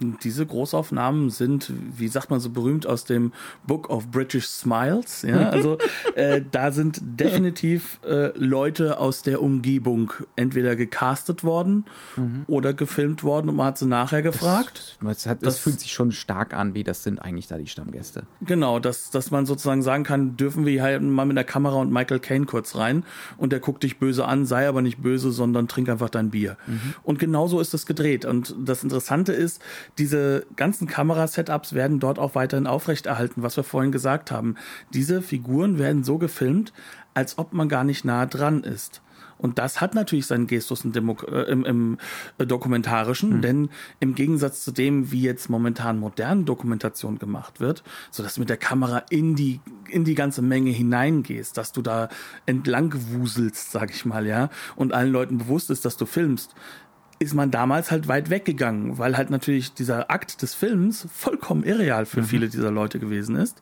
Diese 0.00 0.46
Großaufnahmen 0.46 1.30
sind, 1.30 1.72
wie 1.96 2.08
sagt 2.08 2.30
man 2.30 2.40
so 2.40 2.50
berühmt, 2.50 2.86
aus 2.86 3.04
dem 3.04 3.32
Book 3.66 3.90
of 3.90 4.10
British 4.10 4.46
Smiles. 4.46 5.22
Ja, 5.22 5.48
also 5.50 5.78
äh, 6.14 6.42
da 6.50 6.72
sind 6.72 7.00
definitiv 7.02 7.98
äh, 8.04 8.36
Leute 8.38 8.98
aus 8.98 9.22
der 9.22 9.42
Umgebung 9.42 10.12
entweder 10.36 10.76
gecastet 10.76 11.44
worden 11.44 11.84
mhm. 12.16 12.44
oder 12.46 12.74
gefilmt 12.74 13.24
worden 13.24 13.48
und 13.48 13.56
man 13.56 13.66
hat 13.66 13.78
sie 13.78 13.86
nachher 13.86 14.22
gefragt. 14.22 14.98
Das, 15.00 15.08
das, 15.08 15.26
hat, 15.26 15.42
das, 15.42 15.54
das, 15.54 15.58
fühlt 15.58 15.80
sich 15.80 15.92
schon 15.92 16.12
stark 16.12 16.54
an, 16.54 16.74
wie 16.74 16.84
das 16.84 17.02
sind 17.02 17.18
eigentlich 17.18 17.48
da 17.48 17.58
die 17.58 17.66
Stammgäste. 17.66 18.22
Genau, 18.40 18.78
dass, 18.78 19.10
dass 19.10 19.30
man 19.30 19.46
sozusagen 19.46 19.82
sagen 19.82 20.04
kann, 20.04 20.36
dürfen 20.36 20.66
wir 20.66 20.86
hier 20.86 21.00
mal 21.00 21.26
mit 21.26 21.36
der 21.36 21.44
Kamera 21.44 21.76
und 21.76 21.92
Michael 21.92 22.20
Caine 22.20 22.46
kurz 22.46 22.76
rein 22.76 23.04
und 23.36 23.52
der 23.52 23.60
guckt 23.60 23.82
dich 23.82 23.98
böse 23.98 24.24
an, 24.26 24.46
sei 24.46 24.68
aber 24.68 24.82
nicht 24.82 25.02
böse, 25.02 25.30
sondern 25.30 25.68
trink 25.68 25.88
einfach 25.88 26.10
dein 26.10 26.30
Bier. 26.30 26.56
Mhm. 26.66 26.94
Und 27.02 27.18
genauso 27.18 27.60
ist 27.60 27.74
das 27.74 27.86
gedreht. 27.86 28.24
Und 28.24 28.54
das 28.58 28.82
Interessante 28.82 29.32
ist, 29.32 29.62
diese 29.96 30.46
ganzen 30.56 30.86
Kamerasetups 30.86 31.72
werden 31.72 32.00
dort 32.00 32.18
auch 32.18 32.34
weiterhin 32.34 32.66
aufrechterhalten, 32.66 33.42
was 33.42 33.56
wir 33.56 33.64
vorhin 33.64 33.92
gesagt 33.92 34.30
haben. 34.30 34.56
Diese 34.92 35.22
Figuren 35.22 35.78
werden 35.78 36.04
so 36.04 36.18
gefilmt, 36.18 36.72
als 37.14 37.38
ob 37.38 37.52
man 37.52 37.68
gar 37.68 37.84
nicht 37.84 38.04
nah 38.04 38.26
dran 38.26 38.62
ist. 38.62 39.02
Und 39.38 39.58
das 39.58 39.80
hat 39.80 39.94
natürlich 39.94 40.26
seinen 40.26 40.46
Gestus 40.46 40.84
im, 40.84 40.92
Demo 40.92 41.16
äh, 41.30 41.50
im, 41.50 41.64
im 41.64 41.98
äh, 42.38 42.46
Dokumentarischen, 42.46 43.36
mhm. 43.36 43.42
denn 43.42 43.68
im 44.00 44.14
Gegensatz 44.14 44.64
zu 44.64 44.72
dem, 44.72 45.10
wie 45.12 45.22
jetzt 45.22 45.48
momentan 45.48 45.98
moderne 45.98 46.42
Dokumentation 46.42 47.18
gemacht 47.18 47.60
wird, 47.60 47.82
so 48.10 48.22
dass 48.22 48.34
du 48.34 48.40
mit 48.40 48.50
der 48.50 48.56
Kamera 48.56 49.04
in 49.10 49.36
die, 49.36 49.60
in 49.88 50.04
die 50.04 50.16
ganze 50.16 50.42
Menge 50.42 50.70
hineingehst, 50.70 51.56
dass 51.56 51.72
du 51.72 51.82
da 51.82 52.08
entlang 52.46 52.94
wuselst, 53.12 53.70
sag 53.70 53.90
ich 53.90 54.04
mal, 54.04 54.26
ja, 54.26 54.50
und 54.76 54.92
allen 54.92 55.12
Leuten 55.12 55.38
bewusst 55.38 55.70
ist, 55.70 55.84
dass 55.84 55.96
du 55.96 56.04
filmst, 56.04 56.54
ist 57.18 57.34
man 57.34 57.50
damals 57.50 57.90
halt 57.90 58.08
weit 58.08 58.30
weggegangen, 58.30 58.98
weil 58.98 59.16
halt 59.16 59.30
natürlich 59.30 59.74
dieser 59.74 60.10
Akt 60.10 60.42
des 60.42 60.54
Films 60.54 61.06
vollkommen 61.12 61.64
irreal 61.64 62.06
für 62.06 62.20
mhm. 62.20 62.26
viele 62.26 62.48
dieser 62.48 62.70
Leute 62.70 62.98
gewesen 62.98 63.36
ist. 63.36 63.60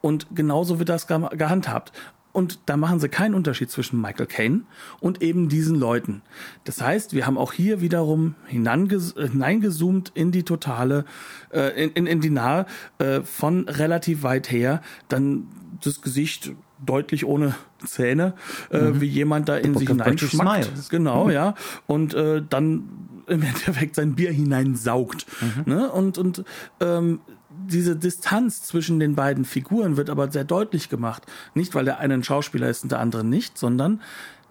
Und 0.00 0.26
genauso 0.34 0.78
wird 0.78 0.88
das 0.88 1.06
gehandhabt. 1.06 1.92
Und 2.32 2.58
da 2.66 2.76
machen 2.76 2.98
sie 2.98 3.08
keinen 3.08 3.34
Unterschied 3.34 3.70
zwischen 3.70 4.00
Michael 4.00 4.26
Caine 4.26 4.62
und 4.98 5.22
eben 5.22 5.48
diesen 5.48 5.76
Leuten. 5.76 6.22
Das 6.64 6.82
heißt, 6.82 7.12
wir 7.12 7.26
haben 7.26 7.38
auch 7.38 7.52
hier 7.52 7.80
wiederum 7.80 8.34
hineingezoomt 8.46 10.10
in 10.14 10.32
die 10.32 10.42
totale, 10.42 11.04
äh, 11.52 11.84
in, 11.84 11.92
in, 11.92 12.06
in 12.08 12.20
die 12.20 12.30
nahe, 12.30 12.66
äh, 12.98 13.20
von 13.20 13.68
relativ 13.68 14.24
weit 14.24 14.50
her, 14.50 14.82
dann 15.08 15.46
das 15.84 16.02
Gesicht 16.02 16.50
deutlich 16.86 17.24
ohne 17.24 17.54
Zähne, 17.84 18.34
äh, 18.70 18.78
mhm. 18.78 19.00
wie 19.00 19.06
jemand 19.06 19.48
da 19.48 19.56
in 19.56 19.76
sich 19.76 19.88
hineinschmackt. 19.88 20.90
Genau, 20.90 21.26
mhm. 21.26 21.30
ja. 21.30 21.54
Und 21.86 22.14
äh, 22.14 22.42
dann 22.48 22.88
im 23.26 23.42
Endeffekt 23.42 23.94
sein 23.96 24.14
Bier 24.14 24.32
hineinsaugt. 24.32 25.26
Mhm. 25.40 25.72
Ne? 25.72 25.90
Und, 25.90 26.18
und 26.18 26.44
ähm, 26.80 27.20
diese 27.66 27.96
Distanz 27.96 28.62
zwischen 28.62 29.00
den 29.00 29.14
beiden 29.14 29.44
Figuren 29.44 29.96
wird 29.96 30.10
aber 30.10 30.30
sehr 30.30 30.44
deutlich 30.44 30.88
gemacht. 30.88 31.24
Nicht, 31.54 31.74
weil 31.74 31.84
der 31.84 31.98
eine 31.98 32.14
ein 32.14 32.24
Schauspieler 32.24 32.68
ist 32.68 32.82
und 32.82 32.92
der 32.92 33.00
andere 33.00 33.24
nicht, 33.24 33.58
sondern 33.58 34.00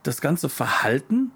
das 0.04 0.22
ganze 0.22 0.50
Verhalten 0.50 1.32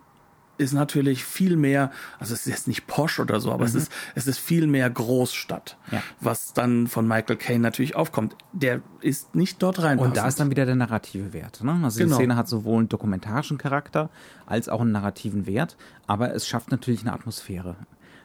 ist 0.58 0.74
natürlich 0.74 1.24
viel 1.24 1.58
mehr, 1.58 1.92
also 2.20 2.34
es 2.34 2.42
ist 2.42 2.48
jetzt 2.48 2.68
nicht 2.68 2.88
posch 2.88 3.20
oder 3.20 3.40
so, 3.40 3.52
aber 3.52 3.64
mhm. 3.64 3.70
es 3.70 3.76
ist 3.76 3.92
es 4.16 4.28
ist 4.28 4.40
viel 4.40 4.68
mehr 4.68 4.90
Großstadt, 4.90 5.78
ja. 5.92 6.02
was 6.20 6.54
dann 6.54 6.88
von 6.88 7.08
Michael 7.08 7.38
Caine 7.38 7.60
natürlich 7.60 7.96
aufkommt. 7.96 8.36
Der 8.54 8.82
ist 9.02 9.36
nicht 9.36 9.62
dort 9.62 9.82
rein. 9.82 10.00
Und 10.00 10.18
da 10.18 10.28
ist 10.28 10.40
dann 10.40 10.50
wieder 10.50 10.66
der 10.66 10.76
narrative 10.76 11.34
Wert. 11.34 11.64
Ne? 11.64 11.80
Also 11.84 12.00
genau. 12.00 12.18
die 12.18 12.24
Szene 12.24 12.36
hat 12.36 12.48
sowohl 12.48 12.80
einen 12.80 12.90
dokumentarischen 12.90 13.58
Charakter 13.58 14.10
als 14.46 14.70
auch 14.70 14.82
einen 14.82 14.92
narrativen 14.92 15.46
Wert, 15.46 15.78
aber 16.08 16.34
es 16.34 16.48
schafft 16.48 16.72
natürlich 16.72 17.02
eine 17.02 17.14
Atmosphäre. 17.14 17.76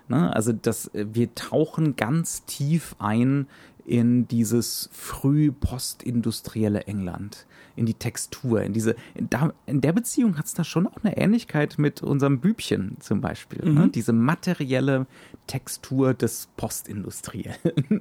Ne? 0.08 0.34
Also 0.34 0.52
das, 0.52 0.90
wir 0.92 1.34
tauchen 1.34 1.96
ganz 1.96 2.44
tief 2.44 2.96
ein 2.98 3.46
in 3.84 4.28
dieses 4.28 4.88
früh 4.92 5.50
postindustrielle 5.52 6.86
England 6.86 7.46
in 7.74 7.86
die 7.86 7.94
Textur, 7.94 8.62
in 8.62 8.72
diese, 8.72 8.96
in, 9.14 9.30
da, 9.30 9.52
in 9.66 9.80
der 9.80 9.92
Beziehung 9.92 10.36
hat 10.36 10.46
es 10.46 10.54
da 10.54 10.64
schon 10.64 10.86
auch 10.86 10.98
eine 11.02 11.16
Ähnlichkeit 11.16 11.78
mit 11.78 12.02
unserem 12.02 12.40
Bübchen 12.40 12.96
zum 13.00 13.20
Beispiel. 13.20 13.60
Ne? 13.64 13.70
Mhm. 13.70 13.78
Ne? 13.78 13.88
Diese 13.88 14.12
materielle 14.12 15.06
Textur 15.46 16.14
des 16.14 16.48
Postindustriellen. 16.56 17.56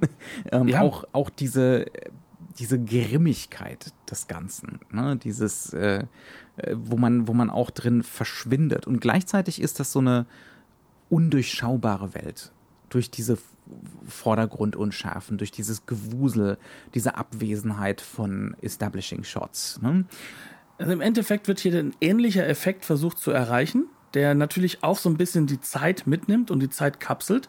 ähm, 0.52 0.68
ja. 0.68 0.82
auch, 0.82 1.04
auch 1.12 1.30
diese, 1.30 1.86
diese 2.58 2.82
Grimmigkeit 2.82 3.92
des 4.10 4.26
Ganzen, 4.26 4.80
ne? 4.90 5.16
dieses, 5.16 5.72
äh, 5.72 6.04
äh, 6.56 6.76
wo 6.76 6.96
man, 6.96 7.28
wo 7.28 7.32
man 7.32 7.50
auch 7.50 7.70
drin 7.70 8.02
verschwindet. 8.02 8.86
Und 8.86 9.00
gleichzeitig 9.00 9.60
ist 9.60 9.80
das 9.80 9.92
so 9.92 10.00
eine 10.00 10.26
undurchschaubare 11.08 12.14
Welt. 12.14 12.52
Durch 12.94 13.10
diese 13.10 13.38
Vordergrundunschärfen, 14.06 15.38
durch 15.38 15.50
dieses 15.50 15.86
Gewusel, 15.86 16.58
diese 16.94 17.16
Abwesenheit 17.16 18.00
von 18.00 18.56
Establishing 18.60 19.24
Shots. 19.24 19.80
Ne? 19.80 20.04
Also 20.78 20.92
im 20.92 21.00
Endeffekt 21.00 21.48
wird 21.48 21.60
hier 21.60 21.78
ein 21.78 21.94
ähnlicher 22.00 22.46
Effekt 22.46 22.84
versucht 22.84 23.18
zu 23.18 23.30
erreichen, 23.30 23.86
der 24.14 24.34
natürlich 24.34 24.82
auch 24.82 24.98
so 24.98 25.08
ein 25.08 25.16
bisschen 25.16 25.46
die 25.46 25.60
Zeit 25.60 26.06
mitnimmt 26.06 26.50
und 26.50 26.60
die 26.60 26.70
Zeit 26.70 27.00
kapselt 27.00 27.48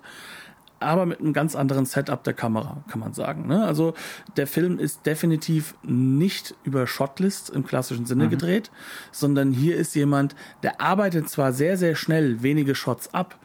aber 0.84 1.06
mit 1.06 1.20
einem 1.20 1.34
ganz 1.34 1.56
anderen 1.56 1.86
Setup 1.86 2.24
der 2.24 2.34
Kamera, 2.34 2.84
kann 2.90 3.00
man 3.00 3.14
sagen. 3.14 3.48
Ne? 3.48 3.64
Also 3.66 3.94
der 4.38 4.48
Film 4.48 4.80
ist 4.80 5.06
definitiv 5.06 5.76
nicht 5.84 6.56
über 6.64 6.86
Shotlist 6.86 7.50
im 7.50 7.66
klassischen 7.66 8.06
Sinne 8.06 8.26
mhm. 8.26 8.32
gedreht, 8.32 8.72
sondern 9.12 9.52
hier 9.52 9.78
ist 9.78 9.96
jemand, 9.96 10.36
der 10.62 10.82
arbeitet 10.82 11.30
zwar 11.30 11.54
sehr, 11.54 11.78
sehr 11.78 11.96
schnell 11.96 12.44
wenige 12.44 12.76
Shots 12.76 13.14
ab, 13.14 13.40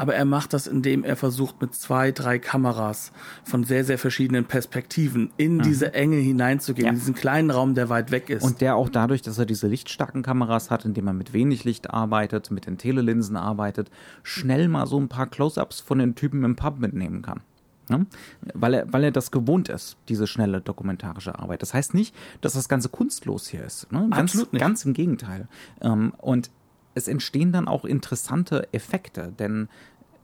aber 0.00 0.14
er 0.14 0.24
macht 0.24 0.54
das, 0.54 0.66
indem 0.66 1.04
er 1.04 1.14
versucht, 1.14 1.60
mit 1.60 1.74
zwei, 1.74 2.10
drei 2.10 2.38
Kameras 2.38 3.12
von 3.44 3.64
sehr, 3.64 3.84
sehr 3.84 3.98
verschiedenen 3.98 4.46
Perspektiven 4.46 5.30
in 5.36 5.56
mhm. 5.56 5.62
diese 5.62 5.92
Enge 5.92 6.16
hineinzugehen, 6.16 6.86
ja. 6.86 6.92
in 6.92 6.98
diesen 6.98 7.14
kleinen 7.14 7.50
Raum, 7.50 7.74
der 7.74 7.90
weit 7.90 8.10
weg 8.10 8.30
ist. 8.30 8.42
Und 8.42 8.62
der 8.62 8.76
auch 8.76 8.88
dadurch, 8.88 9.20
dass 9.20 9.36
er 9.36 9.44
diese 9.44 9.66
lichtstarken 9.66 10.22
Kameras 10.22 10.70
hat, 10.70 10.86
indem 10.86 11.06
er 11.06 11.12
mit 11.12 11.34
wenig 11.34 11.64
Licht 11.64 11.90
arbeitet, 11.90 12.50
mit 12.50 12.66
den 12.66 12.78
Telelinsen 12.78 13.36
arbeitet, 13.36 13.90
schnell 14.22 14.68
mal 14.68 14.86
so 14.86 14.98
ein 14.98 15.08
paar 15.08 15.26
Close-ups 15.26 15.80
von 15.80 15.98
den 15.98 16.14
Typen 16.14 16.44
im 16.44 16.56
Pub 16.56 16.78
mitnehmen 16.78 17.20
kann. 17.20 17.42
Ne? 17.90 18.06
Weil, 18.54 18.74
er, 18.74 18.92
weil 18.92 19.04
er 19.04 19.10
das 19.10 19.30
gewohnt 19.30 19.68
ist, 19.68 19.98
diese 20.08 20.26
schnelle 20.26 20.60
dokumentarische 20.60 21.38
Arbeit. 21.38 21.60
Das 21.60 21.74
heißt 21.74 21.92
nicht, 21.92 22.14
dass 22.40 22.54
das 22.54 22.68
Ganze 22.68 22.88
kunstlos 22.88 23.48
hier 23.48 23.64
ist. 23.64 23.92
Ne? 23.92 24.08
Ganz, 24.10 24.32
Absolut 24.32 24.52
nicht. 24.52 24.62
Ganz 24.62 24.84
im 24.84 24.94
Gegenteil. 24.94 25.48
Ähm, 25.82 26.14
und 26.18 26.50
es 26.94 27.08
entstehen 27.08 27.52
dann 27.52 27.68
auch 27.68 27.84
interessante 27.84 28.68
Effekte, 28.72 29.32
denn 29.38 29.68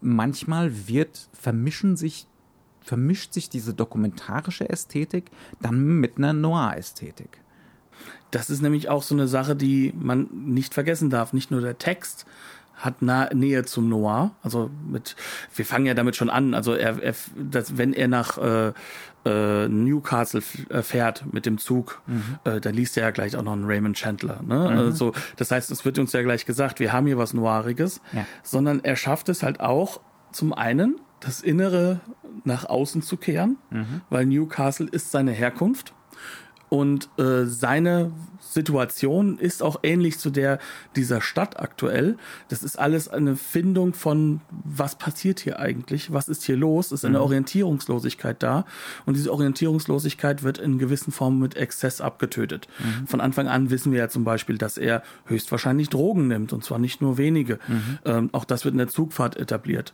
manchmal 0.00 0.88
wird, 0.88 1.29
vermischen 1.33 1.96
sich, 1.96 2.26
vermischt 2.81 3.33
sich 3.33 3.48
diese 3.48 3.74
dokumentarische 3.74 4.68
Ästhetik 4.68 5.31
dann 5.61 6.00
mit 6.00 6.18
einer 6.18 6.33
Noir-Ästhetik. 6.33 7.40
Das 8.31 8.50
ist 8.50 8.62
nämlich 8.62 8.88
auch 8.88 9.02
so 9.02 9.14
eine 9.14 9.29
Sache, 9.29 9.57
die 9.57 9.92
man 9.98 10.29
nicht 10.33 10.74
vergessen 10.74 11.11
darf. 11.11 11.33
Nicht 11.33 11.50
nur 11.50 11.61
der 11.61 11.79
Text 11.79 12.26
hat 12.74 13.00
nah, 13.00 13.33
Nähe 13.33 13.64
zum 13.64 13.88
Noir. 13.88 14.33
Also 14.42 14.70
mit, 14.87 15.16
wir 15.55 15.64
fangen 15.64 15.87
ja 15.87 15.94
damit 15.94 16.16
schon 16.16 16.29
an. 16.29 16.52
Also 16.52 16.74
er, 16.74 17.02
er 17.02 17.14
das, 17.37 17.79
wenn 17.79 17.92
er 17.92 18.09
nach 18.09 18.37
äh, 18.38 18.72
äh, 19.27 19.69
Newcastle 19.69 20.43
äh, 20.71 20.83
fährt 20.83 21.25
mit 21.33 21.47
dem 21.47 21.59
Zug, 21.59 22.01
mhm. 22.07 22.39
äh, 22.45 22.61
da 22.61 22.71
liest 22.71 22.97
er 22.97 23.05
ja 23.05 23.11
gleich 23.11 23.37
auch 23.37 23.43
noch 23.43 23.53
einen 23.53 23.65
Raymond 23.65 23.97
Chandler. 23.97 24.41
Ne? 24.43 24.59
Mhm. 24.59 24.79
Also, 24.79 25.12
das 25.37 25.51
heißt, 25.51 25.71
es 25.71 25.85
wird 25.85 25.99
uns 25.99 26.12
ja 26.12 26.23
gleich 26.23 26.47
gesagt, 26.47 26.79
wir 26.79 26.93
haben 26.93 27.07
hier 27.07 27.19
was 27.19 27.35
Noiriges, 27.35 28.01
ja. 28.12 28.25
sondern 28.43 28.85
er 28.85 28.97
schafft 28.97 29.29
es 29.29 29.43
halt 29.43 29.61
auch 29.61 30.01
zum 30.31 30.53
einen, 30.53 31.01
das 31.21 31.41
Innere 31.41 32.01
nach 32.45 32.67
außen 32.67 33.03
zu 33.03 33.17
kehren, 33.17 33.57
mhm. 33.71 34.03
weil 34.11 34.27
Newcastle 34.27 34.87
ist 34.87 35.11
seine 35.11 35.33
Herkunft 35.33 35.93
und 36.68 37.09
äh, 37.18 37.44
seine 37.44 38.12
Situation 38.40 39.38
ist 39.38 39.62
auch 39.62 39.81
ähnlich 39.83 40.18
zu 40.18 40.31
der 40.31 40.59
dieser 40.96 41.20
Stadt 41.20 41.61
aktuell. 41.61 42.16
Das 42.48 42.62
ist 42.62 42.79
alles 42.79 43.09
eine 43.09 43.37
Findung 43.37 43.92
von, 43.92 44.40
was 44.64 44.96
passiert 44.96 45.40
hier 45.40 45.61
eigentlich? 45.61 46.12
Was 46.12 46.29
ist 46.29 46.44
hier 46.44 46.57
los? 46.57 46.90
Ist 46.90 47.05
eine 47.05 47.18
mhm. 47.18 47.24
Orientierungslosigkeit 47.24 48.42
da. 48.42 48.64
Und 49.05 49.16
diese 49.16 49.33
Orientierungslosigkeit 49.33 50.42
wird 50.42 50.59
in 50.59 50.79
gewissen 50.79 51.12
Formen 51.12 51.38
mit 51.38 51.57
Exzess 51.57 52.00
abgetötet. 52.00 52.66
Mhm. 52.79 53.07
Von 53.07 53.20
Anfang 53.20 53.46
an 53.46 53.70
wissen 53.70 53.92
wir 53.92 53.98
ja 53.98 54.09
zum 54.09 54.24
Beispiel, 54.24 54.59
dass 54.59 54.79
er 54.79 55.02
höchstwahrscheinlich 55.26 55.88
Drogen 55.88 56.26
nimmt. 56.29 56.52
Und 56.52 56.64
zwar 56.64 56.79
nicht 56.79 57.02
nur 57.02 57.18
wenige. 57.18 57.59
Mhm. 57.68 57.98
Ähm, 58.05 58.31
auch 58.33 58.44
das 58.44 58.64
wird 58.64 58.72
in 58.72 58.79
der 58.79 58.88
Zugfahrt 58.88 59.37
etabliert. 59.37 59.92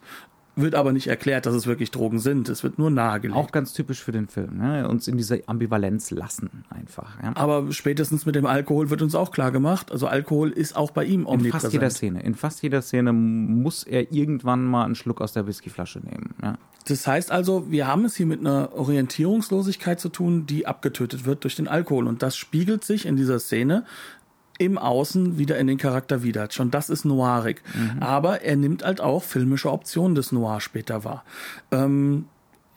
Wird 0.54 0.74
aber 0.74 0.92
nicht 0.92 1.06
erklärt, 1.06 1.46
dass 1.46 1.54
es 1.54 1.66
wirklich 1.66 1.90
Drogen 1.90 2.18
sind. 2.18 2.50
Es 2.50 2.62
wird 2.62 2.78
nur 2.78 2.90
nahegelegt. 2.90 3.38
Auch 3.38 3.52
ganz 3.52 3.72
typisch 3.72 4.02
für 4.02 4.12
den 4.12 4.28
Film. 4.28 4.58
Ne? 4.58 4.86
Uns 4.86 5.08
in 5.08 5.16
dieser 5.16 5.38
Ambivalenz 5.46 6.10
lassen 6.10 6.64
einfach. 6.68 7.22
Ja? 7.22 7.32
Aber 7.36 7.72
spätestens 7.72 8.26
mit 8.26 8.34
dem 8.34 8.44
Alkohol 8.44 8.90
wird 8.90 9.00
uns 9.00 9.14
auch 9.14 9.30
klar 9.30 9.50
gemacht. 9.50 9.90
Also 9.90 10.08
Alkohol 10.08 10.50
ist 10.50 10.76
auch 10.76 10.90
bei 10.90 11.06
ihm 11.06 11.24
omnipräsent. 11.24 11.54
In 11.54 11.60
fast 11.60 11.72
jeder 11.72 11.90
Szene. 11.90 12.22
In 12.22 12.34
fast 12.34 12.62
jeder 12.62 12.82
Szene 12.82 13.12
muss 13.14 13.82
er 13.82 14.12
irgendwann 14.12 14.66
mal 14.66 14.84
einen 14.84 14.94
Schluck 14.94 15.22
aus 15.22 15.32
der 15.32 15.46
Whiskyflasche 15.46 16.00
nehmen. 16.00 16.34
Ja? 16.42 16.58
Das 16.86 17.06
heißt 17.06 17.30
also, 17.30 17.70
wir 17.70 17.86
haben 17.86 18.04
es 18.04 18.16
hier 18.16 18.26
mit 18.26 18.40
einer 18.40 18.74
Orientierungslosigkeit 18.74 20.00
zu 20.00 20.10
tun, 20.10 20.44
die 20.44 20.66
abgetötet 20.66 21.24
wird 21.24 21.44
durch 21.44 21.56
den 21.56 21.68
Alkohol. 21.68 22.06
Und 22.06 22.22
das 22.22 22.36
spiegelt 22.36 22.84
sich 22.84 23.06
in 23.06 23.16
dieser 23.16 23.38
Szene 23.38 23.84
im 24.64 24.78
Außen 24.78 25.38
wieder 25.38 25.58
in 25.58 25.66
den 25.66 25.78
Charakter 25.78 26.22
wieder. 26.22 26.48
Schon 26.50 26.70
das 26.70 26.88
ist 26.88 27.04
noirig. 27.04 27.62
Mhm. 27.74 28.02
Aber 28.02 28.42
er 28.42 28.56
nimmt 28.56 28.84
halt 28.84 29.00
auch 29.00 29.22
filmische 29.22 29.70
Optionen 29.70 30.14
des 30.14 30.32
Noir 30.32 30.60
später 30.60 31.04
wahr. 31.04 31.24
Ähm, 31.70 32.26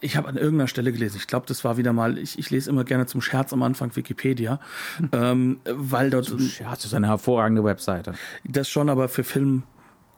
ich 0.02 0.17
habe 0.17 0.28
an 0.28 0.36
irgendeiner 0.36 0.67
Stelle 0.67 0.91
gelesen, 0.91 1.17
ich 1.17 1.28
glaube, 1.28 1.45
das 1.48 1.63
war 1.63 1.78
wieder 1.78 1.93
mal, 1.93 2.17
ich, 2.17 2.38
ich 2.38 2.50
lese 2.52 2.69
immer 2.69 2.84
gerne 2.84 3.06
zum 3.06 3.21
Scherz 3.21 3.54
am 3.54 3.63
Anfang 3.63 3.95
Wikipedia, 3.95 4.60
hm. 4.98 5.10
ähm, 5.13 5.60
weil 5.65 6.10
dort. 6.10 6.26
Zum 6.26 6.39
Scherz 6.39 6.86
ist 6.86 6.93
eine 6.93 7.08
hervorragende 7.08 7.63
Webseite. 7.63 8.13
Das 8.43 8.69
schon, 8.69 8.89
aber 8.89 9.10
für 9.10 9.24
Film 9.24 9.63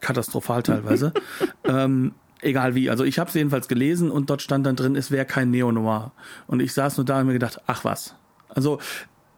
katastrophal 0.00 0.62
teilweise. 0.62 1.12
ähm, 1.64 2.12
egal 2.40 2.74
wie. 2.74 2.90
Also 2.90 3.04
ich 3.04 3.18
habe 3.18 3.28
es 3.28 3.34
jedenfalls 3.34 3.68
gelesen 3.68 4.10
und 4.10 4.30
dort 4.30 4.42
stand 4.42 4.66
dann 4.66 4.76
drin, 4.76 4.96
es 4.96 5.10
wäre 5.10 5.24
kein 5.24 5.50
Neo-Noir. 5.50 6.12
Und 6.46 6.60
ich 6.60 6.72
saß 6.72 6.96
nur 6.96 7.06
da 7.06 7.20
und 7.20 7.26
mir 7.26 7.32
gedacht, 7.32 7.60
ach 7.66 7.84
was. 7.84 8.14
Also 8.48 8.78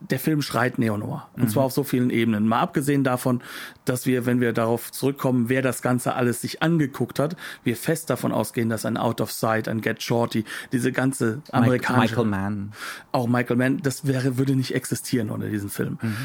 der 0.00 0.18
Film 0.18 0.42
schreit 0.42 0.78
Neo-Noir. 0.78 1.28
Und 1.36 1.44
mhm. 1.44 1.48
zwar 1.48 1.64
auf 1.64 1.72
so 1.72 1.84
vielen 1.84 2.10
Ebenen. 2.10 2.48
Mal 2.48 2.60
abgesehen 2.60 3.04
davon, 3.04 3.42
dass 3.84 4.06
wir, 4.06 4.26
wenn 4.26 4.40
wir 4.40 4.52
darauf 4.52 4.90
zurückkommen, 4.90 5.48
wer 5.48 5.62
das 5.62 5.82
Ganze 5.82 6.14
alles 6.14 6.40
sich 6.40 6.62
angeguckt 6.62 7.18
hat, 7.18 7.36
wir 7.64 7.76
fest 7.76 8.10
davon 8.10 8.32
ausgehen, 8.32 8.68
dass 8.68 8.86
ein 8.86 8.96
Out 8.96 9.20
of 9.20 9.30
Sight, 9.30 9.68
ein 9.68 9.80
Get 9.80 10.02
Shorty, 10.02 10.44
diese 10.72 10.92
ganze 10.92 11.42
amerikanische... 11.52 12.14
Michael 12.14 12.26
Mann. 12.26 12.72
Auch 13.12 13.26
Michael 13.26 13.56
Mann, 13.56 13.78
das 13.82 14.06
wäre, 14.06 14.38
würde 14.38 14.56
nicht 14.56 14.74
existieren 14.74 15.30
ohne 15.30 15.50
diesen 15.50 15.70
Film. 15.70 15.98
Mhm. 16.00 16.16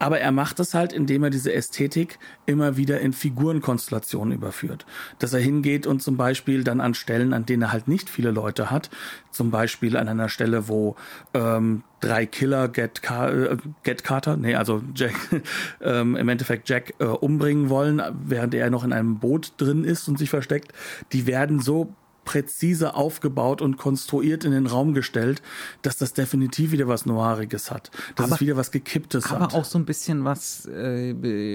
Aber 0.00 0.18
er 0.18 0.32
macht 0.32 0.58
es 0.60 0.72
halt, 0.72 0.94
indem 0.94 1.24
er 1.24 1.30
diese 1.30 1.52
Ästhetik 1.52 2.18
immer 2.46 2.78
wieder 2.78 3.00
in 3.00 3.12
Figurenkonstellationen 3.12 4.32
überführt. 4.32 4.86
Dass 5.18 5.34
er 5.34 5.40
hingeht 5.40 5.86
und 5.86 6.02
zum 6.02 6.16
Beispiel 6.16 6.64
dann 6.64 6.80
an 6.80 6.94
Stellen, 6.94 7.34
an 7.34 7.44
denen 7.44 7.62
er 7.62 7.72
halt 7.72 7.86
nicht 7.86 8.08
viele 8.08 8.30
Leute 8.30 8.70
hat, 8.70 8.88
zum 9.30 9.50
Beispiel 9.50 9.98
an 9.98 10.08
einer 10.08 10.30
Stelle, 10.30 10.68
wo 10.68 10.96
ähm, 11.34 11.82
drei 12.00 12.24
Killer 12.24 12.68
Get, 12.68 13.02
Car 13.02 13.32
äh, 13.32 13.56
Get 13.82 14.02
Carter, 14.02 14.38
nee, 14.38 14.54
also 14.54 14.82
Jack, 14.94 15.14
ähm, 15.82 16.16
im 16.16 16.28
Endeffekt 16.30 16.70
Jack 16.70 16.94
äh, 16.98 17.04
umbringen 17.04 17.68
wollen, 17.68 18.02
während 18.24 18.54
er 18.54 18.70
noch 18.70 18.84
in 18.84 18.94
einem 18.94 19.18
Boot 19.18 19.52
drin 19.58 19.84
ist 19.84 20.08
und 20.08 20.18
sich 20.18 20.30
versteckt, 20.30 20.72
die 21.12 21.26
werden 21.26 21.60
so 21.60 21.94
präzise 22.24 22.94
aufgebaut 22.94 23.62
und 23.62 23.76
konstruiert 23.76 24.44
in 24.44 24.52
den 24.52 24.66
Raum 24.66 24.94
gestellt, 24.94 25.42
dass 25.82 25.96
das 25.96 26.12
definitiv 26.12 26.72
wieder 26.72 26.88
was 26.88 27.06
Noiriges 27.06 27.70
hat. 27.70 27.90
Dass 28.16 28.26
aber, 28.26 28.34
es 28.36 28.40
wieder 28.40 28.56
was 28.56 28.70
Gekipptes 28.70 29.26
aber 29.26 29.40
hat. 29.40 29.52
Aber 29.52 29.60
auch 29.60 29.64
so 29.64 29.78
ein 29.78 29.84
bisschen 29.84 30.24
was 30.24 30.66
äh, 30.66 31.10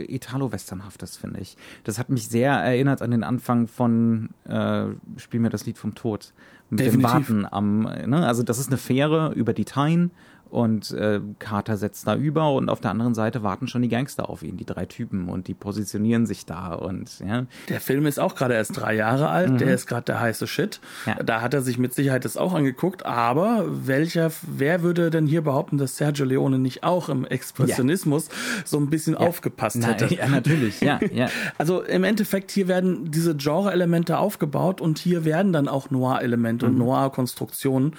Italo-Westernhaftes, 0.05 1.17
finde 1.17 1.41
ich. 1.41 1.57
Das 1.83 1.99
hat 1.99 2.09
mich 2.09 2.27
sehr 2.27 2.51
erinnert 2.51 3.01
an 3.01 3.11
den 3.11 3.23
Anfang 3.23 3.67
von 3.67 4.29
äh, 4.45 4.85
Spiel 5.17 5.39
mir 5.39 5.49
das 5.49 5.65
Lied 5.65 5.77
vom 5.77 5.95
Tod. 5.95 6.33
Mit 6.69 6.79
Definitiv. 6.79 7.27
dem 7.27 7.43
Warten 7.43 7.45
am, 7.45 7.81
ne? 8.09 8.25
Also 8.25 8.41
das 8.41 8.57
ist 8.57 8.67
eine 8.67 8.77
Fähre 8.77 9.33
über 9.35 9.53
die 9.53 9.65
Tyne 9.65 10.09
und 10.49 10.91
äh, 10.91 11.19
Carter 11.39 11.77
setzt 11.77 12.07
da 12.07 12.15
über 12.15 12.51
und 12.53 12.69
auf 12.69 12.79
der 12.79 12.91
anderen 12.91 13.13
Seite 13.13 13.43
warten 13.43 13.67
schon 13.67 13.81
die 13.81 13.89
Gangster 13.89 14.29
auf 14.29 14.43
ihn, 14.43 14.57
die 14.57 14.65
drei 14.65 14.85
Typen 14.85 15.29
und 15.29 15.47
die 15.47 15.53
positionieren 15.53 16.25
sich 16.25 16.45
da 16.45 16.73
und 16.73 17.19
ja. 17.19 17.45
Der 17.69 17.81
Film 17.81 18.05
ist 18.05 18.19
auch 18.19 18.35
gerade 18.35 18.53
erst 18.53 18.77
drei 18.77 18.95
Jahre 18.95 19.29
alt, 19.29 19.51
mhm. 19.51 19.57
der 19.57 19.73
ist 19.73 19.87
gerade 19.87 20.05
der 20.05 20.19
heiße 20.19 20.47
Shit. 20.47 20.79
Ja. 21.05 21.15
Da 21.23 21.41
hat 21.41 21.53
er 21.53 21.61
sich 21.61 21.77
mit 21.77 21.93
Sicherheit 21.93 22.25
das 22.25 22.37
auch 22.37 22.53
angeguckt, 22.53 23.05
aber 23.05 23.65
welcher, 23.67 24.31
wer 24.43 24.81
würde 24.81 25.09
denn 25.09 25.27
hier 25.27 25.41
behaupten, 25.41 25.77
dass 25.77 25.97
Sergio 25.97 26.25
Leone 26.25 26.59
nicht 26.59 26.83
auch 26.83 27.09
im 27.09 27.25
Expressionismus 27.25 28.27
ja. 28.27 28.33
so 28.65 28.77
ein 28.77 28.89
bisschen 28.89 29.15
aufgepasst 29.15 29.77
Na, 29.79 29.87
hätte? 29.87 30.13
Ja, 30.13 30.27
natürlich, 30.27 30.81
ja, 30.81 30.99
ja. 31.11 31.27
Also 31.57 31.81
im 31.81 32.03
Endeffekt, 32.03 32.51
hier 32.51 32.67
werden 32.67 33.11
diese 33.11 33.35
Genre-Elemente 33.35 34.17
aufgebaut 34.17 34.81
und 34.81 34.99
hier 34.99 35.25
werden 35.25 35.53
dann 35.53 35.67
auch 35.67 35.89
Noir-Elemente 35.89 36.65
mhm. 36.65 36.71
und 36.71 36.77
Noir-Konstruktionen 36.79 37.95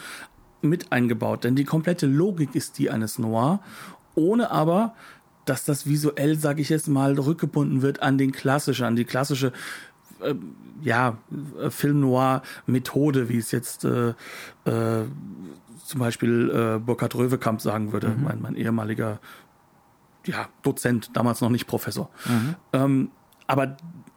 mit 0.63 0.93
eingebaut, 0.93 1.45
denn 1.45 1.55
die 1.55 1.65
komplette 1.65 2.07
Logik 2.07 2.55
ist 2.55 2.79
die 2.79 2.91
eines 2.91 3.19
Noir, 3.19 3.61
ohne 4.15 4.51
aber, 4.51 4.95
dass 5.45 5.65
das 5.65 5.87
visuell, 5.87 6.39
sage 6.39 6.61
ich 6.61 6.69
jetzt 6.69 6.89
mal, 6.89 7.19
rückgebunden 7.19 7.83
wird 7.83 8.03
an 8.03 8.19
den 8.19 8.33
klassischen, 8.33 8.85
an 8.85 8.97
die 8.97 9.05
klassische 9.05 9.53
äh, 10.21 10.35
ja, 10.83 11.19
Film 11.71 12.01
Noir 12.01 12.43
Methode, 12.67 13.29
wie 13.29 13.39
es 13.39 13.51
jetzt 13.51 13.85
äh, 13.85 14.11
äh, 14.65 15.05
zum 15.85 16.01
Beispiel 16.01 16.51
äh, 16.51 16.79
Burkhard 16.79 17.15
Röwekamp 17.15 17.61
sagen 17.61 17.93
würde, 17.93 18.09
mhm. 18.09 18.25
mein, 18.25 18.43
mein 18.43 18.57
ehemaliger 18.57 19.21
ja, 20.27 20.49
Dozent, 20.63 21.11
damals 21.15 21.41
noch 21.41 21.51
nicht 21.51 21.67
Professor. 21.67 22.11
Mhm. 22.27 22.55
Ähm, 22.73 23.11
aber 23.47 23.77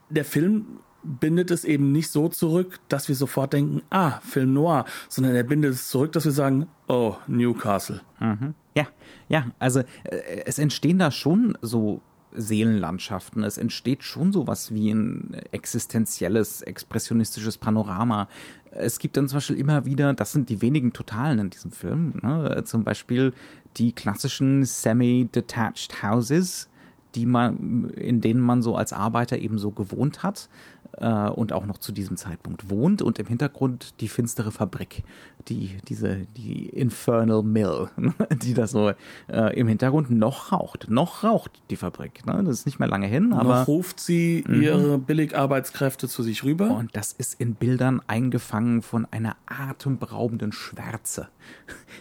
der 0.09 0.25
Film 0.25 0.79
bindet 1.03 1.51
es 1.51 1.63
eben 1.63 1.91
nicht 1.91 2.11
so 2.11 2.27
zurück, 2.29 2.79
dass 2.89 3.07
wir 3.07 3.15
sofort 3.15 3.53
denken, 3.53 3.81
ah, 3.89 4.19
Film 4.21 4.53
Noir, 4.53 4.85
sondern 5.07 5.35
er 5.35 5.43
bindet 5.43 5.73
es 5.73 5.89
zurück, 5.89 6.11
dass 6.11 6.25
wir 6.25 6.31
sagen, 6.31 6.67
oh, 6.87 7.15
Newcastle. 7.27 8.01
Mhm. 8.19 8.53
Ja, 8.75 8.87
ja, 9.27 9.45
also 9.59 9.79
äh, 9.79 10.43
es 10.45 10.59
entstehen 10.59 10.99
da 10.99 11.11
schon 11.11 11.57
so 11.61 12.01
Seelenlandschaften. 12.31 13.43
Es 13.43 13.57
entsteht 13.57 14.03
schon 14.03 14.31
sowas 14.31 14.73
wie 14.73 14.91
ein 14.91 15.35
existenzielles, 15.51 16.61
expressionistisches 16.61 17.57
Panorama. 17.57 18.27
Es 18.71 18.99
gibt 18.99 19.17
dann 19.17 19.27
zum 19.27 19.37
Beispiel 19.37 19.57
immer 19.57 19.85
wieder, 19.85 20.13
das 20.13 20.31
sind 20.31 20.49
die 20.49 20.61
wenigen 20.61 20.93
Totalen 20.93 21.39
in 21.39 21.49
diesem 21.49 21.71
Film, 21.71 22.19
ne? 22.21 22.63
zum 22.65 22.83
Beispiel 22.83 23.33
die 23.77 23.93
klassischen 23.93 24.63
semi-detached 24.63 26.03
Houses, 26.03 26.68
die 27.15 27.25
man, 27.25 27.89
in 27.91 28.21
denen 28.21 28.39
man 28.39 28.61
so 28.61 28.75
als 28.75 28.93
Arbeiter 28.93 29.37
eben 29.37 29.57
so 29.57 29.71
gewohnt 29.71 30.23
hat 30.23 30.49
äh, 30.97 31.29
und 31.29 31.53
auch 31.53 31.65
noch 31.65 31.77
zu 31.77 31.91
diesem 31.91 32.17
Zeitpunkt 32.17 32.69
wohnt 32.69 33.01
und 33.01 33.19
im 33.19 33.25
Hintergrund 33.25 33.99
die 34.01 34.07
finstere 34.07 34.51
Fabrik, 34.51 35.03
die 35.47 35.77
diese 35.87 36.27
die 36.37 36.67
Infernal 36.67 37.43
Mill, 37.43 37.89
die 38.43 38.53
da 38.53 38.67
so 38.67 38.91
äh, 39.27 39.59
im 39.59 39.67
Hintergrund 39.67 40.11
noch 40.11 40.51
raucht, 40.51 40.89
noch 40.89 41.23
raucht 41.23 41.61
die 41.69 41.75
Fabrik. 41.75 42.25
Ne? 42.25 42.43
Das 42.43 42.59
ist 42.59 42.65
nicht 42.65 42.79
mehr 42.79 42.87
lange 42.87 43.07
hin, 43.07 43.33
aber 43.33 43.61
noch 43.61 43.67
ruft 43.67 43.99
sie 43.99 44.43
Mhm. 44.47 44.61
ihre 44.61 44.97
Billigarbeitskräfte 44.99 46.07
zu 46.07 46.23
sich 46.23 46.43
rüber. 46.43 46.71
und 46.71 46.95
das 46.95 47.13
ist 47.13 47.39
in 47.39 47.55
Bildern 47.55 48.01
eingefangen 48.07 48.81
von 48.81 49.07
einer 49.11 49.35
atemberaubenden 49.47 50.51
Schwärze. 50.51 51.29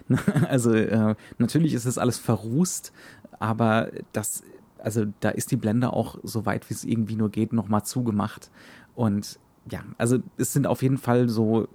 also 0.49 0.73
äh, 0.75 1.14
natürlich 1.38 1.75
ist 1.75 1.87
das 1.87 1.99
alles 1.99 2.18
verrußt, 2.18 2.92
aber 3.38 3.88
das, 4.12 4.42
also 4.79 5.05
da 5.21 5.31
ist 5.31 5.51
die 5.51 5.57
Blende 5.57 5.93
auch 5.93 6.19
so 6.23 6.47
weit 6.47 6.69
wie 6.71 6.75
es 6.75 6.85
irgendwie 6.85 7.17
nur 7.17 7.31
geht 7.31 7.53
nochmal 7.53 7.85
zugemacht. 7.85 8.51
Und 8.95 9.38
ja, 9.71 9.85
also 9.99 10.19
es 10.37 10.53
sind 10.53 10.67
auf 10.67 10.83
jeden 10.83 10.99
Fall 10.99 11.29
so 11.29 11.69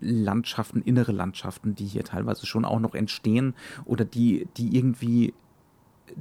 Landschaften, 0.00 0.82
innere 0.82 1.12
Landschaften, 1.12 1.74
die 1.74 1.86
hier 1.86 2.04
teilweise 2.04 2.46
schon 2.46 2.64
auch 2.64 2.80
noch 2.80 2.94
entstehen 2.94 3.54
oder 3.84 4.04
die, 4.04 4.46
die 4.56 4.76
irgendwie 4.76 5.34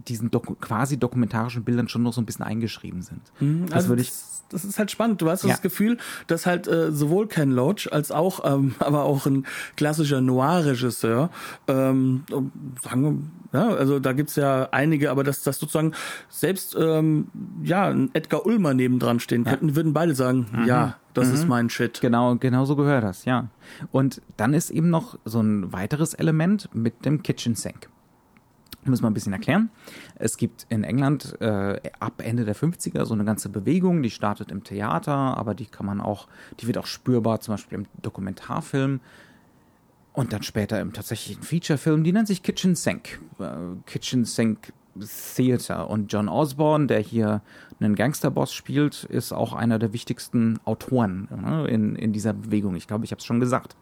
diesen 0.08 0.32
Doku 0.32 0.56
quasi 0.56 0.98
dokumentarischen 0.98 1.63
Bildern 1.63 1.88
schon 1.88 2.04
noch 2.04 2.13
so 2.13 2.22
ein 2.22 2.26
bisschen 2.26 2.46
eingeschrieben 2.46 3.02
sind. 3.02 3.22
das 3.67 3.74
Also 3.74 3.89
würde 3.89 4.02
ich 4.04 4.10
das, 4.10 4.44
das 4.50 4.65
ist 4.65 4.80
halt 4.80 4.91
spannend. 4.91 5.22
Du 5.22 5.30
hast 5.30 5.44
Ja. 5.44 5.50
das 5.52 5.62
Gefühl, 5.62 5.98
dass 6.28 6.46
halt 6.46 6.67
äh, 6.67 6.91
sowohl 6.91 7.28
Ken 7.28 7.52
Loach 7.52 7.88
als 7.91 8.12
auch, 8.12 8.41
ähm, 8.44 8.76
aber 8.80 9.04
auch 9.04 9.26
ein 9.26 9.46
klassischer 9.78 10.20
Noir-Regisseur, 10.22 11.30
ähm, 11.67 12.24
sagen 12.82 13.32
wir, 13.52 13.60
ja, 13.60 13.67
also 13.70 14.00
da 14.00 14.13
gibt's 14.13 14.36
ja 14.38 14.70
einige, 14.72 15.12
aber 15.12 15.24
dass 15.24 15.44
das 15.44 15.60
sozusagen 15.60 15.91
selbst 16.30 16.76
ähm, 16.80 17.28
ja 17.63 17.88
ein 17.89 18.10
Edgar 18.13 18.46
Ulmer 18.46 18.74
nebendran 18.74 19.20
stehen 19.20 19.44
könnten, 19.44 19.76
würden 19.76 19.94
beide 19.94 20.15
sagen, 20.15 20.48
Mhm. 20.54 20.65
ja, 20.65 20.96
das 21.13 21.28
ist 21.30 21.48
mein 21.48 21.70
Shit. 21.70 22.00
Genau, 22.00 22.36
genau 22.38 22.63
so 22.63 22.78
gehört 22.78 23.04
das, 23.04 23.26
ja. 23.26 23.48
Und 23.91 24.22
dann 24.38 24.54
ist 24.54 24.70
eben 24.70 24.89
noch 24.89 25.17
so 25.26 25.41
ein 25.41 25.74
weiteres 25.74 26.13
Element 26.13 26.70
mit 26.74 27.04
dem 27.06 27.22
Kitchen 27.24 27.56
Sink. 27.56 27.89
Muss 28.84 29.02
man 29.02 29.12
ein 29.12 29.13
bisschen 29.13 29.34
erklären. 29.34 29.70
Es 30.15 30.38
gibt 30.38 30.65
in 30.70 30.84
England 30.84 31.39
äh, 31.39 31.80
ab 32.00 32.22
Ende 32.24 32.46
der 32.46 32.56
50er 32.56 33.06
so 33.06 33.13
eine 33.13 33.26
ganze 33.26 33.50
Bewegung, 33.50 34.02
die 34.02 34.10
startet 34.10 34.52
im 34.52 34.63
Theater, 34.63 35.13
aber 35.13 35.54
die 35.54 35.67
kann 35.67 35.86
man 35.86 36.02
auch, 36.02 36.28
die 36.60 36.67
wird 36.67 36.80
auch 36.80 36.88
spürbar, 36.88 37.41
zum 37.41 37.54
Beispiel 37.54 37.80
im 37.80 37.86
Dokumentarfilm 38.02 39.00
und 40.13 40.34
dann 40.34 40.44
später 40.44 40.82
im 40.82 40.94
tatsächlichen 40.94 41.44
Featurefilm, 41.44 42.04
die 42.04 42.12
nennt 42.12 42.28
sich 42.28 42.41
Kitchen 42.44 42.76
Sink. 42.76 43.20
Äh, 43.39 43.52
Kitchen 43.86 44.26
Sink 44.26 44.74
Theater. 45.36 45.89
Und 45.89 46.12
John 46.12 46.28
Osborne, 46.28 46.88
der 46.88 47.00
hier 47.00 47.41
einen 47.80 47.96
Gangsterboss 47.96 48.54
spielt, 48.54 49.06
ist 49.06 49.32
auch 49.32 49.54
einer 49.54 49.80
der 49.80 49.94
wichtigsten 49.94 50.60
Autoren 50.65 51.28
ne, 51.32 51.67
in, 51.67 51.96
in 51.96 52.13
dieser 52.13 52.34
Bewegung. 52.34 52.76
Ich 52.76 52.88
glaube, 52.88 53.06
ich 53.06 53.12
habe 53.12 53.20
es 53.20 53.26
schon 53.26 53.39
gesagt. 53.39 53.76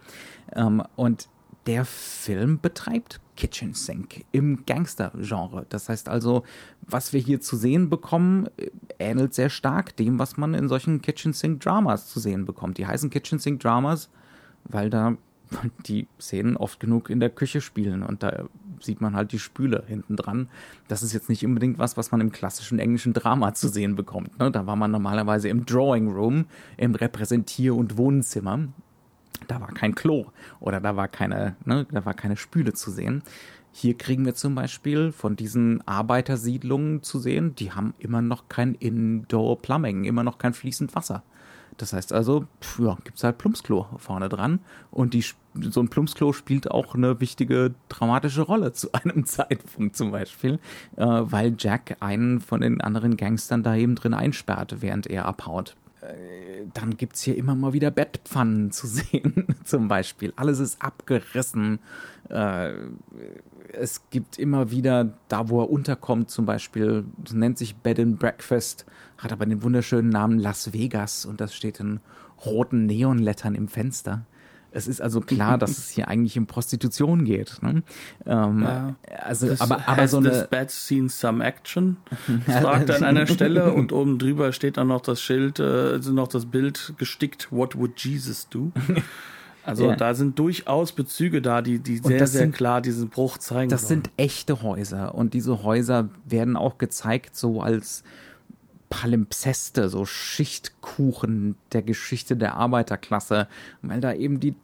Ähm, 0.56 0.84
und 0.96 1.28
der 1.70 1.86
Film 1.86 2.60
betreibt 2.60 3.22
Kitchen 3.38 3.76
Sink 3.76 4.26
im 4.32 4.66
Gangster-Genre. 4.66 5.68
Das 5.70 5.88
heißt 5.88 6.10
also, 6.10 6.44
was 6.82 7.14
wir 7.14 7.20
hier 7.20 7.42
zu 7.42 7.58
sehen 7.58 7.92
bekommen, 7.92 8.48
äh, 8.58 8.72
ähnelt 8.98 9.36
sehr 9.36 9.52
stark 9.52 9.96
dem, 9.96 10.18
was 10.18 10.36
man 10.36 10.56
in 10.56 10.68
solchen 10.68 11.00
Kitchen 11.04 11.32
Sink 11.32 11.62
Dramas 11.62 12.08
zu 12.08 12.20
sehen 12.20 12.46
bekommt. 12.46 12.80
Die 12.80 12.88
heißen 12.88 13.12
Kitchen 13.12 13.38
Sink 13.38 13.60
Dramas, 13.60 14.10
weil 14.64 14.90
da 14.90 15.16
die 15.86 16.08
Szenen 16.20 16.58
oft 16.58 16.80
genug 16.80 17.12
in 17.12 17.20
der 17.20 17.30
Küche 17.30 17.62
spielen 17.62 18.02
und 18.02 18.24
da 18.24 18.46
sieht 18.82 19.00
man 19.00 19.16
halt 19.16 19.32
die 19.32 19.38
Spüle 19.38 19.84
hinten 19.86 20.16
dran. 20.16 20.50
Das 20.88 21.04
ist 21.04 21.14
jetzt 21.14 21.30
nicht 21.30 21.46
unbedingt 21.46 21.78
was, 21.78 21.98
was 21.98 22.10
man 22.10 22.20
im 22.20 22.32
klassischen 22.32 22.80
englischen 22.80 23.14
Drama 23.14 23.54
zu 23.54 23.68
sehen 23.68 23.96
bekommt. 23.96 24.40
Ne? 24.40 24.50
Da 24.50 24.66
war 24.66 24.76
man 24.76 24.90
normalerweise 24.90 25.50
im 25.50 25.68
Drawing 25.68 26.12
Room, 26.12 26.46
im 26.78 26.96
Repräsentier- 26.96 27.76
und 27.76 27.96
Wohnzimmer. 27.96 28.70
Da 29.48 29.62
war 29.62 29.70
kein 29.70 29.96
Klo 29.96 30.26
oder 30.60 30.80
da 30.80 30.96
war 30.96 31.08
keine, 31.08 31.56
ne, 31.65 31.88
da 31.92 32.06
war 32.06 32.13
keine 32.13 32.38
Spüle 32.38 32.74
zu 32.74 32.92
sehen. 32.92 33.24
Hier 33.72 33.98
kriegen 33.98 34.26
wir 34.26 34.36
zum 34.36 34.56
Beispiel 34.56 35.12
von 35.12 35.36
diesen 35.36 35.88
Arbeitersiedlungen 35.88 37.04
zu 37.04 37.20
sehen, 37.20 37.56
die 37.56 37.72
haben 37.72 37.94
immer 38.00 38.22
noch 38.22 38.50
kein 38.50 38.74
Indoor 38.76 39.62
Plumbing, 39.62 40.06
immer 40.06 40.24
noch 40.24 40.38
kein 40.38 40.54
fließend 40.54 40.96
Wasser. 40.96 41.24
Das 41.78 41.94
heißt 41.94 42.12
also, 42.12 42.46
ja, 42.78 42.98
gibt's 43.06 43.24
halt 43.24 43.38
Plumpsklo 43.38 43.88
vorne 43.98 44.28
dran 44.28 44.60
und 44.92 45.13
die, 45.13 45.24
so 45.62 45.82
ein 45.82 45.88
Plumpsklo 45.88 46.34
spielt 46.34 46.70
auch 46.70 46.94
eine 46.94 47.22
wichtige 47.22 47.74
dramatische 47.88 48.42
Rolle 48.42 48.74
zu 48.74 48.92
einem 48.94 49.26
Zeitpunkt 49.26 49.96
zum 49.96 50.12
Beispiel, 50.12 50.60
äh, 50.98 51.06
weil 51.06 51.56
Jack 51.58 51.98
einen 52.02 52.42
von 52.42 52.62
den 52.62 52.82
anderen 52.82 53.15
Gangstern 53.15 53.63
da 53.63 53.76
eben 53.76 53.96
drin 53.96 54.13
einsperrt, 54.13 54.82
während 54.82 55.08
er 55.08 55.26
abhaut 55.26 55.76
dann 56.74 56.96
gibt's 56.96 57.22
hier 57.22 57.36
immer 57.36 57.56
mal 57.56 57.74
wieder 57.74 57.92
Bettpfannen 57.92 58.72
zu 58.72 58.88
sehen, 58.88 59.48
zum 59.66 59.88
Beispiel. 59.88 60.32
Alles 60.36 60.60
ist 60.60 60.82
abgerissen. 60.82 61.80
Äh, 62.30 62.72
es 63.74 64.10
gibt 64.10 64.40
immer 64.40 64.72
wieder, 64.72 65.14
da 65.28 65.50
wo 65.50 65.62
er 65.62 65.70
unterkommt, 65.70 66.30
zum 66.30 66.46
Beispiel, 66.46 67.06
das 67.18 67.34
nennt 67.34 67.58
sich 67.58 67.76
Bed 67.76 68.00
and 68.00 68.20
Breakfast, 68.20 68.86
hat 69.18 69.34
aber 69.34 69.46
den 69.46 69.62
wunderschönen 69.62 70.10
Namen 70.10 70.40
Las 70.40 70.74
Vegas 70.74 71.26
und 71.26 71.42
das 71.42 71.54
steht 71.54 71.80
in 71.80 72.00
roten 72.46 72.86
Neonlettern 72.86 73.56
im 73.56 73.68
Fenster. 73.68 74.26
Es 74.72 74.88
ist 74.88 75.02
also 75.02 75.20
klar, 75.22 75.58
dass 75.58 75.72
es 75.78 75.90
hier 75.90 76.08
eigentlich 76.08 76.38
um 76.38 76.46
Prostitution 76.46 77.26
geht. 77.26 77.58
Ne? 77.62 77.82
Ähm, 78.26 78.62
Ja. 78.64 78.96
Also, 79.24 79.48
Das 79.48 79.62
aber, 79.62 79.88
aber 79.88 80.08
so 80.08 80.22
this 80.22 80.34
eine, 80.40 80.48
bed 80.48 80.70
seen 80.72 81.10
some 81.10 81.44
action? 81.44 81.98
fragt 82.46 82.90
er 82.90 82.98
an 82.98 83.04
einer 83.04 83.26
Stelle 83.28 83.74
und 83.74 83.92
oben 83.92 84.20
drüber 84.20 84.52
steht 84.54 84.78
dann 84.78 84.88
noch 84.88 85.02
das 85.02 85.22
Schild, 85.22 85.60
also 85.60 86.14
noch 86.14 86.28
das 86.28 86.46
Bild 86.46 86.94
gestickt, 86.98 87.48
what 87.52 87.78
would 87.78 88.00
Jesus 88.00 88.48
do? 88.50 88.72
Also 89.66 89.88
Ja. 89.90 89.96
da 89.96 90.16
sind 90.16 90.40
durchaus 90.40 90.94
Bezüge 90.94 91.42
da, 91.42 91.62
die, 91.62 91.80
die 91.80 91.98
sehr, 91.98 92.20
sehr 92.20 92.28
sind- 92.28 92.56
klar 92.56 92.82
diesen 92.82 93.10
Bruch 93.10 93.38
zeigen 93.38 93.70
Das 93.70 93.82
sollen. 93.82 94.04
sind 94.04 94.10
echte 94.18 94.64
Häuser 94.64 95.14
und 95.14 95.34
diese 95.36 95.64
Häuser 95.64 96.10
werden 96.26 96.56
auch 96.56 96.78
gezeigt 96.80 97.36
so 97.36 97.62
als 97.62 98.04
Palimpseste, 98.89 99.89
so 99.89 100.06
Schichtkuchen 100.06 101.56
der 101.71 101.82
Geschichte 101.82 102.36
der 102.36 102.56
Arbeiterklasse, 102.56 103.47
weil 103.82 104.02
da 104.02 104.13
eben 104.13 104.39
die 104.39 104.56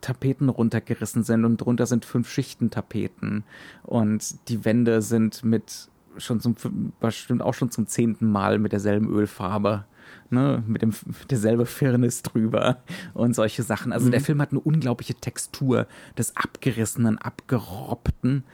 Tapeten 0.00 0.48
runtergerissen 0.48 1.22
sind 1.22 1.44
und 1.44 1.58
drunter 1.58 1.86
sind 1.86 2.04
fünf 2.04 2.28
Schichten 2.30 2.70
Tapeten 2.70 3.44
und 3.82 4.48
die 4.48 4.64
Wände 4.64 5.00
sind 5.00 5.44
mit 5.44 5.88
schon 6.18 6.40
zum 6.40 6.56
bestimmt 7.00 7.40
auch 7.40 7.54
schon 7.54 7.70
zum 7.70 7.86
zehnten 7.86 8.30
Mal 8.30 8.58
mit 8.58 8.72
derselben 8.72 9.08
Ölfarbe. 9.08 9.84
Ne, 10.30 10.62
mit 10.66 10.82
dem 10.82 10.92
derselbe 11.30 11.64
Firnis 11.64 12.22
drüber 12.22 12.82
und 13.14 13.34
solche 13.34 13.62
Sachen. 13.62 13.92
Also 13.92 14.10
der 14.10 14.20
Film 14.20 14.40
hat 14.40 14.50
eine 14.50 14.60
unglaubliche 14.60 15.14
Textur 15.14 15.86
des 16.18 16.36
abgerissenen, 16.36 17.18
abgerobbten, 17.18 18.44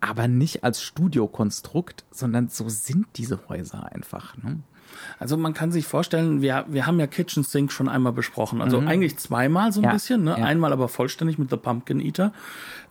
aber 0.00 0.28
nicht 0.28 0.64
als 0.64 0.82
Studiokonstrukt, 0.82 2.04
sondern 2.10 2.48
so 2.48 2.68
sind 2.68 3.06
diese 3.16 3.48
Häuser 3.48 3.92
einfach. 3.92 4.36
Ne? 4.38 4.60
Also 5.18 5.36
man 5.36 5.54
kann 5.54 5.70
sich 5.70 5.86
vorstellen, 5.86 6.42
wir, 6.42 6.64
wir 6.68 6.86
haben 6.86 6.98
ja 6.98 7.06
Kitchen 7.06 7.44
Sink 7.44 7.70
schon 7.70 7.88
einmal 7.88 8.12
besprochen. 8.12 8.60
Also 8.60 8.78
eigentlich 8.80 9.18
zweimal 9.18 9.72
so 9.72 9.80
ein 9.80 9.82
Mhm. 9.82 9.86
Ja, 9.88 9.92
bisschen, 9.92 10.24
ne? 10.24 10.36
ja. 10.38 10.44
einmal 10.44 10.72
aber 10.72 10.88
vollständig 10.88 11.38
mit 11.38 11.50
The 11.50 11.56
Pumpkin 11.56 12.00
Eater. 12.00 12.32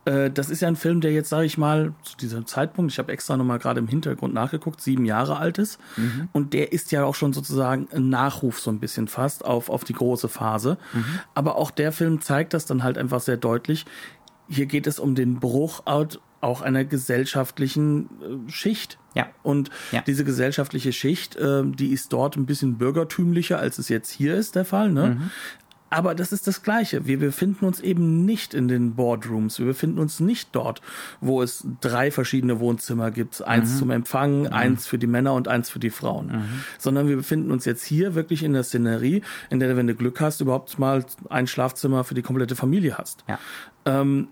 Äh, 0.05 0.31
das 0.31 0.49
ist 0.49 0.61
ja 0.61 0.67
ein 0.69 0.75
Film, 0.77 1.01
der 1.01 1.11
jetzt, 1.11 1.29
sage 1.29 1.45
ich 1.45 1.57
mal, 1.57 1.93
zu 2.03 2.15
diesem 2.15 2.45
Zeitpunkt, 2.45 2.91
ich 2.91 2.99
habe 2.99 3.11
extra 3.11 3.35
nochmal 3.35 3.59
gerade 3.59 3.79
im 3.79 3.87
Hintergrund 3.87 4.33
nachgeguckt, 4.33 4.79
sieben 4.79 5.03
Jahre 5.05 5.37
alt 5.37 5.57
ist. 5.57 5.79
Mhm. 5.97 6.29
Und 6.31 6.53
der 6.53 6.71
ist 6.71 6.91
ja 6.91 7.03
auch 7.03 7.15
schon 7.15 7.33
sozusagen 7.33 7.87
ein 7.93 8.09
Nachruf 8.09 8.59
so 8.61 8.71
ein 8.71 8.79
bisschen 8.79 9.07
fast 9.07 9.43
auf, 9.43 9.69
auf 9.69 9.83
die 9.83 9.93
große 9.93 10.29
Phase. 10.29 10.77
Mhm. 10.93 11.05
Aber 11.35 11.57
auch 11.57 11.71
der 11.71 11.91
Film 11.91 12.21
zeigt 12.21 12.53
das 12.53 12.65
dann 12.65 12.83
halt 12.83 12.97
einfach 12.97 13.19
sehr 13.19 13.37
deutlich. 13.37 13.85
Hier 14.47 14.67
geht 14.67 14.87
es 14.87 14.99
um 14.99 15.15
den 15.15 15.39
Bruch 15.39 15.81
out 15.85 16.21
auch 16.41 16.61
einer 16.61 16.85
gesellschaftlichen 16.85 18.09
äh, 18.47 18.51
Schicht. 18.51 18.97
Ja. 19.13 19.27
Und 19.43 19.69
Ja. 19.91 20.01
diese 20.01 20.23
gesellschaftliche 20.23 20.93
Schicht, 20.93 21.37
ähm, 21.39 21.75
die 21.75 21.91
ist 21.91 22.13
dort 22.13 22.37
ein 22.37 22.45
bisschen 22.45 22.77
bürgertümlicher, 22.77 23.59
als 23.59 23.77
es 23.77 23.89
jetzt 23.89 24.09
hier 24.09 24.35
ist 24.35 24.55
der 24.55 24.65
Fall. 24.65 24.91
Ne? 24.91 25.17
Mhm. 25.19 25.31
Aber 25.91 26.13
das 26.13 26.31
ist 26.31 26.45
das 26.45 26.61
Gleiche. 26.61 27.07
Wir 27.07 27.17
befinden 27.17 27.65
uns 27.65 27.79
eben 27.79 28.23
nicht 28.23 28.53
in 28.53 28.67
den 28.67 28.93
Boardrooms. 28.93 29.57
Wir 29.57 29.65
befinden 29.65 29.97
uns 29.97 30.19
nicht 30.19 30.49
dort, 30.51 30.81
wo 31.19 31.41
es 31.41 31.65
drei 31.81 32.11
verschiedene 32.11 32.59
Wohnzimmer 32.59 33.09
gibt. 33.09 33.41
Eins 33.41 33.79
zum 33.79 33.89
Empfang, 33.89 34.45
eins 34.45 34.85
für 34.85 34.99
die 34.99 35.07
Männer 35.07 35.33
und 35.33 35.47
eins 35.47 35.71
für 35.71 35.79
die 35.79 35.89
Frauen. 35.89 36.43
Sondern 36.77 37.07
wir 37.07 37.15
befinden 37.15 37.49
uns 37.49 37.65
jetzt 37.65 37.83
hier 37.83 38.13
wirklich 38.13 38.43
in 38.43 38.53
der 38.53 38.61
Szenerie, 38.61 39.23
in 39.49 39.59
der, 39.59 39.75
wenn 39.77 39.87
du 39.87 39.95
Glück 39.95 40.21
hast, 40.21 40.41
überhaupt 40.41 40.77
mal 40.77 41.03
ein 41.31 41.47
Schlafzimmer 41.47 42.03
für 42.03 42.13
die 42.13 42.21
komplette 42.21 42.55
Familie 42.55 42.95
hast. 42.99 43.23
Ja. 43.27 43.39
Ähm, 43.85 44.27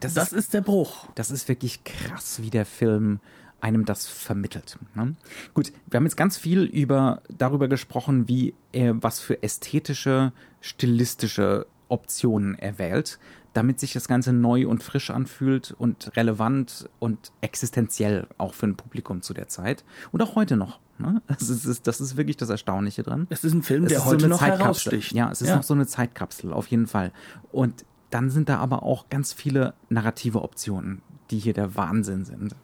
Das, 0.00 0.14
das 0.14 0.32
ist, 0.32 0.38
ist 0.38 0.54
der 0.54 0.60
Bruch. 0.60 1.08
das 1.14 1.30
ist 1.30 1.48
wirklich 1.48 1.84
krass, 1.84 2.42
wie 2.42 2.50
der 2.50 2.66
Film 2.66 3.20
einem 3.60 3.84
das 3.84 4.06
vermittelt. 4.06 4.78
Ne? 4.94 5.16
Gut, 5.54 5.72
wir 5.86 5.98
haben 5.98 6.04
jetzt 6.04 6.16
ganz 6.16 6.36
viel 6.36 6.64
über 6.64 7.22
darüber 7.28 7.68
gesprochen, 7.68 8.28
wie 8.28 8.54
er 8.72 9.02
was 9.02 9.20
für 9.20 9.42
ästhetische, 9.42 10.32
stilistische 10.60 11.66
Optionen 11.88 12.56
er 12.58 12.78
wählt, 12.78 13.18
damit 13.54 13.80
sich 13.80 13.92
das 13.92 14.08
Ganze 14.08 14.32
neu 14.32 14.68
und 14.68 14.82
frisch 14.82 15.10
anfühlt 15.10 15.74
und 15.78 16.14
relevant 16.16 16.88
und 16.98 17.32
existenziell 17.40 18.26
auch 18.38 18.54
für 18.54 18.66
ein 18.66 18.76
Publikum 18.76 19.22
zu 19.22 19.32
der 19.32 19.48
Zeit 19.48 19.84
und 20.12 20.22
auch 20.22 20.34
heute 20.34 20.56
noch. 20.56 20.80
Ne? 20.98 21.22
Das, 21.26 21.48
ist, 21.48 21.86
das 21.86 22.00
ist 22.00 22.16
wirklich 22.16 22.36
das 22.36 22.50
Erstaunliche 22.50 23.02
dran. 23.02 23.26
Es 23.30 23.44
ist 23.44 23.52
ein 23.52 23.62
Film, 23.62 23.86
der 23.86 24.04
heute 24.04 24.24
so 24.24 24.28
noch 24.28 24.40
heraussticht. 24.42 25.12
Ja, 25.12 25.30
es 25.30 25.40
ist 25.42 25.48
ja. 25.48 25.56
noch 25.56 25.62
so 25.62 25.74
eine 25.74 25.86
Zeitkapsel, 25.86 26.52
auf 26.52 26.66
jeden 26.68 26.86
Fall. 26.86 27.12
Und 27.52 27.84
dann 28.10 28.30
sind 28.30 28.48
da 28.48 28.58
aber 28.58 28.82
auch 28.82 29.08
ganz 29.08 29.32
viele 29.32 29.74
narrative 29.88 30.42
Optionen, 30.42 31.02
die 31.30 31.38
hier 31.38 31.54
der 31.54 31.74
Wahnsinn 31.74 32.24
sind. 32.24 32.54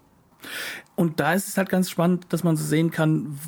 Und 0.96 1.20
da 1.20 1.34
ist 1.34 1.48
es 1.48 1.56
halt 1.56 1.68
ganz 1.68 1.90
spannend, 1.90 2.26
dass 2.30 2.44
man 2.44 2.56
so 2.56 2.64
sehen 2.64 2.90
kann, 2.90 3.38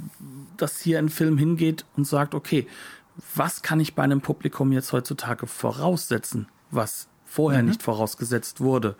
dass 0.57 0.80
hier 0.80 0.99
ein 0.99 1.09
Film 1.09 1.38
hingeht 1.38 1.84
und 1.97 2.07
sagt, 2.07 2.34
okay, 2.34 2.66
was 3.34 3.62
kann 3.62 3.80
ich 3.80 3.95
bei 3.95 4.03
einem 4.03 4.20
Publikum 4.20 4.72
jetzt 4.72 4.92
heutzutage 4.92 5.47
voraussetzen, 5.47 6.49
was 6.70 7.09
vorher 7.24 7.62
mhm. 7.62 7.68
nicht 7.68 7.82
vorausgesetzt 7.82 8.61
wurde? 8.61 8.97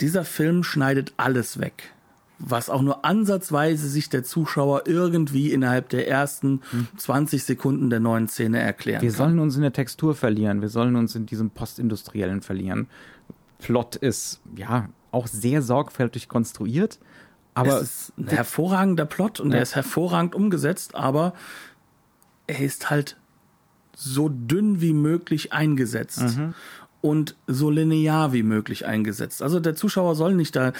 Dieser 0.00 0.24
Film 0.24 0.64
schneidet 0.64 1.14
alles 1.16 1.60
weg 1.60 1.94
was 2.38 2.68
auch 2.68 2.82
nur 2.82 3.04
ansatzweise 3.04 3.88
sich 3.88 4.08
der 4.08 4.24
Zuschauer 4.24 4.82
irgendwie 4.86 5.52
innerhalb 5.52 5.88
der 5.88 6.08
ersten 6.08 6.60
hm. 6.70 6.88
20 6.96 7.44
Sekunden 7.44 7.90
der 7.90 8.00
neuen 8.00 8.28
Szene 8.28 8.60
erklären 8.60 9.02
Wir 9.02 9.10
kann. 9.10 9.18
sollen 9.18 9.38
uns 9.38 9.56
in 9.56 9.62
der 9.62 9.72
Textur 9.72 10.14
verlieren, 10.14 10.60
wir 10.60 10.68
sollen 10.68 10.96
uns 10.96 11.14
in 11.14 11.26
diesem 11.26 11.50
Postindustriellen 11.50 12.42
verlieren. 12.42 12.88
Plot 13.58 13.96
ist, 13.96 14.40
ja, 14.56 14.88
auch 15.10 15.26
sehr 15.26 15.62
sorgfältig 15.62 16.28
konstruiert, 16.28 16.98
aber... 17.54 17.80
Es 17.80 17.82
ist 17.82 18.18
ein 18.18 18.28
hervorragender 18.28 19.06
Plot 19.06 19.40
und 19.40 19.50
ja. 19.50 19.58
er 19.58 19.62
ist 19.62 19.76
hervorragend 19.76 20.34
umgesetzt, 20.34 20.94
aber 20.94 21.34
er 22.46 22.60
ist 22.60 22.90
halt 22.90 23.16
so 23.96 24.28
dünn 24.28 24.80
wie 24.80 24.92
möglich 24.92 25.52
eingesetzt. 25.52 26.36
Mhm 26.36 26.54
und 27.04 27.36
so 27.46 27.68
linear 27.68 28.32
wie 28.32 28.42
möglich 28.42 28.86
eingesetzt. 28.86 29.42
Also 29.42 29.60
der 29.60 29.74
Zuschauer 29.74 30.14
soll 30.14 30.34
nicht 30.34 30.56
da, 30.56 30.72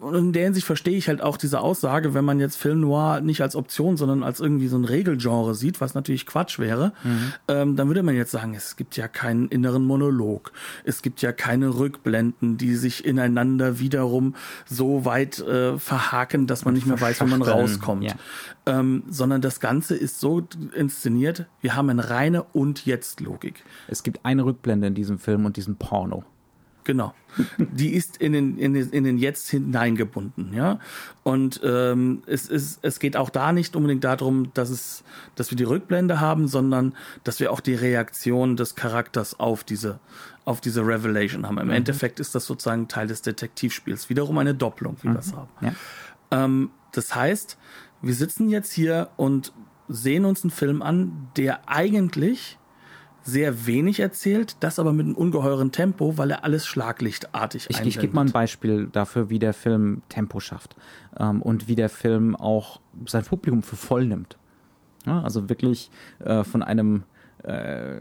und 0.00 0.14
in 0.14 0.32
der 0.32 0.44
Hinsicht 0.44 0.66
verstehe 0.66 0.96
ich 0.96 1.08
halt 1.08 1.20
auch 1.20 1.36
diese 1.36 1.60
Aussage, 1.60 2.14
wenn 2.14 2.24
man 2.24 2.40
jetzt 2.40 2.56
Film 2.56 2.80
Noir 2.80 3.20
nicht 3.20 3.42
als 3.42 3.54
Option, 3.54 3.98
sondern 3.98 4.22
als 4.22 4.40
irgendwie 4.40 4.68
so 4.68 4.78
ein 4.78 4.86
Regelgenre 4.86 5.54
sieht, 5.54 5.82
was 5.82 5.92
natürlich 5.92 6.24
Quatsch 6.24 6.58
wäre, 6.58 6.94
mhm. 7.04 7.32
ähm, 7.48 7.76
dann 7.76 7.88
würde 7.88 8.02
man 8.02 8.16
jetzt 8.16 8.30
sagen, 8.30 8.54
es 8.54 8.76
gibt 8.76 8.96
ja 8.96 9.08
keinen 9.08 9.48
inneren 9.48 9.84
Monolog, 9.84 10.52
es 10.84 11.02
gibt 11.02 11.20
ja 11.20 11.32
keine 11.32 11.74
Rückblenden, 11.74 12.56
die 12.56 12.74
sich 12.74 13.04
ineinander 13.04 13.78
wiederum 13.78 14.36
so 14.64 15.04
weit 15.04 15.38
äh, 15.40 15.78
verhaken, 15.78 16.46
dass 16.46 16.64
man 16.64 16.72
nicht 16.72 16.86
mehr 16.86 16.98
weiß, 16.98 17.20
wo 17.20 17.26
man 17.26 17.42
rauskommt. 17.42 18.04
Ja. 18.04 18.14
Ähm, 18.68 19.04
sondern 19.08 19.40
das 19.40 19.60
Ganze 19.60 19.96
ist 19.96 20.20
so 20.20 20.46
inszeniert, 20.74 21.46
wir 21.62 21.74
haben 21.74 21.88
eine 21.88 22.10
reine 22.10 22.42
Und-Jetzt-Logik. 22.42 23.64
Es 23.86 24.02
gibt 24.02 24.24
eine 24.24 24.44
Rückblende 24.44 24.88
in 24.88 24.94
diesem 24.94 25.18
Film 25.18 25.46
und 25.46 25.56
diesem 25.56 25.76
Porno. 25.76 26.24
Genau. 26.88 27.14
Die 27.58 27.92
ist 27.92 28.16
in 28.16 28.32
den, 28.32 28.56
in 28.56 28.72
den, 28.72 28.88
in 28.90 29.04
den 29.04 29.18
Jetzt 29.18 29.50
hineingebunden, 29.50 30.54
ja. 30.54 30.80
Und 31.22 31.60
ähm, 31.62 32.22
es, 32.26 32.48
ist, 32.48 32.78
es 32.80 32.98
geht 32.98 33.14
auch 33.16 33.28
da 33.28 33.52
nicht 33.52 33.76
unbedingt 33.76 34.04
darum, 34.04 34.52
dass, 34.54 34.70
es, 34.70 35.04
dass 35.34 35.50
wir 35.50 35.56
die 35.56 35.64
Rückblende 35.64 36.18
haben, 36.20 36.48
sondern 36.48 36.94
dass 37.24 37.40
wir 37.40 37.52
auch 37.52 37.60
die 37.60 37.74
Reaktion 37.74 38.56
des 38.56 38.74
Charakters 38.74 39.38
auf 39.38 39.64
diese, 39.64 40.00
auf 40.46 40.62
diese 40.62 40.80
Revelation 40.80 41.46
haben. 41.46 41.58
Im 41.58 41.66
mhm. 41.66 41.74
Endeffekt 41.74 42.20
ist 42.20 42.34
das 42.34 42.46
sozusagen 42.46 42.88
Teil 42.88 43.06
des 43.06 43.20
Detektivspiels. 43.20 44.08
Wiederum 44.08 44.38
eine 44.38 44.54
Doppelung, 44.54 44.96
wie 45.02 45.08
mhm. 45.08 45.12
wir 45.12 45.20
es 45.20 45.34
haben. 45.34 45.48
Ja. 45.60 45.74
Ähm, 46.30 46.70
das 46.92 47.14
heißt, 47.14 47.58
wir 48.02 48.14
sitzen 48.14 48.48
jetzt 48.48 48.72
hier 48.72 49.08
und 49.16 49.52
sehen 49.88 50.24
uns 50.24 50.44
einen 50.44 50.50
Film 50.50 50.82
an, 50.82 51.28
der 51.36 51.68
eigentlich 51.68 52.58
sehr 53.22 53.66
wenig 53.66 54.00
erzählt, 54.00 54.56
das 54.60 54.78
aber 54.78 54.92
mit 54.92 55.06
einem 55.06 55.14
ungeheuren 55.14 55.70
Tempo, 55.70 56.16
weil 56.16 56.30
er 56.30 56.44
alles 56.44 56.66
schlaglichtartig 56.66 57.66
Ich, 57.68 57.80
ich 57.80 57.98
gebe 57.98 58.14
mal 58.14 58.26
ein 58.26 58.32
Beispiel 58.32 58.88
dafür, 58.90 59.28
wie 59.28 59.38
der 59.38 59.52
Film 59.52 60.02
Tempo 60.08 60.40
schafft 60.40 60.76
ähm, 61.18 61.42
und 61.42 61.68
wie 61.68 61.74
der 61.74 61.90
Film 61.90 62.34
auch 62.34 62.80
sein 63.06 63.24
Publikum 63.24 63.62
für 63.62 63.76
voll 63.76 64.06
nimmt. 64.06 64.38
Ja, 65.04 65.22
also 65.22 65.48
wirklich 65.48 65.90
äh, 66.20 66.42
von 66.42 66.62
einem 66.62 67.04
äh, 67.44 67.96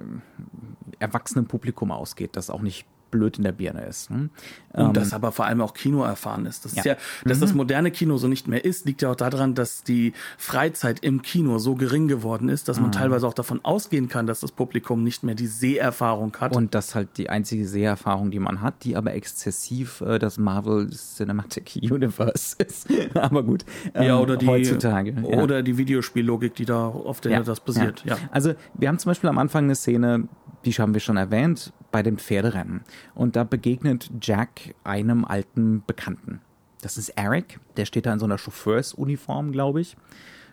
erwachsenen 0.99 1.45
Publikum 1.47 1.91
ausgeht, 1.91 2.35
das 2.35 2.49
auch 2.49 2.61
nicht 2.61 2.85
blöd 3.11 3.37
in 3.37 3.43
der 3.43 3.51
Birne 3.51 3.85
ist. 3.85 4.09
Ne? 4.09 4.29
Und 4.73 4.85
ähm, 4.85 4.93
das 4.93 5.13
aber 5.13 5.31
vor 5.31 5.45
allem 5.45 5.61
auch 5.61 5.73
Kino 5.73 6.03
erfahren 6.03 6.45
ist. 6.45 6.65
Das 6.65 6.75
ja. 6.75 6.79
ist 6.79 6.85
ja, 6.85 6.95
dass 7.25 7.37
mhm. 7.37 7.41
das 7.41 7.53
moderne 7.53 7.91
Kino 7.91 8.17
so 8.17 8.27
nicht 8.27 8.47
mehr 8.47 8.63
ist, 8.63 8.85
liegt 8.85 9.01
ja 9.01 9.11
auch 9.11 9.15
daran, 9.15 9.55
dass 9.55 9.83
die 9.83 10.13
Freizeit 10.37 10.99
im 10.99 11.21
Kino 11.21 11.57
so 11.57 11.75
gering 11.75 12.07
geworden 12.07 12.49
ist, 12.49 12.67
dass 12.67 12.79
man 12.79 12.87
mhm. 12.87 12.93
teilweise 12.93 13.27
auch 13.27 13.33
davon 13.33 13.63
ausgehen 13.63 14.07
kann, 14.07 14.27
dass 14.27 14.41
das 14.41 14.51
Publikum 14.51 15.03
nicht 15.03 15.23
mehr 15.23 15.35
die 15.35 15.47
Seherfahrung 15.47 16.35
hat. 16.39 16.55
Und 16.55 16.75
das 16.75 16.95
halt 16.95 17.17
die 17.17 17.29
einzige 17.29 17.67
Seherfahrung, 17.67 18.31
die 18.31 18.39
man 18.39 18.61
hat, 18.61 18.83
die 18.83 18.95
aber 18.95 19.13
exzessiv 19.13 20.01
äh, 20.01 20.19
das 20.19 20.37
Marvel 20.37 20.89
Cinematic 20.89 21.79
Universe 21.81 22.55
ist. 22.65 22.87
aber 23.15 23.43
gut. 23.43 23.65
Ähm, 23.93 24.03
ja, 24.03 24.19
oder 24.19 24.37
die, 24.37 24.47
heutzutage. 24.47 25.11
Ja. 25.11 25.39
Oder 25.41 25.63
die 25.63 25.77
Videospiellogik, 25.77 26.55
die 26.55 26.65
da 26.65 26.87
auf 26.87 27.21
der 27.21 27.31
ja. 27.31 27.43
das 27.43 27.59
basiert. 27.59 28.03
Ja. 28.05 28.17
Also 28.31 28.53
wir 28.73 28.87
haben 28.87 28.99
zum 28.99 29.09
Beispiel 29.09 29.29
am 29.29 29.37
Anfang 29.37 29.65
eine 29.65 29.75
Szene, 29.75 30.27
die 30.65 30.71
haben 30.73 30.93
wir 30.93 31.01
schon 31.01 31.17
erwähnt, 31.17 31.73
bei 31.91 32.03
dem 32.03 32.17
Pferderennen. 32.17 32.81
Und 33.15 33.35
da 33.35 33.43
begegnet 33.43 34.09
Jack 34.21 34.75
einem 34.83 35.25
alten 35.25 35.83
Bekannten. 35.85 36.41
Das 36.81 36.97
ist 36.97 37.09
Eric, 37.09 37.59
der 37.75 37.85
steht 37.85 38.05
da 38.05 38.13
in 38.13 38.19
so 38.19 38.25
einer 38.25 38.37
Chauffeursuniform, 38.37 39.51
glaube 39.51 39.81
ich. 39.81 39.97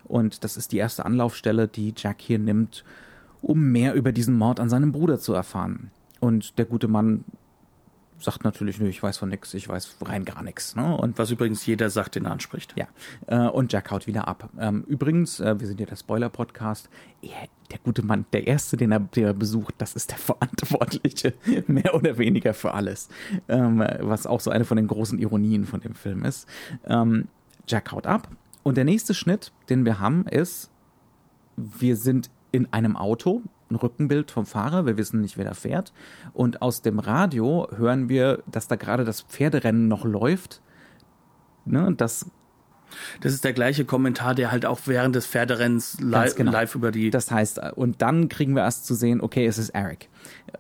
Und 0.05 0.45
das 0.45 0.57
ist 0.57 0.73
die 0.73 0.79
erste 0.79 1.05
Anlaufstelle, 1.05 1.69
die 1.69 1.95
Jack 1.97 2.21
hier 2.21 2.39
nimmt, 2.39 2.85
um 3.43 3.73
mehr 3.73 3.95
über 3.95 4.13
diesen 4.13 4.37
Mord 4.37 4.61
an 4.61 4.69
seinem 4.69 4.93
Bruder 4.93 5.19
zu 5.19 5.35
erfahren. 5.35 5.91
Und 6.21 6.59
der 6.59 6.65
gute 6.65 6.89
Mann 6.89 7.25
sagt 8.19 8.45
natürlich, 8.45 8.79
nö, 8.81 8.89
ich 8.89 9.03
weiß 9.03 9.19
von 9.19 9.29
nichts, 9.29 9.55
ich 9.55 9.69
weiß 9.69 9.97
rein 10.03 10.25
gar 10.25 10.43
nichts. 10.43 10.77
Ne? 10.77 10.97
Und 10.97 11.19
was 11.19 11.31
übrigens 11.31 11.65
jeder 11.67 11.91
sagt, 11.91 12.15
den 12.15 12.25
er 12.25 12.33
anspricht. 12.33 12.75
Ja. 12.77 12.87
Äh, 13.27 13.49
und 13.49 13.73
Jack 13.73 13.91
haut 13.91 14.07
wieder 14.07 14.29
ab. 14.29 14.49
Ähm, 14.59 14.85
übrigens, 14.87 15.41
äh, 15.41 15.59
wir 15.59 15.67
sind 15.67 15.81
ja 15.81 15.87
der 15.87 15.97
Spoiler-Podcast. 15.97 16.89
Der 17.23 17.79
gute 17.83 18.05
Mann, 18.05 18.27
der 18.33 18.47
erste, 18.47 18.77
den 18.77 18.93
er, 18.93 19.01
den 19.01 19.25
er 19.25 19.35
besucht, 19.35 19.75
das 19.79 19.95
ist 19.95 20.11
der 20.11 20.19
Verantwortliche, 20.19 21.35
mehr 21.67 21.95
oder 21.95 22.19
weniger 22.19 22.55
für 22.55 22.75
alles. 22.75 23.09
Ähm, 23.49 23.85
was 24.01 24.27
auch 24.27 24.41
so 24.41 24.51
eine 24.51 24.65
von 24.65 24.77
den 24.77 24.89
großen 24.89 25.19
Ironien 25.19 25.65
von 25.65 25.81
dem 25.81 25.95
Film 25.95 26.25
ist. 26.25 26.49
Ähm, 26.85 27.29
Jack 27.67 27.93
haut 27.93 28.07
ab. 28.07 28.29
Und 28.63 28.77
der 28.77 28.85
nächste 28.85 29.15
Schnitt, 29.15 29.53
den 29.69 29.85
wir 29.85 30.01
haben, 30.01 30.27
ist, 30.27 30.71
wir 31.57 31.97
sind 31.97 32.31
in 32.53 32.73
einem 32.73 32.97
Auto 32.97 33.43
ein 33.71 33.77
Rückenbild 33.77 34.31
vom 34.31 34.47
Fahrer, 34.47 34.87
wir 34.87 34.97
wissen 34.97 35.21
nicht, 35.21 35.37
wer 35.37 35.45
da 35.45 35.55
fährt. 35.55 35.93
Und 36.33 36.63
aus 36.63 36.83
dem 36.83 36.99
Radio 36.99 37.69
hören 37.77 38.09
wir, 38.09 38.43
dass 38.47 38.69
da 38.69 38.77
gerade 38.77 39.05
das 39.05 39.23
Pferderennen 39.23 39.89
noch 39.89 40.05
läuft. 40.05 40.61
Ne, 41.65 41.95
das 41.97 42.31
das 43.21 43.33
ist 43.33 43.45
der 43.45 43.53
gleiche 43.53 43.85
Kommentar, 43.85 44.35
der 44.35 44.51
halt 44.51 44.67
auch 44.67 44.81
während 44.87 45.15
des 45.15 45.27
Pferderennens 45.27 45.99
live, 46.01 46.35
genau. 46.35 46.53
live 46.53 46.75
über 46.75 46.91
die. 46.91 47.11
Das 47.11 47.31
heißt, 47.31 47.61
und 47.75 48.03
dann 48.03 48.29
kriegen 48.29 48.55
wir 48.55 48.63
erst 48.63 48.87
zu 48.87 48.95
sehen, 48.95 49.21
okay, 49.21 49.47
es 49.47 49.59
ist 49.59 49.71
Eric, 49.71 50.09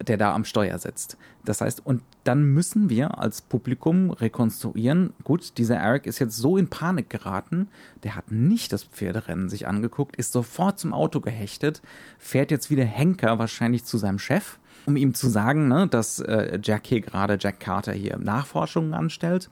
der 0.07 0.16
da 0.16 0.35
am 0.35 0.45
Steuer 0.45 0.78
sitzt. 0.78 1.16
Das 1.45 1.61
heißt, 1.61 1.85
und 1.85 2.03
dann 2.24 2.43
müssen 2.45 2.89
wir 2.89 3.18
als 3.18 3.43
Publikum 3.43 4.11
rekonstruieren, 4.11 5.12
gut, 5.24 5.59
dieser 5.59 5.76
Eric 5.76 6.07
ist 6.07 6.18
jetzt 6.18 6.37
so 6.37 6.57
in 6.57 6.68
Panik 6.68 7.11
geraten, 7.11 7.68
der 8.03 8.16
hat 8.16 8.30
nicht 8.30 8.72
das 8.72 8.85
Pferderennen 8.85 9.51
sich 9.51 9.66
angeguckt, 9.66 10.16
ist 10.16 10.32
sofort 10.32 10.78
zum 10.78 10.95
Auto 10.95 11.20
gehechtet, 11.20 11.82
fährt 12.18 12.51
jetzt 12.51 12.70
wieder 12.70 12.85
Henker 12.85 13.39
wahrscheinlich 13.39 13.85
zu 13.85 13.99
seinem 13.99 14.18
Chef 14.18 14.59
um 14.87 14.97
ihm 14.97 15.14
zu 15.14 15.28
sagen, 15.28 15.68
ne, 15.68 15.87
dass 15.89 16.20
äh, 16.20 16.59
Jack 16.62 16.87
hier 16.87 17.01
gerade, 17.01 17.39
Jack 17.41 17.61
Carter 17.61 17.93
hier 17.93 18.18
Nachforschungen 18.18 18.95
anstellt. 18.95 19.51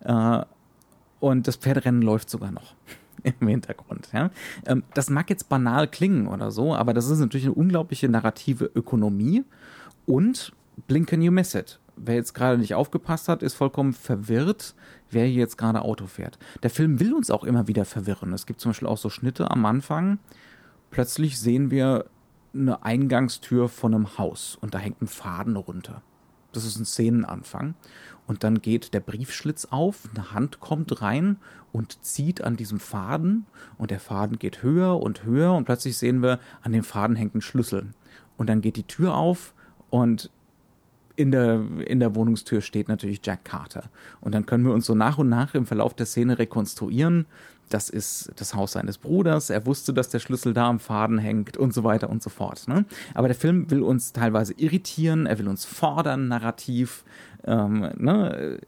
Äh, 0.00 0.42
und 1.22 1.46
das 1.46 1.54
Pferderennen 1.54 2.02
läuft 2.02 2.28
sogar 2.28 2.50
noch 2.50 2.74
im 3.22 3.46
Hintergrund. 3.46 4.08
Ja? 4.12 4.30
Ähm, 4.66 4.82
das 4.92 5.08
mag 5.08 5.30
jetzt 5.30 5.48
banal 5.48 5.86
klingen 5.86 6.26
oder 6.26 6.50
so, 6.50 6.74
aber 6.74 6.92
das 6.94 7.08
ist 7.08 7.20
natürlich 7.20 7.46
eine 7.46 7.54
unglaubliche 7.54 8.08
narrative 8.08 8.64
Ökonomie 8.74 9.44
und 10.04 10.52
blink 10.88 11.12
and 11.12 11.22
you 11.22 11.30
miss 11.30 11.54
it. 11.54 11.78
Wer 11.94 12.16
jetzt 12.16 12.34
gerade 12.34 12.58
nicht 12.58 12.74
aufgepasst 12.74 13.28
hat, 13.28 13.44
ist 13.44 13.54
vollkommen 13.54 13.92
verwirrt, 13.92 14.74
wer 15.10 15.26
hier 15.26 15.42
jetzt 15.42 15.58
gerade 15.58 15.82
Auto 15.82 16.06
fährt. 16.06 16.40
Der 16.64 16.70
Film 16.70 16.98
will 16.98 17.14
uns 17.14 17.30
auch 17.30 17.44
immer 17.44 17.68
wieder 17.68 17.84
verwirren. 17.84 18.32
Es 18.32 18.46
gibt 18.46 18.60
zum 18.60 18.70
Beispiel 18.70 18.88
auch 18.88 18.98
so 18.98 19.08
Schnitte 19.08 19.48
am 19.48 19.64
Anfang. 19.64 20.18
Plötzlich 20.90 21.38
sehen 21.38 21.70
wir 21.70 22.06
eine 22.52 22.82
Eingangstür 22.82 23.68
von 23.68 23.94
einem 23.94 24.18
Haus 24.18 24.58
und 24.60 24.74
da 24.74 24.78
hängt 24.78 25.00
ein 25.00 25.06
Faden 25.06 25.54
runter. 25.54 26.02
Das 26.50 26.64
ist 26.64 26.78
ein 26.78 26.84
Szenenanfang. 26.84 27.74
Und 28.26 28.44
dann 28.44 28.62
geht 28.62 28.94
der 28.94 29.00
Briefschlitz 29.00 29.66
auf, 29.66 30.08
eine 30.14 30.32
Hand 30.32 30.60
kommt 30.60 31.02
rein 31.02 31.36
und 31.72 32.04
zieht 32.04 32.42
an 32.42 32.56
diesem 32.56 32.78
Faden 32.78 33.46
und 33.78 33.90
der 33.90 34.00
Faden 34.00 34.38
geht 34.38 34.62
höher 34.62 35.00
und 35.00 35.24
höher 35.24 35.52
und 35.54 35.64
plötzlich 35.64 35.98
sehen 35.98 36.22
wir, 36.22 36.38
an 36.62 36.72
dem 36.72 36.84
Faden 36.84 37.16
hängt 37.16 37.34
ein 37.34 37.40
Schlüssel. 37.40 37.90
Und 38.36 38.48
dann 38.48 38.60
geht 38.60 38.76
die 38.76 38.86
Tür 38.86 39.14
auf 39.14 39.54
und 39.90 40.30
in 41.16 41.30
der, 41.30 41.62
in 41.86 42.00
der 42.00 42.14
Wohnungstür 42.14 42.60
steht 42.60 42.88
natürlich 42.88 43.20
Jack 43.22 43.44
Carter. 43.44 43.84
Und 44.20 44.32
dann 44.34 44.46
können 44.46 44.64
wir 44.64 44.72
uns 44.72 44.86
so 44.86 44.94
nach 44.94 45.18
und 45.18 45.28
nach 45.28 45.54
im 45.54 45.66
Verlauf 45.66 45.94
der 45.94 46.06
Szene 46.06 46.38
rekonstruieren. 46.38 47.26
Das 47.72 47.88
ist 47.88 48.30
das 48.36 48.54
Haus 48.54 48.72
seines 48.72 48.98
Bruders. 48.98 49.48
Er 49.48 49.64
wusste, 49.64 49.94
dass 49.94 50.10
der 50.10 50.18
Schlüssel 50.18 50.52
da 50.52 50.68
am 50.68 50.78
Faden 50.78 51.16
hängt 51.16 51.56
und 51.56 51.72
so 51.72 51.84
weiter 51.84 52.10
und 52.10 52.22
so 52.22 52.28
fort. 52.28 52.68
Ne? 52.68 52.84
Aber 53.14 53.28
der 53.28 53.34
Film 53.34 53.70
will 53.70 53.82
uns 53.82 54.12
teilweise 54.12 54.52
irritieren, 54.58 55.24
er 55.24 55.38
will 55.38 55.48
uns 55.48 55.64
fordern, 55.64 56.28
narrativ. 56.28 57.04
Ähm, 57.44 57.90
ne? 57.96 58.58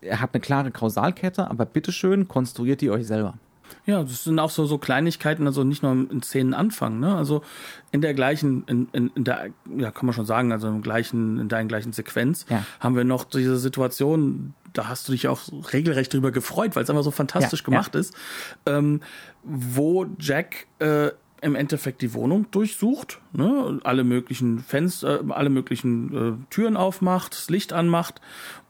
Er 0.00 0.20
hat 0.20 0.30
eine 0.32 0.40
klare 0.40 0.72
Kausalkette, 0.72 1.48
aber 1.48 1.66
bitteschön, 1.66 2.26
konstruiert 2.26 2.80
die 2.80 2.90
euch 2.90 3.06
selber. 3.06 3.34
Ja, 3.86 4.02
das 4.02 4.24
sind 4.24 4.38
auch 4.38 4.50
so, 4.50 4.66
so 4.66 4.78
Kleinigkeiten, 4.78 5.46
also 5.46 5.64
nicht 5.64 5.82
nur 5.82 5.92
in 5.92 6.22
Szenen 6.22 6.54
anfangen, 6.54 7.00
ne? 7.00 7.16
Also 7.16 7.42
in 7.90 8.00
der 8.00 8.14
gleichen, 8.14 8.64
in, 8.66 8.88
in, 8.92 9.10
in 9.14 9.24
der, 9.24 9.50
ja, 9.76 9.90
kann 9.90 10.06
man 10.06 10.14
schon 10.14 10.26
sagen, 10.26 10.52
also 10.52 10.68
im 10.68 10.82
gleichen, 10.82 11.38
in 11.38 11.48
der 11.48 11.64
gleichen 11.64 11.92
Sequenz 11.92 12.46
ja. 12.48 12.64
haben 12.80 12.96
wir 12.96 13.04
noch 13.04 13.24
diese 13.24 13.58
Situation, 13.58 14.54
da 14.72 14.88
hast 14.88 15.08
du 15.08 15.12
dich 15.12 15.28
auch 15.28 15.40
regelrecht 15.72 16.12
drüber 16.12 16.30
gefreut, 16.30 16.74
weil 16.76 16.84
es 16.84 16.90
einfach 16.90 17.02
so 17.02 17.10
fantastisch 17.10 17.60
ja, 17.60 17.64
gemacht 17.66 17.94
ja. 17.94 18.00
ist, 18.00 18.14
ähm, 18.66 19.00
wo 19.42 20.06
Jack 20.18 20.66
äh, 20.78 21.10
im 21.42 21.56
Endeffekt 21.56 22.02
die 22.02 22.14
Wohnung 22.14 22.46
durchsucht, 22.52 23.20
ne, 23.32 23.80
alle 23.82 24.04
möglichen 24.04 24.60
Fenster, 24.60 25.20
äh, 25.20 25.32
alle 25.32 25.50
möglichen 25.50 26.16
äh, 26.16 26.32
Türen 26.50 26.76
aufmacht, 26.76 27.32
das 27.32 27.50
Licht 27.50 27.72
anmacht 27.72 28.20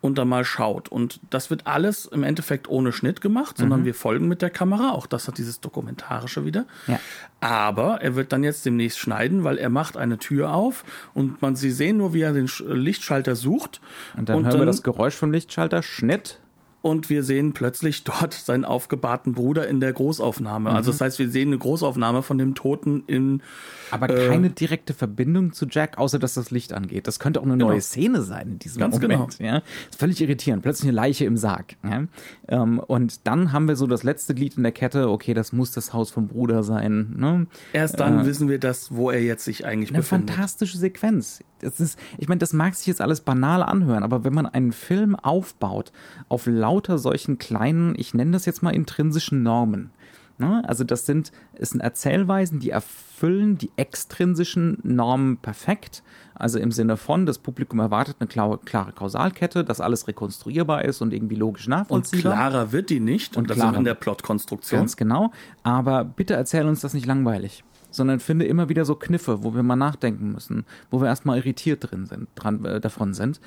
und 0.01 0.17
dann 0.17 0.27
mal 0.27 0.43
schaut. 0.43 0.89
Und 0.89 1.19
das 1.29 1.51
wird 1.51 1.67
alles 1.67 2.05
im 2.05 2.23
Endeffekt 2.23 2.67
ohne 2.67 2.91
Schnitt 2.91 3.21
gemacht, 3.21 3.59
sondern 3.59 3.81
mhm. 3.81 3.85
wir 3.85 3.93
folgen 3.93 4.27
mit 4.27 4.41
der 4.41 4.49
Kamera. 4.49 4.91
Auch 4.91 5.05
das 5.05 5.27
hat 5.27 5.37
dieses 5.37 5.61
Dokumentarische 5.61 6.45
wieder. 6.45 6.65
Ja. 6.87 6.99
Aber 7.39 8.01
er 8.01 8.15
wird 8.15 8.33
dann 8.33 8.43
jetzt 8.43 8.65
demnächst 8.65 8.97
schneiden, 8.97 9.43
weil 9.43 9.59
er 9.59 9.69
macht 9.69 9.95
eine 9.95 10.17
Tür 10.17 10.53
auf 10.53 10.83
und 11.13 11.43
man 11.43 11.55
sie 11.55 11.71
sehen 11.71 11.97
nur, 11.97 12.13
wie 12.13 12.21
er 12.21 12.33
den 12.33 12.49
Lichtschalter 12.65 13.35
sucht. 13.35 13.81
Und 14.17 14.29
dann 14.29 14.37
und 14.37 14.43
hören 14.45 14.51
dann, 14.51 14.61
wir 14.61 14.65
das 14.65 14.81
Geräusch 14.81 15.15
vom 15.15 15.31
Lichtschalter, 15.31 15.83
Schnitt 15.83 16.39
und 16.83 17.09
wir 17.09 17.23
sehen 17.23 17.53
plötzlich 17.53 18.03
dort 18.03 18.33
seinen 18.45 18.65
aufgebahrten 18.65 19.33
Bruder 19.33 19.67
in 19.67 19.79
der 19.79 19.93
Großaufnahme. 19.93 20.69
Also 20.69 20.73
mhm. 20.73 20.83
Also 20.83 20.91
das 20.91 21.01
heißt, 21.01 21.19
wir 21.19 21.29
sehen 21.29 21.47
eine 21.47 21.57
Großaufnahme 21.57 22.23
von 22.23 22.37
dem 22.37 22.55
Toten 22.55 23.05
in. 23.07 23.41
Aber 23.89 24.09
äh, 24.09 24.27
keine 24.27 24.49
direkte 24.49 24.93
Verbindung 24.93 25.53
zu 25.53 25.65
Jack, 25.69 25.97
außer 25.97 26.19
dass 26.19 26.33
das 26.33 26.51
Licht 26.51 26.73
angeht. 26.73 27.07
Das 27.07 27.19
könnte 27.19 27.39
auch 27.39 27.45
eine 27.45 27.53
genau. 27.53 27.69
neue 27.69 27.79
Szene 27.79 28.21
sein 28.21 28.49
in 28.49 28.59
diesem 28.59 28.81
Ganz 28.81 28.99
Moment. 28.99 29.37
Genau. 29.37 29.49
Ja? 29.49 29.61
ist 29.89 29.97
völlig 29.97 30.19
irritierend. 30.19 30.61
Plötzlich 30.61 30.89
eine 30.89 30.95
Leiche 30.95 31.23
im 31.23 31.37
Sarg. 31.37 31.77
Ja? 31.85 32.03
Ähm, 32.49 32.79
und 32.79 33.25
dann 33.27 33.53
haben 33.53 33.69
wir 33.69 33.77
so 33.77 33.87
das 33.87 34.03
letzte 34.03 34.35
Glied 34.35 34.57
in 34.57 34.63
der 34.63 34.73
Kette. 34.73 35.09
Okay, 35.09 35.33
das 35.33 35.53
muss 35.53 35.71
das 35.71 35.93
Haus 35.93 36.11
vom 36.11 36.27
Bruder 36.27 36.63
sein. 36.63 37.13
Ne? 37.15 37.47
Erst 37.71 38.01
dann 38.01 38.19
äh, 38.19 38.25
wissen 38.25 38.49
wir 38.49 38.59
das, 38.59 38.93
wo 38.93 39.09
er 39.09 39.21
jetzt 39.21 39.45
sich 39.45 39.65
eigentlich 39.65 39.91
eine 39.91 39.99
befindet. 39.99 40.31
Eine 40.31 40.37
fantastische 40.37 40.77
Sequenz. 40.77 41.39
Das 41.63 41.79
ist, 41.79 41.99
ich 42.17 42.27
meine, 42.27 42.39
das 42.39 42.53
mag 42.53 42.75
sich 42.75 42.87
jetzt 42.87 43.01
alles 43.01 43.21
banal 43.21 43.63
anhören, 43.63 44.03
aber 44.03 44.23
wenn 44.23 44.33
man 44.33 44.45
einen 44.45 44.71
Film 44.71 45.15
aufbaut 45.15 45.91
auf 46.29 46.45
lauter 46.45 46.97
solchen 46.97 47.37
kleinen, 47.37 47.93
ich 47.97 48.13
nenne 48.13 48.31
das 48.31 48.45
jetzt 48.45 48.63
mal 48.63 48.71
intrinsischen 48.71 49.43
Normen. 49.43 49.91
Ne? 50.37 50.63
Also 50.67 50.83
das 50.83 51.05
sind, 51.05 51.31
es 51.53 51.71
sind 51.71 51.81
Erzählweisen, 51.81 52.59
die 52.59 52.71
erfüllen 52.71 53.57
die 53.57 53.71
extrinsischen 53.75 54.79
Normen 54.83 55.37
perfekt. 55.37 56.03
Also 56.33 56.57
im 56.57 56.71
Sinne 56.71 56.97
von, 56.97 57.25
das 57.27 57.37
Publikum 57.37 57.79
erwartet 57.79 58.17
eine 58.19 58.27
klare, 58.27 58.57
klare 58.57 58.91
Kausalkette, 58.91 59.63
dass 59.63 59.79
alles 59.79 60.07
rekonstruierbar 60.07 60.85
ist 60.85 61.01
und 61.01 61.13
irgendwie 61.13 61.35
logisch 61.35 61.67
nachvollziehbar. 61.67 62.31
Und 62.31 62.37
klarer 62.39 62.71
wird 62.71 62.89
die 62.89 62.99
nicht 62.99 63.37
und, 63.37 63.43
und 63.43 63.49
das 63.51 63.57
klarer, 63.57 63.77
in 63.77 63.83
der 63.83 63.93
Plotkonstruktion. 63.93 64.81
Ganz 64.81 64.97
genau. 64.97 65.31
Aber 65.61 66.03
bitte 66.03 66.33
erzähl 66.33 66.67
uns 66.67 66.81
das 66.81 66.93
nicht 66.95 67.05
langweilig 67.05 67.63
sondern 67.93 68.19
finde 68.19 68.45
immer 68.45 68.69
wieder 68.69 68.85
so 68.85 68.95
Kniffe, 68.95 69.43
wo 69.43 69.53
wir 69.55 69.63
mal 69.63 69.75
nachdenken 69.75 70.31
müssen, 70.31 70.65
wo 70.91 70.99
wir 70.99 71.07
erstmal 71.07 71.37
irritiert 71.37 71.89
drin 71.89 72.05
sind, 72.05 72.27
dran, 72.35 72.65
äh, 72.65 72.81
davon 72.81 73.13
sind. 73.13 73.39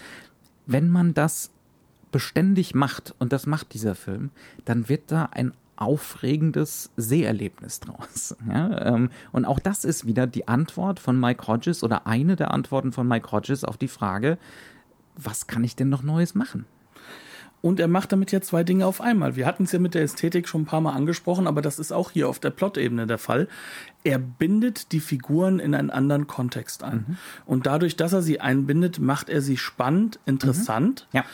Wenn 0.66 0.88
man 0.90 1.14
das 1.14 1.50
beständig 2.12 2.74
macht, 2.74 3.14
und 3.18 3.32
das 3.32 3.46
macht 3.46 3.74
dieser 3.74 3.94
Film, 3.94 4.30
dann 4.64 4.88
wird 4.88 5.10
da 5.10 5.28
ein 5.32 5.52
aufregendes 5.76 6.90
Seherlebnis 6.96 7.80
draus. 7.80 8.34
Ja, 8.48 8.94
ähm, 8.94 9.10
und 9.32 9.44
auch 9.44 9.58
das 9.58 9.84
ist 9.84 10.06
wieder 10.06 10.26
die 10.26 10.48
Antwort 10.48 11.00
von 11.00 11.18
Mike 11.18 11.46
Hodges 11.46 11.82
oder 11.82 12.06
eine 12.06 12.36
der 12.36 12.52
Antworten 12.52 12.92
von 12.92 13.06
Mike 13.06 13.30
Hodges 13.32 13.64
auf 13.64 13.76
die 13.76 13.88
Frage, 13.88 14.38
was 15.16 15.46
kann 15.46 15.64
ich 15.64 15.76
denn 15.76 15.88
noch 15.88 16.02
Neues 16.02 16.34
machen? 16.34 16.64
Und 17.62 17.80
er 17.80 17.88
macht 17.88 18.12
damit 18.12 18.32
ja 18.32 18.40
zwei 18.40 18.62
Dinge 18.62 18.86
auf 18.86 19.00
einmal. 19.00 19.34
Wir 19.34 19.46
hatten 19.46 19.64
es 19.64 19.72
ja 19.72 19.78
mit 19.78 19.94
der 19.94 20.02
Ästhetik 20.02 20.48
schon 20.48 20.62
ein 20.62 20.66
paar 20.66 20.80
Mal 20.80 20.92
angesprochen, 20.92 21.46
aber 21.46 21.62
das 21.62 21.78
ist 21.78 21.92
auch 21.92 22.10
hier 22.10 22.28
auf 22.28 22.38
der 22.38 22.50
Plot-Ebene 22.50 23.06
der 23.06 23.18
Fall. 23.18 23.48
Er 24.04 24.18
bindet 24.18 24.92
die 24.92 25.00
Figuren 25.00 25.58
in 25.58 25.74
einen 25.74 25.90
anderen 25.90 26.26
Kontext 26.26 26.84
ein. 26.84 27.04
Mhm. 27.08 27.16
Und 27.44 27.66
dadurch, 27.66 27.96
dass 27.96 28.12
er 28.12 28.22
sie 28.22 28.40
einbindet, 28.40 29.00
macht 29.00 29.28
er 29.28 29.42
sie 29.42 29.56
spannend, 29.56 30.20
interessant. 30.26 31.08
Mhm. 31.12 31.18
Ja. 31.18 31.24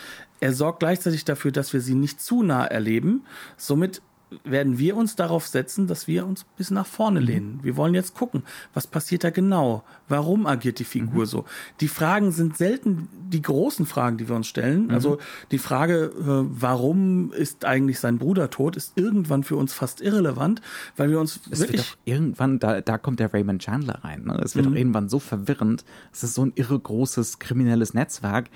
Er 0.40 0.52
sorgt 0.52 0.80
gleichzeitig 0.80 1.24
dafür, 1.24 1.52
dass 1.52 1.72
wir 1.72 1.80
sie 1.80 1.94
nicht 1.94 2.20
zu 2.20 2.42
nah 2.42 2.64
erleben. 2.64 3.24
Somit 3.56 4.02
werden 4.44 4.78
wir 4.78 4.96
uns 4.96 5.16
darauf 5.16 5.46
setzen, 5.46 5.86
dass 5.86 6.06
wir 6.06 6.26
uns 6.26 6.44
bis 6.56 6.70
nach 6.70 6.86
vorne 6.86 7.20
mhm. 7.20 7.26
lehnen. 7.26 7.60
Wir 7.62 7.76
wollen 7.76 7.94
jetzt 7.94 8.14
gucken, 8.14 8.42
was 8.74 8.86
passiert 8.86 9.24
da 9.24 9.30
genau? 9.30 9.84
Warum 10.08 10.46
agiert 10.46 10.78
die 10.78 10.84
Figur 10.84 11.22
mhm. 11.22 11.26
so? 11.26 11.44
Die 11.80 11.88
Fragen 11.88 12.32
sind 12.32 12.56
selten 12.56 13.08
die 13.28 13.42
großen 13.42 13.86
Fragen, 13.86 14.18
die 14.18 14.28
wir 14.28 14.36
uns 14.36 14.46
stellen. 14.46 14.84
Mhm. 14.84 14.90
Also 14.90 15.18
die 15.50 15.58
Frage, 15.58 16.12
äh, 16.18 16.46
warum 16.60 17.32
ist 17.32 17.64
eigentlich 17.64 17.98
sein 17.98 18.18
Bruder 18.18 18.50
tot, 18.50 18.76
ist 18.76 18.92
irgendwann 18.96 19.42
für 19.44 19.56
uns 19.56 19.72
fast 19.72 20.00
irrelevant, 20.00 20.60
weil 20.96 21.10
wir 21.10 21.20
uns 21.20 21.40
es 21.50 21.60
wirklich 21.60 21.80
wird 21.80 21.80
doch 21.80 21.96
irgendwann 22.04 22.58
da 22.58 22.80
da 22.80 22.98
kommt 22.98 23.20
der 23.20 23.32
Raymond 23.32 23.62
Chandler 23.62 24.00
rein. 24.02 24.24
Ne? 24.24 24.40
Es 24.44 24.54
wird 24.54 24.66
mhm. 24.66 24.70
doch 24.70 24.78
irgendwann 24.78 25.08
so 25.08 25.18
verwirrend. 25.18 25.84
Es 26.12 26.22
ist 26.22 26.34
so 26.34 26.44
ein 26.44 26.52
irre 26.54 26.78
großes 26.78 27.38
kriminelles 27.38 27.94
Netzwerk 27.94 28.50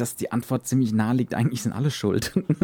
dass 0.00 0.16
die 0.16 0.32
Antwort 0.32 0.66
ziemlich 0.66 0.92
nahe 0.92 1.14
liegt, 1.14 1.34
eigentlich 1.34 1.62
sind 1.62 1.72
alle 1.72 1.90
schuld. 1.90 2.32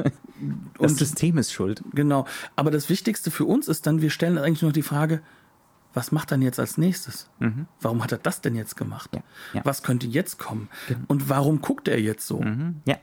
das 0.79 0.93
und, 0.93 0.99
System 0.99 1.39
ist 1.39 1.53
schuld. 1.53 1.83
Genau. 1.93 2.27
Aber 2.57 2.71
das 2.71 2.89
Wichtigste 2.89 3.31
für 3.31 3.45
uns 3.45 3.69
ist 3.69 3.87
dann, 3.87 4.01
wir 4.01 4.11
stellen 4.11 4.39
eigentlich 4.39 4.63
nur 4.63 4.73
die 4.73 4.83
Frage, 4.83 5.21
was 5.95 6.13
macht 6.13 6.31
dann 6.31 6.43
jetzt 6.43 6.61
als 6.61 6.77
nächstes? 6.77 7.31
Mhm. 7.39 7.67
Warum 7.81 8.05
hat 8.05 8.13
er 8.13 8.19
das 8.19 8.43
denn 8.43 8.55
jetzt 8.55 8.77
gemacht? 8.77 9.11
Ja, 9.15 9.23
ja. 9.55 9.61
Was 9.65 9.83
könnte 9.83 10.07
jetzt 10.07 10.39
kommen? 10.39 10.69
Genau. 10.89 11.01
Und 11.09 11.31
warum 11.31 11.63
guckt 11.63 11.89
er 11.89 11.99
jetzt 11.99 12.27
so? 12.27 12.41
Mhm, 12.41 12.83
ja. 12.87 12.97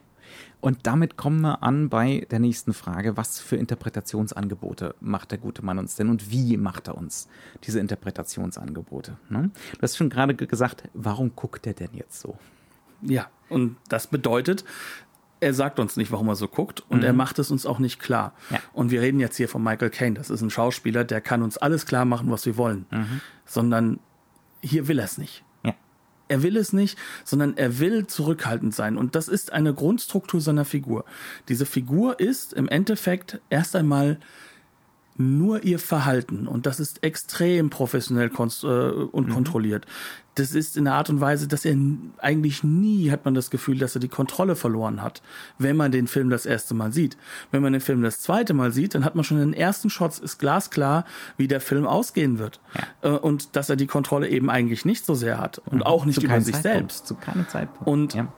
Und 0.62 0.88
damit 0.88 1.18
kommen 1.18 1.42
wir 1.42 1.62
an 1.62 1.90
bei 1.90 2.26
der 2.32 2.40
nächsten 2.40 2.74
Frage. 2.74 3.18
Was 3.18 3.40
für 3.40 3.58
Interpretationsangebote 3.58 4.96
macht 5.02 5.32
der 5.32 5.38
gute 5.38 5.66
Mann 5.66 5.78
uns 5.78 5.96
denn 5.96 6.10
und 6.10 6.32
wie 6.32 6.56
macht 6.56 6.88
er 6.88 6.98
uns 6.98 7.28
diese 7.66 7.80
Interpretationsangebote? 7.80 9.18
Ne? 9.28 9.52
Du 9.74 9.82
hast 9.82 9.98
schon 9.98 10.10
gerade 10.10 10.36
gesagt, 10.36 10.84
warum 10.94 11.36
guckt 11.36 11.68
er 11.68 11.74
denn 11.74 11.90
jetzt 11.94 12.20
so? 12.22 12.38
Ja, 13.02 13.28
und 13.54 13.78
das 13.90 14.08
bedeutet, 14.08 14.66
er 15.44 15.54
sagt 15.54 15.80
uns 15.80 15.98
nicht, 15.98 16.12
warum 16.12 16.30
er 16.30 16.36
so 16.36 16.48
guckt 16.48 16.84
und 16.90 17.00
mhm. 17.00 17.06
er 17.06 17.14
macht 17.14 17.38
es 17.38 17.52
uns 17.52 17.66
auch 17.66 17.80
nicht 17.80 18.00
klar. 18.00 18.34
Ja. 18.50 18.60
Und 18.72 18.92
wir 18.92 19.02
reden 19.02 19.20
jetzt 19.20 19.36
hier 19.36 19.50
von 19.50 19.62
Michael 19.62 19.90
Caine. 19.90 20.16
Das 20.16 20.30
ist 20.30 20.42
ein 20.42 20.50
Schauspieler, 20.50 21.04
der 21.04 21.20
kann 21.22 21.44
uns 21.44 21.58
alles 21.58 21.86
klar 21.86 22.06
machen, 22.06 22.32
was 22.32 22.46
wir 22.46 22.56
wollen. 22.56 22.86
Mhm. 22.92 23.22
Sondern 23.46 24.00
hier 24.62 24.88
will 24.88 25.00
er 25.00 25.06
es 25.06 25.18
nicht. 25.18 25.44
Ja. 25.64 25.76
Er 26.30 26.44
will 26.44 26.56
es 26.56 26.72
nicht, 26.72 26.98
sondern 27.26 27.58
er 27.58 27.80
will 27.80 28.08
zurückhaltend 28.08 28.74
sein. 28.74 28.98
Und 28.98 29.16
das 29.16 29.28
ist 29.28 29.52
eine 29.52 29.74
Grundstruktur 29.74 30.40
seiner 30.40 30.64
Figur. 30.64 31.04
Diese 31.50 31.66
Figur 31.66 32.22
ist 32.22 32.54
im 32.54 32.70
Endeffekt 32.70 33.42
erst 33.50 33.76
einmal 33.76 34.20
nur 35.18 35.64
ihr 35.64 35.80
Verhalten 35.80 36.48
und 36.48 36.66
das 36.66 36.80
ist 36.80 37.04
extrem 37.04 37.70
professionell 37.70 38.30
äh, 38.30 38.36
und 38.36 39.28
mhm. 39.28 39.34
kontrolliert. 39.34 39.86
Das 40.36 40.54
ist 40.54 40.78
in 40.78 40.86
der 40.86 40.96
Art 40.96 41.12
und 41.12 41.22
Weise, 41.22 41.48
dass 41.48 41.64
er 41.64 41.78
eigentlich 42.18 42.64
nie 42.64 43.12
hat 43.12 43.24
man 43.24 43.36
das 43.36 43.52
Gefühl, 43.52 43.78
dass 43.78 43.96
er 43.96 44.02
die 44.02 44.08
Kontrolle 44.08 44.56
verloren 44.56 45.04
hat, 45.04 45.22
wenn 45.60 45.76
man 45.76 45.92
den 45.92 46.08
Film 46.08 46.32
das 46.32 46.48
erste 46.48 46.74
Mal 46.74 46.92
sieht. 46.92 47.18
Wenn 47.52 47.62
man 47.62 47.72
den 47.72 47.82
Film 47.82 48.02
das 48.02 48.20
zweite 48.20 48.56
Mal 48.56 48.72
sieht, 48.72 48.96
dann 48.96 49.06
hat 49.06 49.14
man 49.14 49.24
schon 49.24 49.38
in 49.38 49.52
den 49.52 49.54
ersten 49.54 49.92
Shots 49.92 50.18
ist 50.18 50.40
glasklar, 50.40 51.06
wie 51.38 51.48
der 51.48 51.62
Film 51.62 51.86
ausgehen 51.86 52.40
wird 52.40 52.60
ja. 52.74 53.12
Äh, 53.12 53.18
und 53.18 53.56
dass 53.56 53.70
er 53.70 53.76
die 53.76 53.88
Kontrolle 53.88 54.28
eben 54.28 54.50
eigentlich 54.50 54.86
nicht 54.86 55.06
so 55.06 55.14
sehr 55.14 55.38
hat 55.38 55.60
und 55.60 55.78
mhm. 55.78 55.84
auch 55.84 56.06
nicht 56.06 56.20
Zu 56.20 56.26
über 56.26 56.42
sich 56.42 56.56
Zeitpunkt. 56.56 56.92
selbst. 56.92 57.08
Zu 57.08 57.16
keinem 57.16 57.48
Zeitpunkt. 57.48 57.88
Und 57.88 58.14
ja 58.16 58.34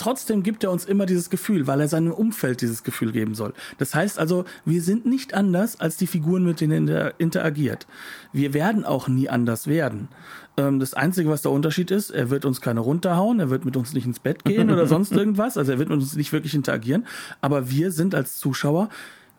trotzdem 0.00 0.42
gibt 0.42 0.64
er 0.64 0.70
uns 0.70 0.84
immer 0.84 1.06
dieses 1.06 1.30
Gefühl, 1.30 1.66
weil 1.66 1.80
er 1.80 1.88
seinem 1.88 2.12
Umfeld 2.12 2.62
dieses 2.62 2.82
Gefühl 2.82 3.12
geben 3.12 3.34
soll. 3.34 3.52
Das 3.78 3.94
heißt 3.94 4.18
also, 4.18 4.44
wir 4.64 4.82
sind 4.82 5.04
nicht 5.04 5.34
anders 5.34 5.78
als 5.78 5.96
die 5.98 6.06
Figuren, 6.06 6.44
mit 6.44 6.60
denen 6.60 6.88
er 6.88 7.14
interagiert. 7.18 7.86
Wir 8.32 8.54
werden 8.54 8.84
auch 8.84 9.08
nie 9.08 9.28
anders 9.28 9.66
werden. 9.66 10.08
Ähm, 10.56 10.80
das 10.80 10.94
Einzige, 10.94 11.28
was 11.28 11.42
der 11.42 11.50
Unterschied 11.52 11.90
ist, 11.90 12.10
er 12.10 12.30
wird 12.30 12.44
uns 12.46 12.60
keine 12.60 12.80
runterhauen, 12.80 13.40
er 13.40 13.50
wird 13.50 13.64
mit 13.64 13.76
uns 13.76 13.92
nicht 13.92 14.06
ins 14.06 14.20
Bett 14.20 14.44
gehen 14.44 14.70
oder 14.70 14.86
sonst 14.88 15.12
irgendwas. 15.12 15.58
Also 15.58 15.72
er 15.72 15.78
wird 15.78 15.90
mit 15.90 15.98
uns 15.98 16.16
nicht 16.16 16.32
wirklich 16.32 16.54
interagieren. 16.54 17.06
Aber 17.42 17.70
wir 17.70 17.92
sind 17.92 18.14
als 18.14 18.38
Zuschauer 18.38 18.88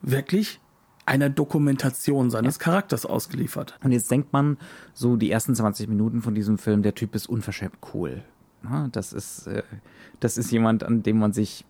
wirklich 0.02 0.60
einer 1.08 1.30
Dokumentation 1.30 2.30
seines 2.30 2.60
Charakters 2.60 3.08
ausgeliefert. 3.08 3.80
Und 3.84 3.92
jetzt 3.92 4.12
denkt 4.12 4.32
man, 4.32 4.58
so 4.94 5.16
die 5.16 5.32
ersten 5.32 5.56
20 5.56 5.90
Minuten 5.90 6.22
von 6.22 6.36
diesem 6.36 6.60
Film, 6.60 6.84
der 6.84 6.94
Typ 6.94 7.16
ist 7.16 7.28
unverschämt 7.28 7.80
cool. 7.94 8.24
Das 8.92 9.14
ist, 9.14 9.48
äh, 9.48 9.64
das 10.20 10.38
ist 10.38 10.52
jemand, 10.52 10.84
an 10.84 11.04
dem 11.04 11.20
man 11.20 11.34
sich, 11.34 11.66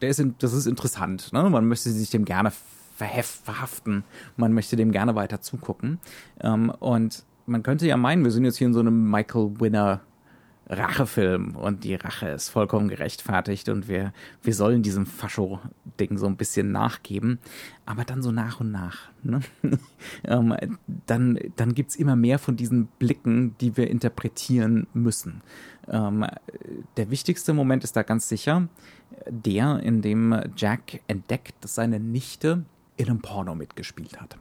der 0.00 0.10
ist, 0.10 0.22
das 0.38 0.52
ist 0.52 0.66
interessant. 0.66 1.32
Ne? 1.32 1.48
Man 1.48 1.66
möchte 1.66 1.90
sich 1.90 2.10
dem 2.10 2.24
gerne 2.24 2.52
verhaften. 2.96 4.04
Man 4.36 4.52
möchte 4.52 4.76
dem 4.76 4.92
gerne 4.92 5.14
weiter 5.14 5.40
zugucken. 5.40 6.00
Ähm, 6.40 6.70
und 6.70 7.24
man 7.46 7.62
könnte 7.62 7.86
ja 7.86 7.96
meinen, 7.96 8.24
wir 8.24 8.30
sind 8.30 8.44
jetzt 8.44 8.58
hier 8.58 8.66
in 8.66 8.74
so 8.74 8.80
einem 8.80 9.10
Michael 9.10 9.60
Winner 9.60 10.00
Rachefilm 10.68 11.56
und 11.56 11.84
die 11.84 11.94
Rache 11.94 12.28
ist 12.28 12.50
vollkommen 12.50 12.88
gerechtfertigt 12.88 13.68
und 13.68 13.88
wir, 13.88 14.12
wir 14.42 14.54
sollen 14.54 14.82
diesem 14.82 15.06
Fascho-Ding 15.06 16.18
so 16.18 16.26
ein 16.26 16.36
bisschen 16.36 16.72
nachgeben. 16.72 17.38
Aber 17.86 18.04
dann 18.04 18.22
so 18.22 18.30
nach 18.30 18.60
und 18.60 18.70
nach. 18.70 19.10
Ne? 19.22 19.40
ähm, 20.24 20.54
dann 21.06 21.38
dann 21.56 21.74
gibt 21.74 21.90
es 21.90 21.96
immer 21.96 22.16
mehr 22.16 22.38
von 22.38 22.56
diesen 22.56 22.86
Blicken, 22.98 23.56
die 23.60 23.76
wir 23.76 23.88
interpretieren 23.88 24.86
müssen. 24.92 25.42
Ähm, 25.88 26.26
der 26.96 27.10
wichtigste 27.10 27.54
Moment 27.54 27.84
ist 27.84 27.96
da 27.96 28.02
ganz 28.02 28.28
sicher 28.28 28.68
der, 29.28 29.80
in 29.80 30.02
dem 30.02 30.38
Jack 30.56 31.00
entdeckt, 31.06 31.54
dass 31.62 31.74
seine 31.74 31.98
Nichte 31.98 32.64
in 32.96 33.08
einem 33.08 33.20
Porno 33.20 33.54
mitgespielt 33.54 34.20
hat. 34.20 34.36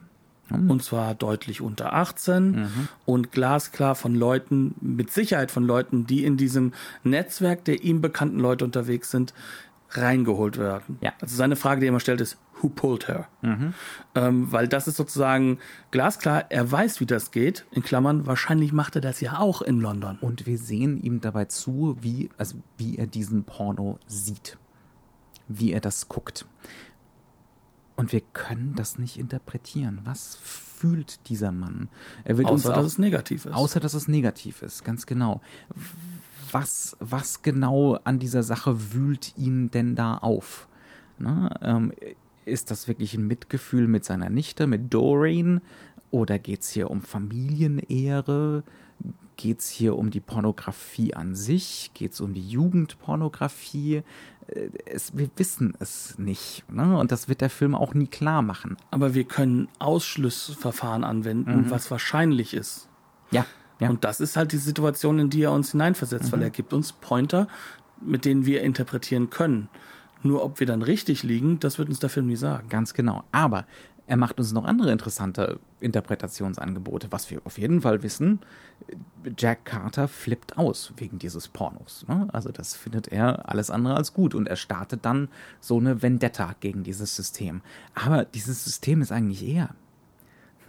Hm. 0.49 0.69
Und 0.69 0.83
zwar 0.83 1.15
deutlich 1.15 1.61
unter 1.61 1.93
18 1.93 2.51
mhm. 2.51 2.87
und 3.05 3.31
glasklar 3.31 3.95
von 3.95 4.15
Leuten, 4.15 4.75
mit 4.81 5.11
Sicherheit 5.11 5.51
von 5.51 5.63
Leuten, 5.63 6.07
die 6.07 6.23
in 6.23 6.37
diesem 6.37 6.73
Netzwerk 7.03 7.65
der 7.65 7.83
ihm 7.83 8.01
bekannten 8.01 8.39
Leute 8.39 8.65
unterwegs 8.65 9.11
sind, 9.11 9.33
reingeholt 9.91 10.57
werden. 10.57 10.97
Ja. 11.01 11.13
Also 11.21 11.35
seine 11.35 11.55
Frage, 11.55 11.79
die 11.79 11.87
er 11.87 11.89
immer 11.89 11.99
stellt, 11.99 12.21
ist, 12.21 12.37
who 12.61 12.69
pulled 12.69 13.07
her? 13.07 13.27
Mhm. 13.41 13.73
Ähm, 14.15 14.51
weil 14.51 14.67
das 14.67 14.87
ist 14.87 14.97
sozusagen 14.97 15.59
glasklar, 15.91 16.45
er 16.49 16.69
weiß, 16.69 16.99
wie 16.99 17.05
das 17.05 17.31
geht. 17.31 17.65
In 17.71 17.83
Klammern, 17.83 18.25
wahrscheinlich 18.25 18.73
macht 18.73 18.95
er 18.95 19.01
das 19.01 19.21
ja 19.21 19.39
auch 19.39 19.61
in 19.61 19.79
London. 19.79 20.17
Und 20.19 20.45
wir 20.45 20.57
sehen 20.57 21.01
ihm 21.01 21.21
dabei 21.21 21.45
zu, 21.45 21.97
wie, 22.01 22.29
also 22.37 22.57
wie 22.77 22.97
er 22.97 23.07
diesen 23.07 23.43
Porno 23.43 23.99
sieht. 24.07 24.57
Wie 25.47 25.71
er 25.71 25.79
das 25.79 26.09
guckt. 26.09 26.45
Und 27.97 28.13
wir 28.13 28.21
können 28.21 28.73
das 28.75 28.99
nicht 28.99 29.17
interpretieren. 29.17 30.01
Was 30.03 30.35
fühlt 30.35 31.27
dieser 31.29 31.51
Mann? 31.51 31.89
Er 32.23 32.37
wird 32.37 32.47
außer, 32.47 32.53
uns 32.53 32.65
auch, 32.67 32.75
dass 32.75 32.85
es 32.85 32.97
negativ 32.99 33.45
ist. 33.45 33.53
Außer, 33.53 33.79
dass 33.79 33.95
es 33.95 34.07
negativ 34.07 34.61
ist, 34.61 34.85
ganz 34.85 35.07
genau. 35.07 35.41
Was, 36.51 36.95
was 36.99 37.41
genau 37.41 37.95
an 38.03 38.19
dieser 38.19 38.43
Sache 38.43 38.93
wühlt 38.93 39.35
ihn 39.35 39.71
denn 39.71 39.95
da 39.95 40.15
auf? 40.15 40.67
Na, 41.17 41.59
ähm, 41.61 41.91
ist 42.45 42.69
das 42.69 42.87
wirklich 42.87 43.15
ein 43.15 43.25
Mitgefühl 43.25 43.87
mit 43.87 44.05
seiner 44.05 44.29
Nichte, 44.29 44.67
mit 44.67 44.93
Doreen? 44.93 45.61
Oder 46.11 46.37
geht 46.37 46.61
es 46.61 46.69
hier 46.69 46.91
um 46.91 47.01
Familienehre? 47.01 48.63
Geht 49.38 49.59
es 49.59 49.69
hier 49.69 49.95
um 49.95 50.09
die 50.09 50.19
Pornografie 50.19 51.13
an 51.13 51.35
sich? 51.35 51.91
Geht 51.93 52.13
es 52.13 52.21
um 52.21 52.33
die 52.33 52.47
Jugendpornografie? 52.47 54.01
Äh, 54.47 54.69
es, 54.85 55.15
wir 55.15 55.29
wissen 55.35 55.75
es 55.79 56.17
nicht. 56.17 56.63
Ne? 56.71 56.97
Und 56.97 57.11
das 57.11 57.29
wird 57.29 57.41
der 57.41 57.51
Film 57.51 57.75
auch 57.75 57.93
nie 57.93 58.07
klar 58.07 58.41
machen. 58.41 58.77
Aber 58.91 59.13
wir 59.13 59.25
können 59.25 59.67
Ausschlussverfahren 59.77 61.03
anwenden, 61.03 61.65
mhm. 61.65 61.69
was 61.69 61.91
wahrscheinlich 61.91 62.55
ist. 62.55 62.89
Ja, 63.29 63.45
ja. 63.79 63.89
Und 63.89 64.03
das 64.03 64.19
ist 64.19 64.38
halt 64.38 64.51
die 64.53 64.57
Situation, 64.57 65.19
in 65.19 65.29
die 65.29 65.43
er 65.43 65.51
uns 65.51 65.71
hineinversetzt, 65.71 66.27
mhm. 66.27 66.31
weil 66.31 66.41
er 66.41 66.49
gibt 66.49 66.73
uns 66.73 66.91
Pointer, 66.93 67.47
mit 68.01 68.25
denen 68.25 68.45
wir 68.45 68.63
interpretieren 68.63 69.29
können. 69.29 69.69
Nur 70.23 70.43
ob 70.43 70.59
wir 70.59 70.65
dann 70.65 70.81
richtig 70.81 71.21
liegen, 71.21 71.59
das 71.59 71.77
wird 71.77 71.89
uns 71.89 71.99
der 71.99 72.09
Film 72.09 72.25
nie 72.25 72.35
sagen. 72.35 72.69
Ganz 72.69 72.95
genau. 72.95 73.23
Aber 73.31 73.65
er 74.07 74.15
macht 74.15 74.39
uns 74.39 74.53
noch 74.53 74.63
andere 74.63 74.91
interessante 74.91 75.59
Interpretationsangebote. 75.81 77.11
Was 77.11 77.29
wir 77.29 77.41
auf 77.43 77.57
jeden 77.57 77.81
Fall 77.81 78.03
wissen, 78.03 78.39
Jack 79.37 79.65
Carter 79.65 80.07
flippt 80.07 80.57
aus 80.57 80.93
wegen 80.95 81.19
dieses 81.19 81.49
Pornos. 81.49 82.05
Ne? 82.07 82.27
Also 82.31 82.49
das 82.49 82.75
findet 82.75 83.09
er 83.09 83.49
alles 83.49 83.69
andere 83.69 83.95
als 83.95 84.13
gut 84.13 84.33
und 84.33 84.47
er 84.47 84.55
startet 84.55 85.03
dann 85.03 85.27
so 85.59 85.77
eine 85.77 86.01
Vendetta 86.01 86.55
gegen 86.61 86.83
dieses 86.83 87.15
System. 87.17 87.61
Aber 87.93 88.23
dieses 88.23 88.63
System 88.63 89.01
ist 89.01 89.11
eigentlich 89.11 89.45
er. 89.45 89.75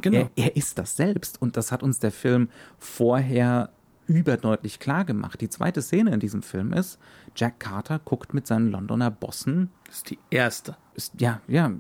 Genau. 0.01 0.29
Er, 0.37 0.47
er 0.47 0.57
ist 0.57 0.79
das 0.79 0.97
selbst 0.97 1.41
und 1.41 1.57
das 1.57 1.71
hat 1.71 1.85
uns 1.85 2.01
der 2.01 2.13
Film 2.13 2.49
vorher 2.79 3.71
überdeutlich 4.09 4.81
klar 4.81 5.05
gemacht. 5.05 5.41
Die 5.41 5.49
zweite 5.49 5.83
Szene 5.83 6.13
in 6.13 6.19
diesem 6.21 6.43
Film 6.43 6.73
ist, 6.73 6.99
Jack 7.37 7.61
Carter 7.61 8.01
guckt 8.01 8.35
mit 8.35 8.49
seinen 8.49 8.71
Londoner 8.71 9.11
Bossen. 9.13 9.71
Das 9.87 9.97
ist 9.97 10.11
die 10.11 10.19
erste. 10.31 10.77
Ist, 10.95 11.21
ja, 11.21 11.41
ja, 11.47 11.71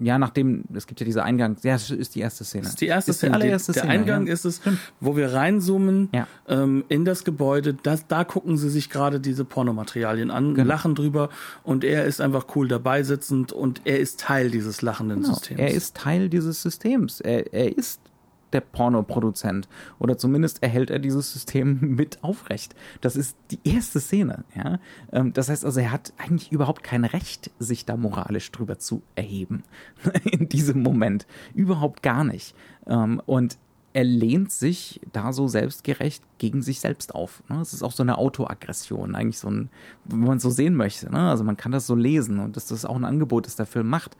ja, 0.00 0.18
nachdem, 0.18 0.64
es 0.74 0.86
gibt 0.86 1.00
ja 1.00 1.04
diese 1.04 1.22
Eingang, 1.22 1.56
ja, 1.62 1.72
das 1.72 1.90
ist 1.90 2.14
die 2.14 2.20
erste 2.20 2.44
Szene. 2.44 2.64
Das 2.64 2.72
ist 2.72 2.80
die 2.80 2.86
erste 2.86 3.10
ist 3.12 3.18
Szene. 3.18 3.34
allererste 3.34 3.72
der 3.72 3.82
Szene, 3.82 3.92
Eingang 3.92 4.26
ja. 4.26 4.32
ist 4.32 4.44
es, 4.44 4.60
wo 5.00 5.16
wir 5.16 5.32
reinzoomen 5.32 6.08
ja. 6.12 6.26
ähm, 6.48 6.84
in 6.88 7.04
das 7.04 7.24
Gebäude. 7.24 7.74
Das, 7.74 8.06
da 8.06 8.24
gucken 8.24 8.56
sie 8.56 8.68
sich 8.68 8.90
gerade 8.90 9.20
diese 9.20 9.44
Pornomaterialien 9.44 10.30
an, 10.30 10.54
genau. 10.54 10.68
lachen 10.68 10.94
drüber 10.94 11.30
und 11.62 11.84
er 11.84 12.04
ist 12.04 12.20
einfach 12.20 12.46
cool 12.54 12.68
dabei 12.68 13.02
sitzend 13.02 13.52
und 13.52 13.82
er 13.84 14.00
ist 14.00 14.20
Teil 14.20 14.50
dieses 14.50 14.82
lachenden 14.82 15.22
genau. 15.22 15.34
Systems. 15.34 15.60
Er 15.60 15.70
ist 15.70 15.96
Teil 15.96 16.28
dieses 16.28 16.62
Systems. 16.62 17.20
Er, 17.20 17.52
er 17.52 17.76
ist 17.76 18.00
der 18.56 18.62
Pornoproduzent. 18.62 19.68
Oder 19.98 20.16
zumindest 20.16 20.62
erhält 20.62 20.90
er 20.90 20.98
dieses 20.98 21.32
System 21.32 21.78
mit 21.96 22.24
aufrecht. 22.24 22.74
Das 23.02 23.14
ist 23.14 23.36
die 23.50 23.60
erste 23.64 24.00
Szene. 24.00 24.44
Ja? 24.56 24.78
Ähm, 25.12 25.32
das 25.32 25.48
heißt 25.48 25.64
also, 25.64 25.78
er 25.78 25.92
hat 25.92 26.12
eigentlich 26.16 26.50
überhaupt 26.50 26.82
kein 26.82 27.04
Recht, 27.04 27.50
sich 27.58 27.84
da 27.84 27.96
moralisch 27.96 28.50
drüber 28.50 28.78
zu 28.78 29.02
erheben. 29.14 29.62
In 30.24 30.48
diesem 30.48 30.82
Moment. 30.82 31.26
Überhaupt 31.54 32.02
gar 32.02 32.24
nicht. 32.24 32.54
Ähm, 32.86 33.20
und 33.26 33.58
er 33.92 34.04
lehnt 34.04 34.52
sich 34.52 35.00
da 35.12 35.32
so 35.32 35.48
selbstgerecht 35.48 36.22
gegen 36.36 36.60
sich 36.60 36.80
selbst 36.80 37.14
auf. 37.14 37.42
Ne? 37.48 37.62
Es 37.62 37.72
ist 37.72 37.82
auch 37.82 37.92
so 37.92 38.02
eine 38.02 38.18
Autoaggression, 38.18 39.14
eigentlich 39.14 39.38
so 39.38 39.48
ein, 39.48 39.70
wenn 40.04 40.20
man 40.20 40.36
es 40.36 40.42
so 40.42 40.50
sehen 40.50 40.74
möchte. 40.74 41.10
Ne? 41.10 41.30
Also 41.30 41.44
man 41.44 41.56
kann 41.56 41.72
das 41.72 41.86
so 41.86 41.94
lesen 41.94 42.38
und 42.38 42.56
das 42.56 42.70
ist 42.70 42.84
auch 42.84 42.96
ein 42.96 43.06
Angebot, 43.06 43.46
das 43.46 43.56
der 43.56 43.64
Film 43.64 43.88
macht, 43.88 44.14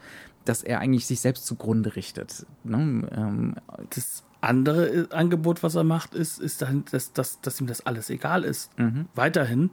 dass 0.49 0.63
er 0.63 0.81
eigentlich 0.81 1.07
sich 1.07 1.21
selbst 1.21 1.47
zugrunde 1.47 1.97
richtet. 1.97 2.47
Ne? 2.65 3.09
Ähm, 3.15 3.55
das 3.91 4.25
andere 4.41 5.09
Angebot, 5.11 5.63
was 5.63 5.75
er 5.75 5.85
macht, 5.85 6.15
ist, 6.15 6.39
ist 6.39 6.63
dann, 6.63 6.85
dass, 6.91 7.13
dass, 7.13 7.41
dass 7.41 7.61
ihm 7.61 7.67
das 7.67 7.85
alles 7.85 8.11
egal 8.11 8.45
ist. 8.45 8.77
Mhm. 8.79 9.07
Weiterhin. 9.15 9.71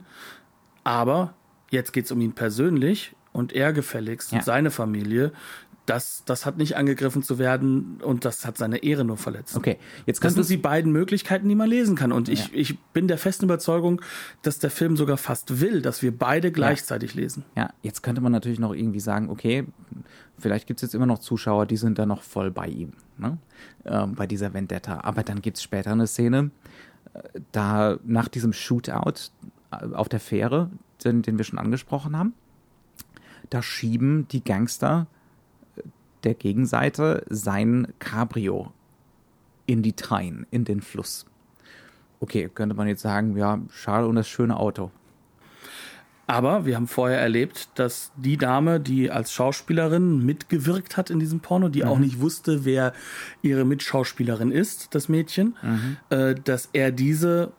Aber 0.82 1.34
jetzt 1.70 1.92
geht 1.92 2.06
es 2.06 2.12
um 2.12 2.20
ihn 2.20 2.32
persönlich 2.32 3.14
und 3.32 3.52
er 3.52 3.72
gefälligst 3.72 4.32
ja. 4.32 4.38
und 4.38 4.44
seine 4.44 4.70
Familie 4.70 5.32
das, 5.86 6.22
das 6.24 6.46
hat 6.46 6.56
nicht 6.56 6.76
angegriffen 6.76 7.22
zu 7.22 7.38
werden 7.38 7.98
und 8.02 8.24
das 8.24 8.46
hat 8.46 8.56
seine 8.56 8.78
Ehre 8.78 9.04
nur 9.04 9.18
verletzt. 9.18 9.56
Okay, 9.56 9.78
jetzt 10.06 10.24
das 10.24 10.34
sind 10.34 10.48
die 10.48 10.56
beiden 10.56 10.92
Möglichkeiten, 10.92 11.48
die 11.48 11.54
man 11.54 11.68
lesen 11.68 11.94
kann. 11.94 12.10
Und 12.10 12.28
ich, 12.28 12.46
ja. 12.46 12.52
ich 12.54 12.78
bin 12.92 13.06
der 13.06 13.18
festen 13.18 13.44
Überzeugung, 13.44 14.00
dass 14.42 14.58
der 14.58 14.70
Film 14.70 14.96
sogar 14.96 15.18
fast 15.18 15.60
will, 15.60 15.82
dass 15.82 16.02
wir 16.02 16.16
beide 16.16 16.52
gleichzeitig 16.52 17.14
ja. 17.14 17.20
lesen. 17.20 17.44
Ja, 17.56 17.70
jetzt 17.82 18.02
könnte 18.02 18.22
man 18.22 18.32
natürlich 18.32 18.58
noch 18.58 18.72
irgendwie 18.72 19.00
sagen, 19.00 19.28
okay, 19.28 19.66
vielleicht 20.38 20.66
gibt 20.66 20.78
es 20.78 20.82
jetzt 20.82 20.94
immer 20.94 21.06
noch 21.06 21.18
Zuschauer, 21.18 21.66
die 21.66 21.76
sind 21.76 21.98
da 21.98 22.06
noch 22.06 22.22
voll 22.22 22.50
bei 22.50 22.66
ihm, 22.66 22.92
ne? 23.18 23.36
ähm, 23.84 24.14
bei 24.14 24.26
dieser 24.26 24.54
Vendetta. 24.54 25.00
Aber 25.02 25.22
dann 25.22 25.42
gibt 25.42 25.58
es 25.58 25.62
später 25.62 25.92
eine 25.92 26.06
Szene, 26.06 26.50
äh, 27.12 27.40
da 27.52 27.98
nach 28.04 28.28
diesem 28.28 28.54
Shootout 28.54 29.30
äh, 29.70 29.94
auf 29.94 30.08
der 30.08 30.20
Fähre, 30.20 30.70
den, 31.04 31.20
den 31.20 31.36
wir 31.36 31.44
schon 31.44 31.58
angesprochen 31.58 32.16
haben, 32.16 32.32
da 33.50 33.60
schieben 33.60 34.26
die 34.28 34.42
Gangster 34.42 35.06
der 36.24 36.34
Gegenseite 36.34 37.24
sein 37.28 37.92
Cabrio 37.98 38.72
in 39.66 39.82
die 39.82 39.94
Train, 39.94 40.46
in 40.50 40.64
den 40.64 40.80
Fluss. 40.80 41.26
Okay, 42.20 42.50
könnte 42.52 42.74
man 42.74 42.88
jetzt 42.88 43.02
sagen, 43.02 43.36
ja, 43.36 43.60
schade 43.70 44.06
um 44.06 44.14
das 44.14 44.28
schöne 44.28 44.58
Auto. 44.58 44.90
Aber 46.26 46.64
wir 46.64 46.76
haben 46.76 46.86
vorher 46.86 47.20
erlebt, 47.20 47.68
dass 47.74 48.10
die 48.16 48.38
Dame, 48.38 48.80
die 48.80 49.10
als 49.10 49.32
Schauspielerin 49.32 50.24
mitgewirkt 50.24 50.96
hat 50.96 51.10
in 51.10 51.18
diesem 51.18 51.40
Porno, 51.40 51.68
die 51.68 51.82
mhm. 51.82 51.88
auch 51.88 51.98
nicht 51.98 52.20
wusste, 52.20 52.64
wer 52.64 52.94
ihre 53.42 53.64
Mitschauspielerin 53.64 54.50
ist, 54.50 54.94
das 54.94 55.08
Mädchen, 55.08 55.56
mhm. 55.62 55.96
äh, 56.08 56.34
dass 56.34 56.70
er 56.72 56.92
diese 56.92 57.52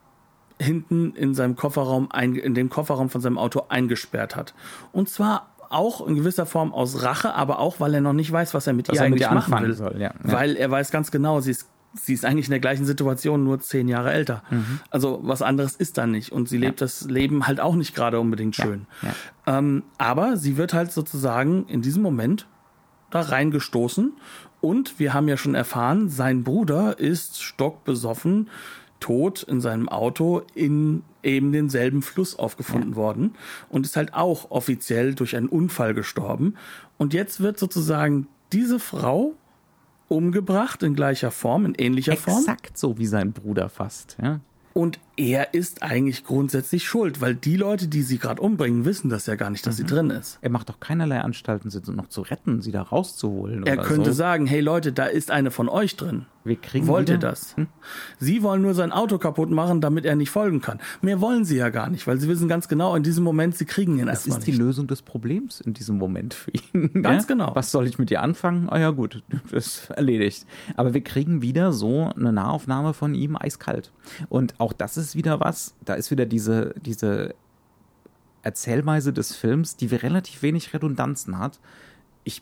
hinten 0.59 1.13
in 1.13 1.33
seinem 1.33 1.55
Kofferraum, 1.55 2.11
ein, 2.11 2.35
in 2.35 2.53
dem 2.55 2.69
Kofferraum 2.69 3.09
von 3.09 3.21
seinem 3.21 3.37
Auto 3.37 3.63
eingesperrt 3.69 4.35
hat. 4.35 4.53
Und 4.91 5.09
zwar 5.09 5.54
auch 5.69 6.05
in 6.05 6.15
gewisser 6.15 6.45
Form 6.45 6.73
aus 6.73 7.03
Rache, 7.03 7.33
aber 7.33 7.59
auch, 7.59 7.79
weil 7.79 7.93
er 7.93 8.01
noch 8.01 8.13
nicht 8.13 8.31
weiß, 8.31 8.53
was 8.53 8.67
er 8.67 8.73
mit 8.73 8.89
was 8.89 8.95
ihr 8.95 9.01
er 9.01 9.07
eigentlich 9.07 9.29
mit 9.29 9.33
machen 9.33 9.63
will. 9.63 9.73
Soll, 9.73 9.99
ja. 9.99 10.11
Weil 10.23 10.55
er 10.55 10.69
weiß 10.71 10.91
ganz 10.91 11.11
genau, 11.11 11.39
sie 11.39 11.51
ist, 11.51 11.67
sie 11.93 12.13
ist 12.13 12.25
eigentlich 12.25 12.47
in 12.47 12.51
der 12.51 12.59
gleichen 12.59 12.85
Situation, 12.85 13.43
nur 13.43 13.59
zehn 13.59 13.87
Jahre 13.87 14.11
älter. 14.11 14.43
Mhm. 14.49 14.79
Also 14.89 15.19
was 15.23 15.41
anderes 15.41 15.75
ist 15.75 15.97
da 15.97 16.07
nicht. 16.07 16.31
Und 16.31 16.49
sie 16.49 16.57
lebt 16.57 16.81
ja. 16.81 16.85
das 16.85 17.05
Leben 17.09 17.47
halt 17.47 17.59
auch 17.59 17.75
nicht 17.75 17.95
gerade 17.95 18.19
unbedingt 18.19 18.55
schön. 18.55 18.87
Ähm, 19.45 19.83
aber 19.97 20.37
sie 20.37 20.57
wird 20.57 20.73
halt 20.73 20.91
sozusagen 20.91 21.65
in 21.67 21.81
diesem 21.81 22.03
Moment 22.03 22.47
da 23.11 23.21
reingestoßen. 23.21 24.13
Und 24.61 24.99
wir 24.99 25.13
haben 25.13 25.27
ja 25.27 25.37
schon 25.37 25.55
erfahren, 25.55 26.09
sein 26.09 26.43
Bruder 26.43 26.99
ist 26.99 27.41
stockbesoffen 27.41 28.49
tot 28.99 29.43
in 29.43 29.61
seinem 29.61 29.89
Auto 29.89 30.41
in 30.55 31.03
eben 31.25 31.51
denselben 31.51 32.01
Fluss 32.01 32.37
aufgefunden 32.37 32.91
ja. 32.91 32.95
worden 32.95 33.35
und 33.69 33.85
ist 33.85 33.95
halt 33.95 34.13
auch 34.13 34.51
offiziell 34.51 35.15
durch 35.15 35.35
einen 35.35 35.47
Unfall 35.47 35.93
gestorben. 35.93 36.55
Und 36.97 37.13
jetzt 37.13 37.39
wird 37.39 37.59
sozusagen 37.59 38.27
diese 38.53 38.79
Frau 38.79 39.33
umgebracht 40.07 40.83
in 40.83 40.95
gleicher 40.95 41.31
Form, 41.31 41.65
in 41.65 41.75
ähnlicher 41.75 42.13
Exakt 42.13 42.29
Form. 42.29 42.43
Exakt 42.43 42.77
so 42.77 42.97
wie 42.97 43.07
sein 43.07 43.33
Bruder 43.33 43.69
fast, 43.69 44.17
ja. 44.21 44.39
Und 44.73 44.99
er 45.17 45.53
ist 45.53 45.81
eigentlich 45.81 46.23
grundsätzlich 46.23 46.85
schuld, 46.85 47.21
weil 47.21 47.35
die 47.35 47.55
Leute, 47.57 47.87
die 47.87 48.01
sie 48.01 48.17
gerade 48.17 48.41
umbringen, 48.41 48.85
wissen 48.85 49.09
das 49.09 49.25
ja 49.25 49.35
gar 49.35 49.49
nicht, 49.49 49.65
dass 49.65 49.75
mhm. 49.75 49.77
sie 49.77 49.85
drin 49.85 50.09
ist. 50.09 50.37
Er 50.41 50.49
macht 50.49 50.69
doch 50.69 50.79
keinerlei 50.79 51.21
Anstalten, 51.21 51.69
sie 51.69 51.81
noch 51.91 52.09
zu 52.09 52.21
retten, 52.21 52.61
sie 52.61 52.71
da 52.71 52.81
rauszuholen. 52.81 53.65
Er 53.65 53.77
könnte 53.77 54.11
so. 54.11 54.17
sagen, 54.17 54.45
hey 54.45 54.61
Leute, 54.61 54.91
da 54.91 55.05
ist 55.05 55.31
eine 55.31 55.51
von 55.51 55.69
euch 55.69 55.95
drin. 55.95 56.25
Wir 56.45 56.57
kriegen 56.57 56.85
Wollt 56.85 57.09
ihr 57.09 57.17
das? 57.17 57.55
Sie 58.19 58.43
wollen 58.43 58.61
nur 58.61 58.75
sein 58.75 58.91
Auto 58.91 59.17
kaputt 59.17 59.49
machen, 59.49 59.81
damit 59.81 60.05
er 60.05 60.15
nicht 60.15 60.29
folgen 60.29 60.61
kann. 60.61 60.79
Mehr 61.01 61.19
wollen 61.19 61.43
sie 61.43 61.57
ja 61.57 61.69
gar 61.69 61.89
nicht, 61.89 62.05
weil 62.05 62.19
sie 62.19 62.27
wissen 62.27 62.47
ganz 62.47 62.67
genau, 62.67 62.95
in 62.95 63.01
diesem 63.01 63.23
Moment, 63.23 63.57
sie 63.57 63.65
kriegen 63.65 63.97
ihn 63.97 64.05
Das 64.05 64.19
erstmal 64.19 64.37
ist 64.37 64.45
die 64.45 64.51
nicht. 64.51 64.59
Lösung 64.59 64.85
des 64.85 65.01
Problems 65.01 65.59
in 65.59 65.73
diesem 65.73 65.97
Moment 65.97 66.35
für 66.35 66.51
ihn. 66.51 67.01
Ganz 67.01 67.23
ja? 67.23 67.27
genau. 67.27 67.55
Was 67.55 67.71
soll 67.71 67.87
ich 67.87 67.97
mit 67.97 68.11
dir 68.11 68.21
anfangen? 68.21 68.69
Ah 68.69 68.77
ja, 68.77 68.91
gut, 68.91 69.23
das 69.51 69.79
ist 69.79 69.89
erledigt. 69.89 70.45
Aber 70.75 70.93
wir 70.93 71.01
kriegen 71.01 71.41
wieder 71.41 71.73
so 71.73 72.11
eine 72.15 72.31
Nahaufnahme 72.31 72.93
von 72.93 73.15
ihm 73.15 73.35
eiskalt. 73.35 73.91
Und 74.29 74.53
auch 74.59 74.73
das 74.73 74.97
ist 74.97 75.04
wieder 75.13 75.39
was, 75.39 75.75
da 75.85 75.93
ist 75.93 76.09
wieder 76.09 76.25
diese, 76.25 76.73
diese 76.81 77.35
Erzählweise 78.41 79.11
des 79.13 79.35
Films, 79.35 79.75
die 79.75 79.87
relativ 79.87 80.41
wenig 80.41 80.73
Redundanzen 80.73 81.37
hat. 81.39 81.59
Ich, 82.23 82.41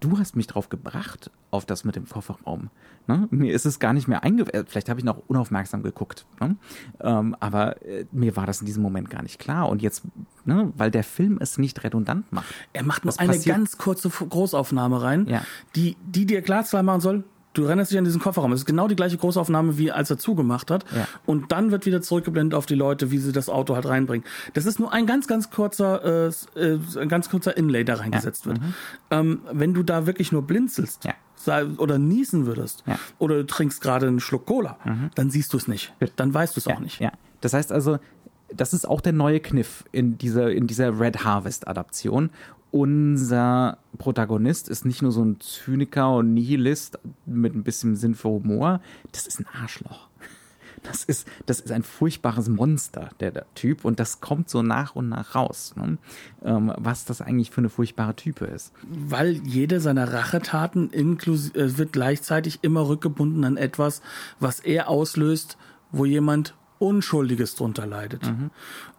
du 0.00 0.18
hast 0.18 0.34
mich 0.34 0.46
drauf 0.46 0.68
gebracht, 0.70 1.30
auf 1.50 1.66
das 1.66 1.84
mit 1.84 1.94
dem 1.94 2.06
Kofferraum. 2.08 2.70
Ne? 3.06 3.28
Mir 3.30 3.54
ist 3.54 3.66
es 3.66 3.78
gar 3.78 3.92
nicht 3.92 4.08
mehr 4.08 4.22
eingefallen. 4.24 4.66
Vielleicht 4.66 4.88
habe 4.88 4.98
ich 4.98 5.04
noch 5.04 5.22
unaufmerksam 5.28 5.82
geguckt. 5.82 6.26
Ne? 6.40 6.56
Ähm, 7.00 7.36
aber 7.38 7.82
äh, 7.86 8.06
mir 8.12 8.34
war 8.34 8.46
das 8.46 8.60
in 8.60 8.66
diesem 8.66 8.82
Moment 8.82 9.10
gar 9.10 9.22
nicht 9.22 9.38
klar. 9.38 9.68
Und 9.68 9.80
jetzt, 9.82 10.02
ne, 10.44 10.72
weil 10.76 10.90
der 10.90 11.04
Film 11.04 11.38
es 11.40 11.56
nicht 11.58 11.84
redundant 11.84 12.32
macht. 12.32 12.52
Er 12.72 12.82
macht 12.82 13.04
nur 13.04 13.18
eine 13.20 13.32
passiert- 13.32 13.54
ganz 13.56 13.78
kurze 13.78 14.08
Großaufnahme 14.10 15.02
rein, 15.02 15.26
Ja. 15.28 15.44
die, 15.76 15.96
die 16.06 16.26
dir 16.26 16.42
klar 16.42 16.64
zwei 16.64 16.82
machen 16.82 17.00
soll, 17.00 17.24
du 17.56 17.64
rennst 17.64 17.90
dich 17.90 17.98
an 17.98 18.04
diesen 18.04 18.20
Kofferraum. 18.20 18.52
Es 18.52 18.60
ist 18.60 18.66
genau 18.66 18.88
die 18.88 18.96
gleiche 18.96 19.16
Großaufnahme, 19.16 19.78
wie 19.78 19.90
als 19.90 20.10
er 20.10 20.18
zugemacht 20.18 20.70
hat. 20.70 20.84
Ja. 20.94 21.06
Und 21.26 21.52
dann 21.52 21.70
wird 21.70 21.86
wieder 21.86 22.02
zurückgeblendet 22.02 22.56
auf 22.56 22.66
die 22.66 22.74
Leute, 22.74 23.10
wie 23.10 23.18
sie 23.18 23.32
das 23.32 23.48
Auto 23.48 23.74
halt 23.74 23.86
reinbringen. 23.86 24.24
Das 24.54 24.66
ist 24.66 24.78
nur 24.78 24.92
ein 24.92 25.06
ganz, 25.06 25.26
ganz 25.26 25.50
kurzer, 25.50 26.28
äh, 26.28 26.60
äh, 26.60 26.78
ein 27.00 27.08
ganz 27.08 27.28
kurzer 27.30 27.56
Inlay, 27.56 27.84
der 27.84 28.00
reingesetzt 28.00 28.46
wird. 28.46 28.60
Ähm, 29.10 29.40
wenn 29.52 29.74
du 29.74 29.82
da 29.82 30.06
wirklich 30.06 30.32
nur 30.32 30.42
blinzelst 30.42 31.04
Ja. 31.04 31.14
oder 31.78 31.98
niesen 31.98 32.46
würdest 32.46 32.82
Ja. 32.86 32.98
oder 33.18 33.36
du 33.36 33.46
trinkst 33.46 33.80
gerade 33.80 34.06
einen 34.08 34.20
Schluck 34.20 34.46
Cola, 34.46 34.78
dann 35.14 35.30
siehst 35.30 35.52
du 35.52 35.56
es 35.56 35.68
nicht. 35.68 35.92
Dann 36.16 36.32
weißt 36.34 36.56
du 36.56 36.60
es 36.60 36.66
auch 36.66 36.80
nicht. 36.80 37.00
Ja. 37.00 37.12
Das 37.40 37.52
heißt 37.52 37.72
also, 37.72 37.98
das 38.54 38.72
ist 38.72 38.88
auch 38.88 39.00
der 39.00 39.12
neue 39.12 39.40
Kniff 39.40 39.84
in 39.92 40.18
dieser, 40.18 40.52
in 40.52 40.66
dieser 40.66 40.98
Red 41.00 41.24
Harvest 41.24 41.66
Adaption. 41.66 42.30
Unser 42.76 43.78
Protagonist 43.96 44.68
ist 44.68 44.84
nicht 44.84 45.00
nur 45.00 45.10
so 45.10 45.24
ein 45.24 45.40
Zyniker 45.40 46.14
und 46.14 46.34
Nihilist 46.34 46.98
mit 47.24 47.54
ein 47.54 47.62
bisschen 47.62 47.96
Sinn 47.96 48.14
für 48.14 48.28
Humor, 48.28 48.82
das 49.12 49.26
ist 49.26 49.40
ein 49.40 49.46
Arschloch. 49.62 50.10
Das 50.82 51.02
ist, 51.02 51.26
das 51.46 51.60
ist 51.60 51.72
ein 51.72 51.82
furchtbares 51.82 52.50
Monster, 52.50 53.08
der, 53.18 53.30
der 53.30 53.46
Typ, 53.54 53.86
und 53.86 53.98
das 53.98 54.20
kommt 54.20 54.50
so 54.50 54.62
nach 54.62 54.94
und 54.94 55.08
nach 55.08 55.34
raus, 55.34 55.72
ne? 55.74 55.96
ähm, 56.44 56.70
was 56.76 57.06
das 57.06 57.22
eigentlich 57.22 57.50
für 57.50 57.62
eine 57.62 57.70
furchtbare 57.70 58.14
Type 58.14 58.44
ist. 58.44 58.74
weil 58.86 59.40
jede 59.46 59.80
seiner 59.80 60.12
Rachetaten 60.12 60.92
äh, 60.92 61.78
wird 61.78 61.94
gleichzeitig 61.94 62.58
immer 62.60 62.86
rückgebunden 62.88 63.44
an 63.44 63.56
etwas, 63.56 64.02
was 64.38 64.60
er 64.60 64.90
auslöst, 64.90 65.56
wo 65.92 66.04
jemand 66.04 66.54
Unschuldiges 66.78 67.54
drunter 67.54 67.86
leidet. 67.86 68.30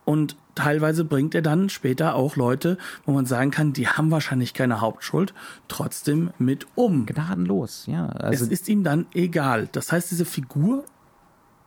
Und 0.03 0.35
teilweise 0.57 1.05
bringt 1.05 1.35
er 1.35 1.41
dann 1.41 1.69
später 1.69 2.15
auch 2.15 2.35
Leute, 2.35 2.77
wo 3.05 3.11
man 3.11 3.25
sagen 3.25 3.51
kann, 3.51 3.73
die 3.73 3.87
haben 3.87 4.09
wahrscheinlich 4.09 4.53
keine 4.53 4.81
Hauptschuld, 4.81 5.33
trotzdem 5.67 6.31
mit 6.39 6.65
um. 6.75 7.05
Gnadenlos, 7.05 7.85
ja. 7.85 8.07
Also, 8.07 8.45
es 8.45 8.51
ist 8.51 8.67
ihm 8.67 8.83
dann 8.83 9.05
egal. 9.13 9.69
Das 9.71 9.91
heißt, 9.91 10.09
diese 10.09 10.25
Figur, 10.25 10.83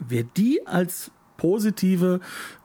wer 0.01 0.25
die 0.25 0.67
als 0.67 1.13
positive 1.37 2.21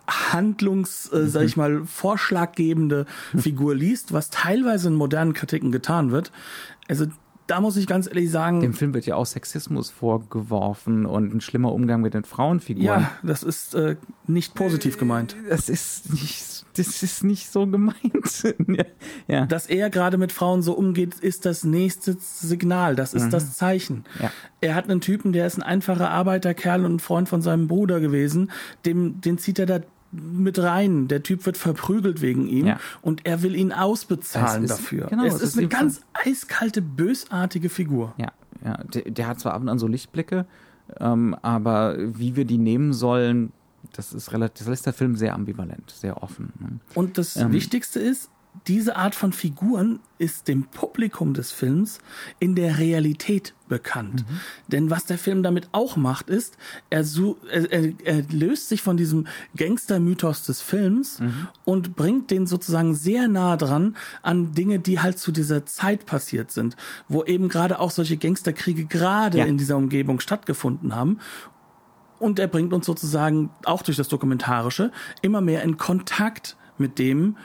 Handlungs, 0.08 1.12
äh, 1.12 1.28
sag 1.28 1.44
ich 1.44 1.58
mal, 1.58 1.86
vorschlaggebende 1.86 3.06
Figur 3.38 3.76
liest, 3.76 4.12
was 4.12 4.30
teilweise 4.32 4.88
in 4.88 4.96
modernen 4.96 5.34
Kritiken 5.34 5.72
getan 5.72 6.12
wird, 6.12 6.32
also 6.88 7.06
da 7.48 7.62
muss 7.62 7.78
ich 7.78 7.86
ganz 7.86 8.08
ehrlich 8.08 8.32
sagen, 8.32 8.60
dem 8.60 8.74
Film 8.74 8.94
wird 8.94 9.06
ja 9.06 9.16
auch 9.16 9.26
Sexismus 9.26 9.92
vorgeworfen 9.92 11.06
und 11.06 11.34
ein 11.34 11.42
schlimmer 11.42 11.72
Umgang 11.74 12.02
mit 12.02 12.14
den 12.14 12.24
Frauenfiguren. 12.24 12.86
ja, 12.86 13.12
das 13.22 13.44
ist 13.44 13.76
äh, 13.76 13.98
nicht 14.26 14.56
positiv 14.56 14.98
gemeint. 14.98 15.36
Das 15.48 15.70
ist 15.70 16.12
nicht, 16.12 16.66
das 16.76 17.04
ist 17.04 17.24
nicht 17.24 17.52
so 17.52 17.68
gemeint. 17.68 17.96
ja. 19.28 19.46
Dass 19.46 19.68
er 19.68 19.90
gerade 19.90 20.18
mit 20.18 20.32
Frauen 20.32 20.64
so 20.64 20.74
umgeht, 20.74 21.16
ist 21.20 21.46
das 21.46 21.64
nächste 21.64 22.18
Signal, 22.20 22.96
das 22.96 23.14
ist 23.14 23.30
das 23.30 23.56
Zeichen. 23.56 24.06
Ja. 24.20 24.32
Er 24.62 24.74
hat 24.74 24.90
einen 24.90 25.02
Typen, 25.02 25.32
der 25.32 25.46
ist 25.46 25.58
ein 25.58 25.64
einfacher 25.64 26.10
Arbeiterkerl 26.10 26.84
und 26.84 26.96
ein 26.96 27.00
Freund 27.00 27.30
von 27.30 27.42
seinem 27.42 27.68
Bruder 27.68 28.00
gewesen, 28.00 28.50
dem, 28.86 29.22
den 29.22 29.38
zieht 29.38 29.60
er 29.60 29.66
da 29.68 29.80
mit 30.22 30.60
rein. 30.60 31.08
Der 31.08 31.24
Typ 31.24 31.46
wird 31.46 31.58
verprügelt 31.58 32.22
wegen 32.22 32.48
ihm 32.48 32.68
Ja. 32.68 32.80
und 33.02 33.26
er 33.26 33.42
will 33.44 33.56
ihn 33.56 33.72
ausbezahlen 33.72 34.64
ist- 34.64 34.72
dafür. 34.72 35.08
genau, 35.08 35.24
es 35.26 35.36
es 35.36 35.42
ist, 35.42 35.58
eine 35.58 35.68
ganz 35.68 36.02
eiskalte, 36.14 36.82
bösartige 36.82 37.70
Figur. 37.70 38.14
ja, 38.18 38.32
ja. 38.64 38.78
Der, 38.84 39.04
der 39.12 39.28
hat 39.28 39.40
zwar 39.40 39.54
ab 39.54 39.62
und 39.62 39.70
an 39.70 39.80
so 39.80 39.88
Lichtblicke, 39.88 40.46
ähm, 41.00 41.36
aber 41.42 41.96
wie 42.00 42.36
wir 42.36 42.46
die 42.46 42.58
nehmen 42.58 42.94
sollen, 42.94 43.52
das 43.94 44.14
ist 44.14 44.32
relativ, 44.34 44.60
das 44.66 44.68
lässt 44.68 44.86
der 44.86 44.94
Film 44.94 45.16
sehr 45.16 45.34
ambivalent, 45.36 45.92
sehr 45.92 46.22
offen. 46.24 46.52
Ne? 46.60 46.80
Und 46.96 47.18
das 47.18 47.36
Ähm. 47.38 47.52
Wichtigste 47.52 48.00
ist, 48.00 48.30
diese 48.68 48.96
Art 48.96 49.16
von 49.16 49.34
Figuren 49.34 50.00
ist 50.18 50.48
dem 50.48 50.64
Publikum 50.64 51.34
des 51.34 51.52
Films 51.52 52.00
in 52.40 52.56
der 52.56 52.78
Realität 52.80 53.54
bekannt. 53.68 54.26
Mhm. 54.30 54.40
Denn 54.68 54.90
was 54.90 55.06
der 55.06 55.18
Film 55.18 55.44
damit 55.44 55.70
auch 55.72 55.98
macht, 55.98 56.30
ist, 56.30 56.58
er, 56.90 57.04
er, 57.52 57.72
er, 57.72 57.94
er 58.04 58.22
löst 58.32 58.70
sich 58.70 58.82
von 58.82 58.96
diesem 58.98 59.28
Gangster-Mythos 59.58 60.44
des 60.46 60.62
Films 60.62 61.20
Mhm. 61.20 61.48
und 61.66 61.96
bringt 61.96 62.32
den 62.32 62.48
sozusagen 62.48 62.96
sehr 62.96 63.28
nah 63.28 63.58
dran 63.58 63.96
an 64.22 64.54
Dinge, 64.54 64.80
die 64.80 65.00
halt 65.00 65.20
zu 65.20 65.32
dieser 65.32 65.66
Zeit 65.66 66.06
passiert 66.06 66.52
sind, 66.52 66.76
wo 67.10 67.24
eben 67.24 67.50
gerade 67.50 67.80
auch 67.80 67.92
solche 67.92 68.18
Gangsterkriege 68.18 68.86
gerade 68.86 69.40
Ja. 69.40 69.46
in 69.46 69.58
dieser 69.58 69.78
Umgebung 69.78 70.20
stattgefunden 70.20 70.96
haben. 70.96 71.20
Und 72.20 72.40
er 72.40 72.48
bringt 72.48 72.72
uns 72.72 72.86
sozusagen 72.86 73.50
auch 73.66 73.82
durch 73.82 73.98
das 73.98 74.08
Dokumentarische 74.08 74.92
immer 75.22 75.42
mehr 75.42 75.64
in 75.64 75.78
Kontakt 75.78 76.56
mit 76.78 76.98
dem, 77.00 77.36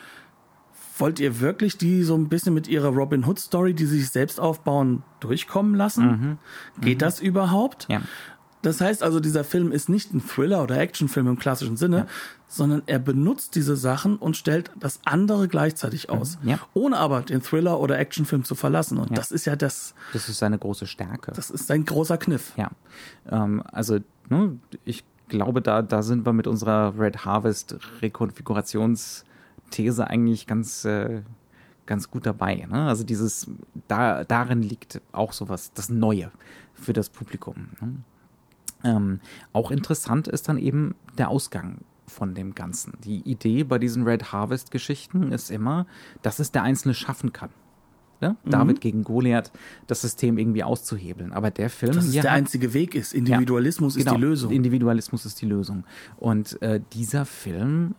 wollt 1.01 1.19
ihr 1.21 1.41
wirklich 1.41 1.79
die 1.79 2.03
so 2.03 2.15
ein 2.17 2.29
bisschen 2.29 2.55
mit 2.55 2.69
ihrer 2.69 2.89
Robin 2.89 3.25
Hood 3.25 3.39
Story, 3.39 3.75
die 3.75 3.87
sie 3.87 3.99
sich 4.01 4.11
selbst 4.11 4.39
aufbauen, 4.41 5.03
durchkommen 5.21 5.75
lassen? 5.75 6.39
Geht 6.81 7.03
das 7.03 7.21
überhaupt? 7.21 7.87
Ja. 7.91 8.03
Das 8.63 8.83
heißt 8.83 9.03
also, 9.03 9.21
dieser 9.21 9.43
Film 9.43 9.73
ist 9.73 9.89
nicht 9.89 10.13
ein 10.13 10.21
Thriller 10.21 10.63
oder 10.63 10.79
Actionfilm 10.79 11.27
im 11.29 11.39
klassischen 11.39 11.79
Sinne, 11.79 12.07
sondern 12.47 12.83
er 12.85 12.99
benutzt 12.99 13.55
diese 13.55 13.75
Sachen 13.75 14.17
und 14.17 14.37
stellt 14.37 14.71
das 14.79 15.01
andere 15.07 15.49
gleichzeitig 15.49 16.11
aus, 16.11 16.37
Ja. 16.43 16.59
ohne 16.75 16.99
aber 16.99 17.23
den 17.23 17.41
Thriller 17.41 17.81
oder 17.81 17.99
Actionfilm 17.99 18.45
zu 18.45 18.55
verlassen. 18.55 18.99
Und 18.99 19.17
das 19.17 19.31
ist 19.33 19.47
ja 19.47 19.57
das, 19.57 19.95
Das 20.13 20.29
ist 20.29 20.41
seine 20.41 20.59
große 20.59 20.87
Stärke. 20.87 21.33
das 21.35 21.49
ist 21.49 21.71
ein 21.71 21.87
großer 21.87 22.19
Kniff. 22.19 22.53
Ja, 22.59 22.71
ähm, 23.31 23.63
also 23.73 23.99
ne, 24.29 24.59
ich 24.85 25.05
glaube, 25.29 25.63
da, 25.63 25.81
da 25.81 26.03
sind 26.03 26.27
wir 26.27 26.35
mit 26.35 26.47
unserer 26.47 26.93
Red 26.99 27.25
Harvest 27.25 27.79
Rekonfigurationsthese 29.71 30.07
eigentlich 30.07 30.47
ganz, 30.47 30.85
äh, 30.85 31.23
ganz 31.87 32.11
gut 32.11 32.27
dabei. 32.27 32.67
Ne? 32.71 32.87
Also 32.87 33.05
dieses, 33.05 33.49
da, 33.89 34.25
darin 34.25 34.63
liegt 34.63 35.01
auch 35.13 35.33
sowas, 35.33 35.73
das 35.75 35.89
Neue 35.89 36.31
für 36.75 36.93
das 36.93 37.09
Publikum. 37.09 37.69
Ne? 37.81 37.95
Ähm, 38.83 39.21
auch 39.53 39.71
interessant 39.71 40.29
ist 40.29 40.49
dann 40.49 40.59
eben 40.59 40.95
der 41.19 41.29
Ausgang 41.29 41.79
von 42.07 42.35
dem 42.35 42.55
Ganzen. 42.55 42.95
Die 43.05 43.21
Idee 43.21 43.65
bei 43.65 43.79
diesen 43.79 44.05
Red 44.05 44.33
Harvest 44.33 44.71
Geschichten 44.71 45.33
ist 45.33 45.51
immer, 45.51 45.87
dass 46.23 46.39
es 46.39 46.51
der 46.51 46.63
Einzelne 46.63 46.95
schaffen 46.95 47.33
kann. 47.33 47.51
Ne? 48.21 48.37
David 48.45 48.83
gegen 48.83 49.03
Goliath, 49.03 49.51
das 49.87 50.03
System 50.03 50.37
irgendwie 50.37 50.63
auszuhebeln. 50.63 51.33
Aber 51.33 51.51
der 51.51 51.71
Film 51.71 51.95
Dass 51.95 52.05
es 52.05 52.13
hier 52.13 52.21
der 52.21 52.33
einzige 52.33 52.75
Weg 52.75 52.95
ist. 52.95 53.15
Individualismus 53.15 53.95
Genau, 53.95 54.11
ist 54.11 54.17
die 54.17 54.21
Lösung. 54.21 54.53
Individualismus 54.53 55.25
ist 55.25 55.41
die 55.41 55.47
Lösung. 55.47 55.85
Und 56.19 56.61
äh, 56.61 56.83
dieser 56.93 57.25
Film 57.25 57.95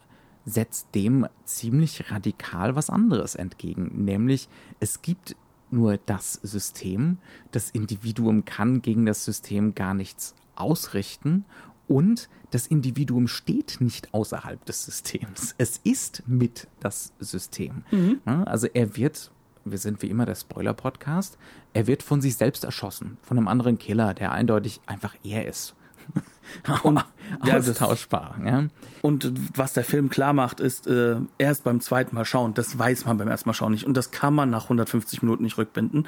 setzt 0.45 0.95
dem 0.95 1.27
ziemlich 1.45 2.11
radikal 2.11 2.75
was 2.75 2.89
anderes 2.89 3.35
entgegen. 3.35 4.05
Nämlich, 4.05 4.49
es 4.79 5.01
gibt 5.01 5.35
nur 5.69 5.97
das 5.97 6.33
System. 6.33 7.17
Das 7.51 7.69
Individuum 7.69 8.45
kann 8.45 8.81
gegen 8.81 9.05
das 9.05 9.23
System 9.25 9.75
gar 9.75 9.93
nichts 9.93 10.35
ausrichten. 10.55 11.45
Und 11.87 12.29
das 12.51 12.67
Individuum 12.67 13.27
steht 13.27 13.77
nicht 13.79 14.13
außerhalb 14.13 14.63
des 14.65 14.85
Systems. 14.85 15.55
Es 15.57 15.79
ist 15.83 16.23
mit 16.27 16.67
das 16.79 17.13
System. 17.19 17.83
Ja, 18.25 18.43
Also 18.43 18.67
er 18.67 18.95
wird, 18.95 19.31
wir 19.65 19.77
sind 19.77 20.01
wie 20.01 20.07
immer 20.07 20.25
der 20.25 20.35
Spoiler-Podcast, 20.35 21.37
er 21.73 21.87
wird 21.87 22.03
von 22.03 22.21
sich 22.21 22.35
selbst 22.35 22.63
erschossen, 22.63 23.17
von 23.21 23.37
einem 23.37 23.47
anderen 23.47 23.77
Killer, 23.77 24.13
der 24.13 24.31
eindeutig 24.31 24.81
einfach 24.85 25.15
er 25.23 25.47
ist. 25.47 25.75
Und 26.83 27.03
ja, 27.45 27.57
austauschbar. 27.57 28.35
Ja. 28.45 28.65
Und 29.01 29.31
was 29.57 29.73
der 29.73 29.83
Film 29.83 30.09
klar 30.09 30.33
macht, 30.33 30.59
ist, 30.59 30.85
äh, 30.87 31.15
erst 31.37 31.63
beim 31.63 31.79
zweiten 31.81 32.13
Mal 32.15 32.25
schauen, 32.25 32.53
das 32.53 32.77
weiß 32.77 33.05
man 33.05 33.17
beim 33.17 33.27
ersten 33.29 33.47
Mal 33.49 33.53
schauen 33.53 33.71
nicht. 33.71 33.85
Und 33.85 33.95
das 33.95 34.11
kann 34.11 34.33
man 34.33 34.49
nach 34.49 34.63
150 34.63 35.21
Minuten 35.23 35.43
nicht 35.43 35.57
rückbinden. 35.57 36.07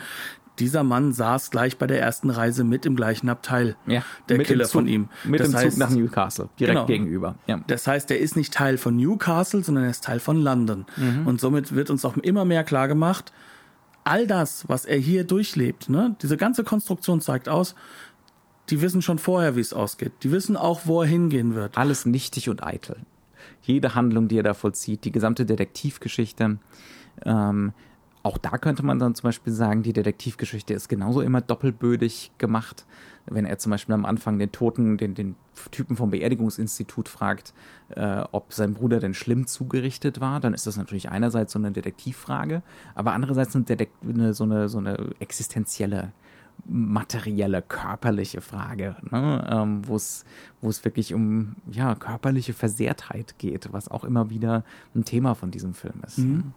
Dieser 0.60 0.84
Mann 0.84 1.14
saß 1.14 1.50
gleich 1.50 1.78
bei 1.78 1.88
der 1.88 2.00
ersten 2.00 2.30
Reise 2.30 2.64
mit 2.64 2.86
im 2.86 2.96
gleichen 2.96 3.30
Abteil. 3.30 3.76
Ja, 3.88 4.04
der 4.30 4.40
Killer 4.40 4.66
Zug- 4.66 4.74
von 4.82 4.88
ihm. 4.88 5.10
Mit 5.24 5.40
das 5.40 5.50
dem 5.50 5.58
heißt, 5.58 5.72
Zug 5.72 5.80
nach 5.80 5.90
Newcastle, 5.90 6.50
direkt 6.60 6.76
Genau. 6.76 6.86
gegenüber. 6.86 7.36
Ja. 7.48 7.60
Das 7.66 7.88
heißt, 7.88 8.12
er 8.12 8.20
ist 8.20 8.36
nicht 8.36 8.54
Teil 8.54 8.78
von 8.78 8.96
Newcastle, 8.96 9.64
sondern 9.64 9.86
er 9.86 9.90
ist 9.90 10.04
Teil 10.04 10.20
von 10.20 10.38
London. 10.42 10.86
Mhm. 10.98 11.26
Und 11.26 11.42
somit 11.42 11.74
wird 11.74 11.90
uns 11.90 12.06
auch 12.06 12.18
immer 12.18 12.46
mehr 12.46 12.64
klar 12.64 12.88
gemacht, 12.88 13.32
all 14.04 14.28
das, 14.28 14.68
was 14.68 14.86
er 14.86 14.98
hier 14.98 15.24
durchlebt, 15.24 15.90
ne, 15.90 16.16
diese 16.22 16.36
ganze 16.38 16.64
Konstruktion 16.66 17.22
zeigt 17.22 17.48
aus, 17.50 17.74
die 18.74 18.82
wissen 18.82 19.04
schon 19.04 19.20
vorher, 19.20 19.56
wie 19.56 19.60
es 19.60 19.72
ausgeht. 19.72 20.14
Die 20.24 20.32
wissen 20.32 20.58
auch, 20.58 20.82
wo 20.86 21.04
er 21.04 21.08
hingehen 21.08 21.54
wird. 21.54 21.78
Alles 21.78 22.08
nichtig 22.08 22.50
und 22.50 22.64
eitel. 22.64 22.96
Jede 23.62 23.94
Handlung, 23.94 24.28
die 24.28 24.40
er 24.40 24.42
da 24.42 24.56
vollzieht, 24.56 25.06
die 25.06 25.12
gesamte 25.12 25.46
Detektivgeschichte. 25.46 26.58
Ähm, 27.24 27.74
auch 28.24 28.40
da 28.40 28.58
könnte 28.58 28.84
man 28.84 28.98
dann 28.98 29.14
zum 29.14 29.28
Beispiel 29.28 29.54
sagen, 29.54 29.84
die 29.84 29.94
Detektivgeschichte 29.94 30.74
ist 30.74 30.90
genauso 30.90 31.22
immer 31.22 31.40
doppelbödig 31.40 32.32
gemacht. 32.40 32.88
Wenn 33.28 33.46
er 33.46 33.60
zum 33.60 33.70
Beispiel 33.70 33.94
am 33.94 34.06
Anfang 34.06 34.40
den 34.40 34.52
Toten, 34.52 34.98
den, 34.98 35.14
den 35.14 35.36
Typen 35.70 35.96
vom 35.96 36.10
Beerdigungsinstitut 36.10 37.08
fragt, 37.08 37.54
äh, 37.90 38.24
ob 38.32 38.54
sein 38.54 38.74
Bruder 38.74 39.00
denn 39.00 39.14
schlimm 39.14 39.46
zugerichtet 39.46 40.20
war, 40.20 40.40
dann 40.40 40.56
ist 40.56 40.66
das 40.66 40.78
natürlich 40.78 41.10
einerseits 41.10 41.54
so 41.54 41.60
eine 41.60 41.72
Detektivfrage, 41.72 42.64
aber 42.96 43.14
andererseits 43.14 43.56
eine, 43.56 43.66
Detek 43.66 43.92
eine, 44.02 44.34
so, 44.34 44.46
eine, 44.46 44.68
so 44.68 44.80
eine 44.80 45.12
existenzielle 45.20 46.12
materielle, 46.66 47.62
körperliche 47.62 48.42
Frage, 48.42 48.96
ne? 49.12 49.48
ähm, 49.52 49.82
wo 49.88 49.96
es 49.96 50.26
wirklich 50.62 51.14
um 51.14 51.56
ja, 51.72 51.96
körperliche 51.96 52.54
Versehrtheit 52.54 53.36
geht, 53.38 53.72
was 53.74 53.90
auch 53.90 54.04
immer 54.04 54.30
wieder 54.30 54.64
ein 54.96 55.06
Thema 55.06 55.36
von 55.36 55.52
diesem 55.52 55.74
Film 55.74 56.02
ist. 56.06 56.20
Mhm. 56.20 56.54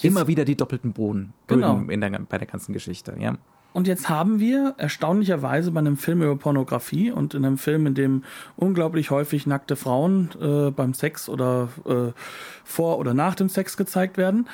Immer 0.00 0.26
wieder 0.26 0.44
die 0.44 0.56
doppelten 0.56 0.92
Boden 0.92 1.32
Genau. 1.46 1.78
in 1.78 2.00
der, 2.00 2.10
bei 2.10 2.38
der 2.38 2.48
ganzen 2.48 2.72
Geschichte, 2.72 3.14
ja. 3.18 3.36
Und 3.72 3.86
jetzt 3.86 4.08
haben 4.10 4.38
wir 4.38 4.74
erstaunlicherweise 4.76 5.70
bei 5.70 5.80
einem 5.80 5.96
Film 5.96 6.22
über 6.22 6.36
Pornografie 6.36 7.10
und 7.10 7.34
in 7.34 7.44
einem 7.44 7.56
Film, 7.56 7.86
in 7.86 7.94
dem 7.94 8.24
unglaublich 8.56 9.10
häufig 9.10 9.46
nackte 9.46 9.76
Frauen 9.76 10.28
äh, 10.40 10.70
beim 10.70 10.92
Sex 10.92 11.28
oder 11.28 11.68
äh, 11.86 12.12
vor 12.64 12.98
oder 12.98 13.14
nach 13.14 13.34
dem 13.34 13.48
Sex 13.48 13.76
gezeigt 13.78 14.18
werden, 14.18 14.46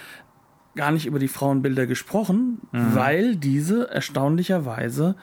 gar 0.79 0.93
nicht 0.93 1.07
über 1.07 1.18
die 1.18 1.29
Frauenbilder 1.29 1.87
gesprochen, 1.87 2.61
weil 2.70 3.35
diese 3.37 3.91
erstaunlicherweise 3.91 5.16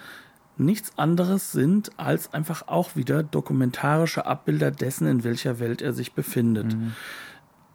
nichts 0.57 0.91
anderes 0.97 1.53
sind 1.53 1.91
als 1.97 2.33
einfach 2.33 2.67
auch 2.67 2.95
wieder 2.97 3.23
dokumentarische 3.23 4.25
Abbilder 4.25 4.69
dessen, 4.69 5.07
in 5.07 5.23
welcher 5.23 5.59
Welt 5.59 5.81
er 5.81 5.93
sich 5.93 6.11
befindet. 6.13 6.75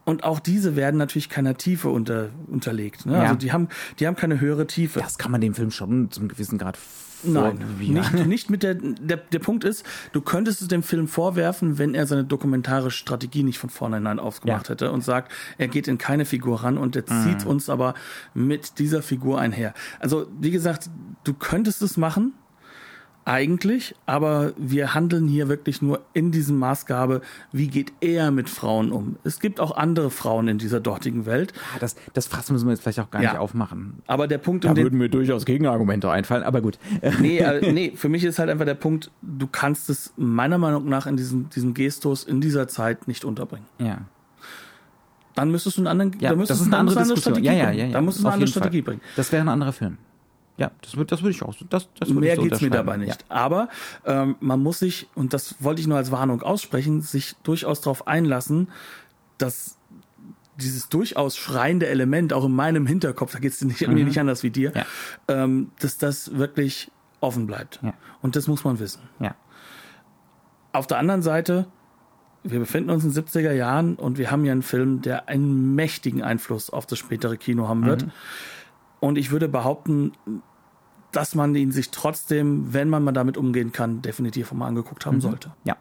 Und 0.05 0.25
auch 0.25 0.41
diese 0.41 0.77
werden 0.77 0.99
natürlich 0.99 1.31
keiner 1.31 1.57
Tiefe 1.57 1.89
unter, 1.89 2.29
unterlegt. 2.49 3.07
Ne? 3.07 3.15
Ja. 3.15 3.23
Also 3.23 3.37
die 3.37 3.51
haben, 3.51 3.69
die 3.99 4.07
haben 4.07 4.17
keine 4.17 4.41
höhere 4.41 4.67
Tiefe. 4.67 5.01
Das 5.01 5.19
kann 5.19 5.31
man 5.31 5.41
dem 5.41 5.55
Film 5.55 5.71
schon 5.71 6.11
zum 6.11 6.29
gewissen 6.29 6.59
Grad 6.59 6.77
Nein, 7.23 7.59
nicht, 7.79 8.27
nicht 8.27 8.51
mit 8.51 8.63
der, 8.63 8.75
der, 8.75 9.17
der 9.19 9.39
Punkt 9.39 9.65
ist, 9.65 9.85
du 10.13 10.21
könntest 10.21 10.63
es 10.63 10.69
dem 10.69 10.83
Film 10.83 11.09
vorwerfen, 11.09 11.79
wenn 11.79 11.95
er 11.95 12.07
seine 12.07 12.25
dokumentarische 12.25 12.97
Strategie 12.99 13.43
nicht 13.43 13.59
von 13.59 13.71
vornherein 13.71 14.19
aufgemacht 14.19 14.69
Ja. 14.69 14.71
hätte 14.73 14.93
und 14.93 15.05
sagt, 15.05 15.33
er 15.59 15.69
geht 15.69 15.89
in 15.89 15.99
keine 15.99 16.25
Figur 16.25 16.63
ran 16.63 16.79
und 16.79 16.97
er 16.97 17.07
zieht 17.07 17.45
uns 17.47 17.69
aber 17.69 17.95
mit 18.35 18.79
dieser 18.79 19.03
Figur 19.03 19.39
einher. 19.41 19.75
Also, 19.99 20.27
wie 20.41 20.51
gesagt, 20.51 20.89
du 21.25 21.35
könntest 21.35 21.83
es 21.83 21.97
machen, 21.97 22.33
eigentlich, 23.25 23.95
aber 24.07 24.53
wir 24.57 24.95
handeln 24.95 25.29
hier 25.29 25.49
wirklich 25.49 25.83
nur 25.83 26.01
in 26.15 26.33
diesem 26.33 26.59
Maßgabe, 26.59 27.21
wie 27.53 27.69
geht 27.69 27.93
er 28.01 28.31
mit 28.31 28.49
Frauen 28.49 28.91
um. 28.93 29.17
Es 29.25 29.41
gibt 29.41 29.61
auch 29.61 29.77
andere 29.77 30.11
Frauen 30.11 30.49
in 30.49 30.59
dieser 30.59 30.81
dortigen 30.81 31.27
Welt, 31.27 31.53
Ah, 31.75 31.79
Das, 31.79 31.97
das 32.15 32.27
Fass 32.27 32.51
müssen 32.51 32.67
wir 32.67 32.73
jetzt 32.73 32.83
vielleicht 32.83 33.01
auch 33.01 33.11
gar 33.11 33.23
Ja. 33.23 33.33
nicht 33.33 33.39
aufmachen. 33.41 34.03
aber 34.07 34.27
der 34.27 34.39
Punkt, 34.39 34.65
Da 34.65 34.75
den, 34.75 34.85
würden 34.85 34.99
mir 34.99 35.09
durchaus 35.09 35.45
Gegenargumente 35.45 36.11
einfallen, 36.11 36.43
aber 36.43 36.61
gut. 36.61 36.79
Nee, 37.21 37.39
äh, 37.39 37.73
nee, 37.73 37.93
für 37.95 38.09
mich 38.09 38.25
ist 38.25 38.39
halt 38.39 38.49
einfach 38.51 38.65
der 38.65 38.75
Punkt, 38.75 39.11
du 39.23 39.47
kannst 39.47 39.91
es 39.91 40.13
meiner 40.17 40.59
Meinung 40.59 40.89
nach 40.89 41.07
in 41.07 41.17
diesem, 41.17 41.49
diesem 41.51 41.75
Gestus 41.75 42.25
in 42.25 42.41
dieser 42.41 42.69
Zeit 42.69 43.07
nicht 43.07 43.25
unterbringen. 43.25 43.67
Ja. 43.79 43.99
Dann 45.35 45.51
müsstest 45.51 45.77
du 45.77 45.83
einen 45.83 45.87
anderen, 45.87 46.17
Ja, 46.21 46.35
das 46.35 46.51
ist 46.51 46.61
du 46.61 46.65
eine 46.67 46.79
andere 46.79 46.99
Diskussion. 46.99 47.35
Strategie 47.35 47.47
Ja, 47.47 47.53
ja, 47.53 47.71
ja, 47.71 47.85
ja. 47.87 47.93
Da 47.93 48.01
musst 48.01 48.19
du 48.19 48.23
eine 48.25 48.33
andere 48.35 48.47
jeden 48.47 48.53
Fall. 48.53 48.63
Strategie 48.63 48.83
bringen. 48.83 49.01
Das 49.17 49.31
wäre 49.31 49.43
ein 49.43 49.49
anderer 49.49 49.73
Film. 49.73 49.99
Ja, 50.61 50.71
das, 50.83 50.95
würd- 50.97 51.07
das 51.07 51.23
würde 51.23 51.31
ich 51.31 51.43
auch. 51.43 51.55
Das, 51.71 51.89
das 51.99 52.11
würde 52.11 52.21
Mehr 52.21 52.37
so 52.37 52.43
geht's 52.43 52.61
mir 52.61 52.71
dabei 52.71 52.97
nicht. 52.99 53.25
Aber 53.29 53.69
ähm, 54.05 54.37
man 54.41 54.63
muss 54.63 54.79
sich, 54.79 55.09
und 55.15 55.33
das 55.33 55.57
wollte 55.59 55.81
ich 55.81 55.87
nur 55.89 55.97
als 55.97 56.13
Warnung 56.13 56.43
aussprechen, 56.43 57.01
sich 57.01 57.35
durchaus 57.43 57.81
darauf 57.81 58.07
einlassen, 58.07 58.69
dass 59.39 59.77
dieses 60.59 60.91
durchaus 60.91 61.37
schreiende 61.39 61.87
Element 61.87 62.35
auch 62.35 62.45
in 62.45 62.53
meinem 62.53 62.87
Hinterkopf, 62.87 63.33
da 63.33 63.39
geht's 63.39 63.63
nicht, 63.63 63.81
mir 63.89 64.05
nicht 64.05 64.21
anders 64.21 64.43
wie 64.43 64.51
dir, 64.51 64.69
Mhm. 64.71 64.75
Ja. 64.77 64.85
ähm, 65.45 65.71
dass 65.81 65.97
das 65.97 66.37
wirklich 66.37 66.91
offen 67.21 67.47
bleibt. 67.47 67.81
Ja. 67.83 67.95
Und 68.21 68.37
das 68.37 68.47
muss 68.47 68.63
man 68.63 68.79
wissen. 68.79 69.01
Ja. 69.19 69.27
ja. 69.29 69.35
Auf 70.73 70.87
der 70.87 70.99
anderen 70.99 71.23
Seite, 71.23 71.67
wir 72.45 72.59
befinden 72.59 72.91
uns 72.91 73.03
in 73.05 73.13
den 73.13 73.25
70er 73.25 73.53
Jahren 73.53 73.97
und 73.97 74.19
wir 74.19 74.31
haben 74.31 74.45
ja 74.45 74.53
einen 74.53 74.63
Film, 74.63 75.01
der 75.03 75.29
einen 75.29 75.75
mächtigen 75.75 76.23
Einfluss 76.23 76.69
auf 76.71 76.85
das 76.87 76.99
spätere 76.99 77.37
Kino 77.39 77.67
haben 77.67 77.87
wird. 77.87 78.05
Mhm. 78.07 78.11
Und 79.01 79.17
ich 79.17 79.31
würde 79.31 79.49
behaupten, 79.49 80.13
dass 81.13 81.35
man 81.35 81.55
ihn 81.55 81.73
sich 81.73 81.91
trotzdem, 81.91 82.73
wenn 82.73 82.89
man 82.89 83.03
mal 83.03 83.13
damit 83.13 83.37
umgehen 83.37 83.73
kann, 83.73 84.03
definitiv 84.03 84.53
mal 84.53 84.67
angeguckt 84.67 85.07
haben 85.07 85.21
sollte. 85.21 85.53
Ja. 85.65 85.77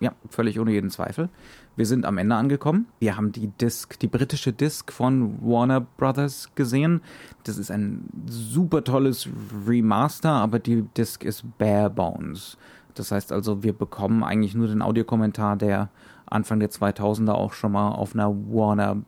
Ja, 0.00 0.12
völlig 0.28 0.60
ohne 0.60 0.72
jeden 0.72 0.90
Zweifel. 0.90 1.30
Wir 1.74 1.86
sind 1.86 2.04
am 2.04 2.18
Ende 2.18 2.36
angekommen. 2.36 2.86
Wir 3.00 3.16
haben 3.16 3.32
die 3.32 3.46
Disc, 3.48 3.98
die 3.98 4.06
britische 4.06 4.52
Disc 4.52 4.92
von 4.92 5.40
Warner 5.40 5.80
Brothers 5.80 6.50
gesehen. 6.54 7.00
Das 7.44 7.56
ist 7.56 7.70
ein 7.70 8.08
super 8.26 8.84
tolles 8.84 9.28
Remaster, 9.66 10.30
aber 10.30 10.58
die 10.58 10.82
Disc 10.96 11.24
ist 11.24 11.44
bare 11.56 11.88
bones. 11.88 12.58
Das 12.94 13.12
heißt 13.12 13.32
also, 13.32 13.62
wir 13.62 13.72
bekommen 13.72 14.24
eigentlich 14.24 14.54
nur 14.54 14.66
den 14.66 14.82
Audiokommentar, 14.82 15.56
der 15.56 15.88
Anfang 16.26 16.60
der 16.60 16.70
2000er 16.70 17.32
auch 17.32 17.52
schon 17.52 17.72
mal 17.72 17.90
auf 17.90 18.14
einer 18.14 18.28
Warner 18.28 18.98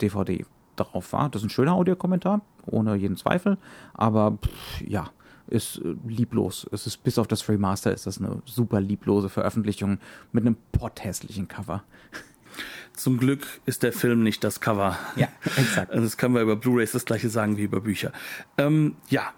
DVD 0.00 0.46
drauf 0.76 1.12
war. 1.12 1.28
Das 1.28 1.42
ist 1.42 1.46
ein 1.46 1.50
schöner 1.50 1.74
Audiokommentar, 1.74 2.40
ohne 2.66 2.94
jeden 2.96 3.16
Zweifel. 3.16 3.58
Aber 3.92 4.38
pff, 4.42 4.80
ja, 4.80 5.10
ist 5.48 5.78
äh, 5.78 5.94
lieblos. 6.06 6.66
Es 6.72 6.86
ist 6.86 7.02
bis 7.04 7.18
auf 7.18 7.26
das 7.26 7.48
Remaster 7.48 7.92
ist 7.92 8.06
das 8.06 8.18
eine 8.18 8.42
super 8.44 8.80
lieblose 8.80 9.28
Veröffentlichung 9.28 9.98
mit 10.32 10.44
einem 10.44 10.56
potthässlichen 10.72 11.48
Cover. 11.48 11.84
Zum 12.94 13.18
Glück 13.18 13.46
ist 13.66 13.82
der 13.82 13.92
Film 13.92 14.22
nicht 14.22 14.44
das 14.44 14.60
Cover. 14.60 14.96
Ja, 15.16 15.28
exakt. 15.56 15.92
Das 15.94 16.16
können 16.16 16.34
wir 16.34 16.42
über 16.42 16.56
Blu-rays 16.56 16.92
das 16.92 17.04
gleiche 17.04 17.28
sagen 17.28 17.56
wie 17.56 17.64
über 17.64 17.80
Bücher. 17.80 18.12
Ähm, 18.56 18.96
ja, 19.08 19.32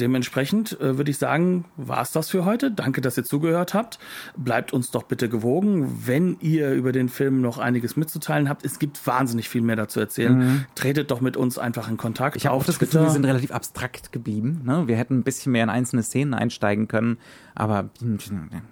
dementsprechend 0.00 0.80
äh, 0.80 0.96
würde 0.96 1.10
ich 1.10 1.18
sagen, 1.18 1.64
war 1.76 2.02
es 2.02 2.12
das 2.12 2.28
für 2.30 2.44
heute. 2.44 2.70
Danke, 2.70 3.00
dass 3.00 3.16
ihr 3.16 3.24
zugehört 3.24 3.74
habt. 3.74 3.98
Bleibt 4.36 4.72
uns 4.72 4.90
doch 4.90 5.02
bitte 5.04 5.28
gewogen. 5.28 6.06
Wenn 6.06 6.36
ihr 6.40 6.72
über 6.72 6.92
den 6.92 7.08
Film 7.08 7.40
noch 7.40 7.58
einiges 7.58 7.96
mitzuteilen 7.96 8.48
habt, 8.48 8.64
es 8.64 8.78
gibt 8.78 9.06
wahnsinnig 9.06 9.48
viel 9.48 9.62
mehr 9.62 9.76
dazu 9.76 10.00
erzählen. 10.00 10.66
Tretet 10.74 11.10
doch 11.10 11.20
mit 11.20 11.36
uns 11.36 11.58
einfach 11.58 11.88
in 11.88 11.96
Kontakt. 11.96 12.36
Ich 12.36 12.46
habe 12.46 12.54
auch 12.56 12.64
das 12.64 12.78
Gefühl, 12.78 13.02
wir 13.02 13.10
sind 13.10 13.24
relativ 13.24 13.50
abstrakt 13.50 14.12
geblieben. 14.12 14.62
Ne? 14.64 14.86
Wir 14.86 14.96
hätten 14.96 15.18
ein 15.18 15.22
bisschen 15.22 15.52
mehr 15.52 15.64
in 15.64 15.70
einzelne 15.70 16.02
Szenen 16.02 16.34
einsteigen 16.34 16.88
können, 16.88 17.18
aber 17.54 17.90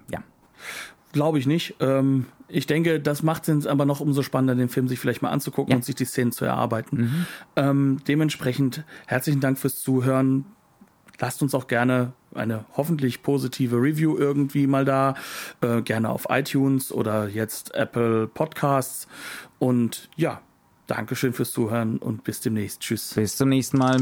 ja. 0.09 0.19
Glaube 1.11 1.39
ich 1.39 1.47
nicht. 1.47 1.75
Ähm, 1.79 2.25
ich 2.47 2.67
denke, 2.67 2.99
das 2.99 3.23
macht 3.23 3.47
es 3.47 3.65
aber 3.65 3.85
noch 3.85 4.01
umso 4.01 4.21
spannender, 4.21 4.53
den 4.55 4.67
Film 4.69 4.87
sich 4.87 4.99
vielleicht 4.99 5.21
mal 5.21 5.29
anzugucken 5.29 5.71
Ja. 5.71 5.77
und 5.77 5.85
sich 5.85 5.95
die 5.95 6.05
Szenen 6.05 6.31
zu 6.31 6.43
erarbeiten. 6.45 7.25
Ähm, 7.55 7.99
dementsprechend 8.07 8.83
herzlichen 9.07 9.39
Dank 9.39 9.57
fürs 9.57 9.79
Zuhören. 9.81 10.45
Lasst 11.19 11.41
uns 11.41 11.55
auch 11.55 11.67
gerne 11.67 12.13
eine 12.33 12.65
hoffentlich 12.75 13.23
positive 13.23 13.77
Review 13.77 14.17
irgendwie 14.17 14.67
mal 14.67 14.85
da. 14.85 15.15
Äh, 15.61 15.81
gerne 15.81 16.09
auf 16.09 16.27
iTunes 16.29 16.91
oder 16.91 17.27
jetzt 17.27 17.73
Apple 17.73 18.27
Podcasts. 18.27 19.07
Und 19.59 20.09
ja, 20.15 20.41
Dankeschön 20.87 21.33
fürs 21.33 21.51
Zuhören 21.51 21.97
und 21.97 22.23
bis 22.23 22.41
demnächst. 22.41 22.81
Tschüss. 22.81 23.13
Bis 23.15 23.37
zum 23.37 23.49
nächsten 23.49 23.77
Mal. 23.77 24.01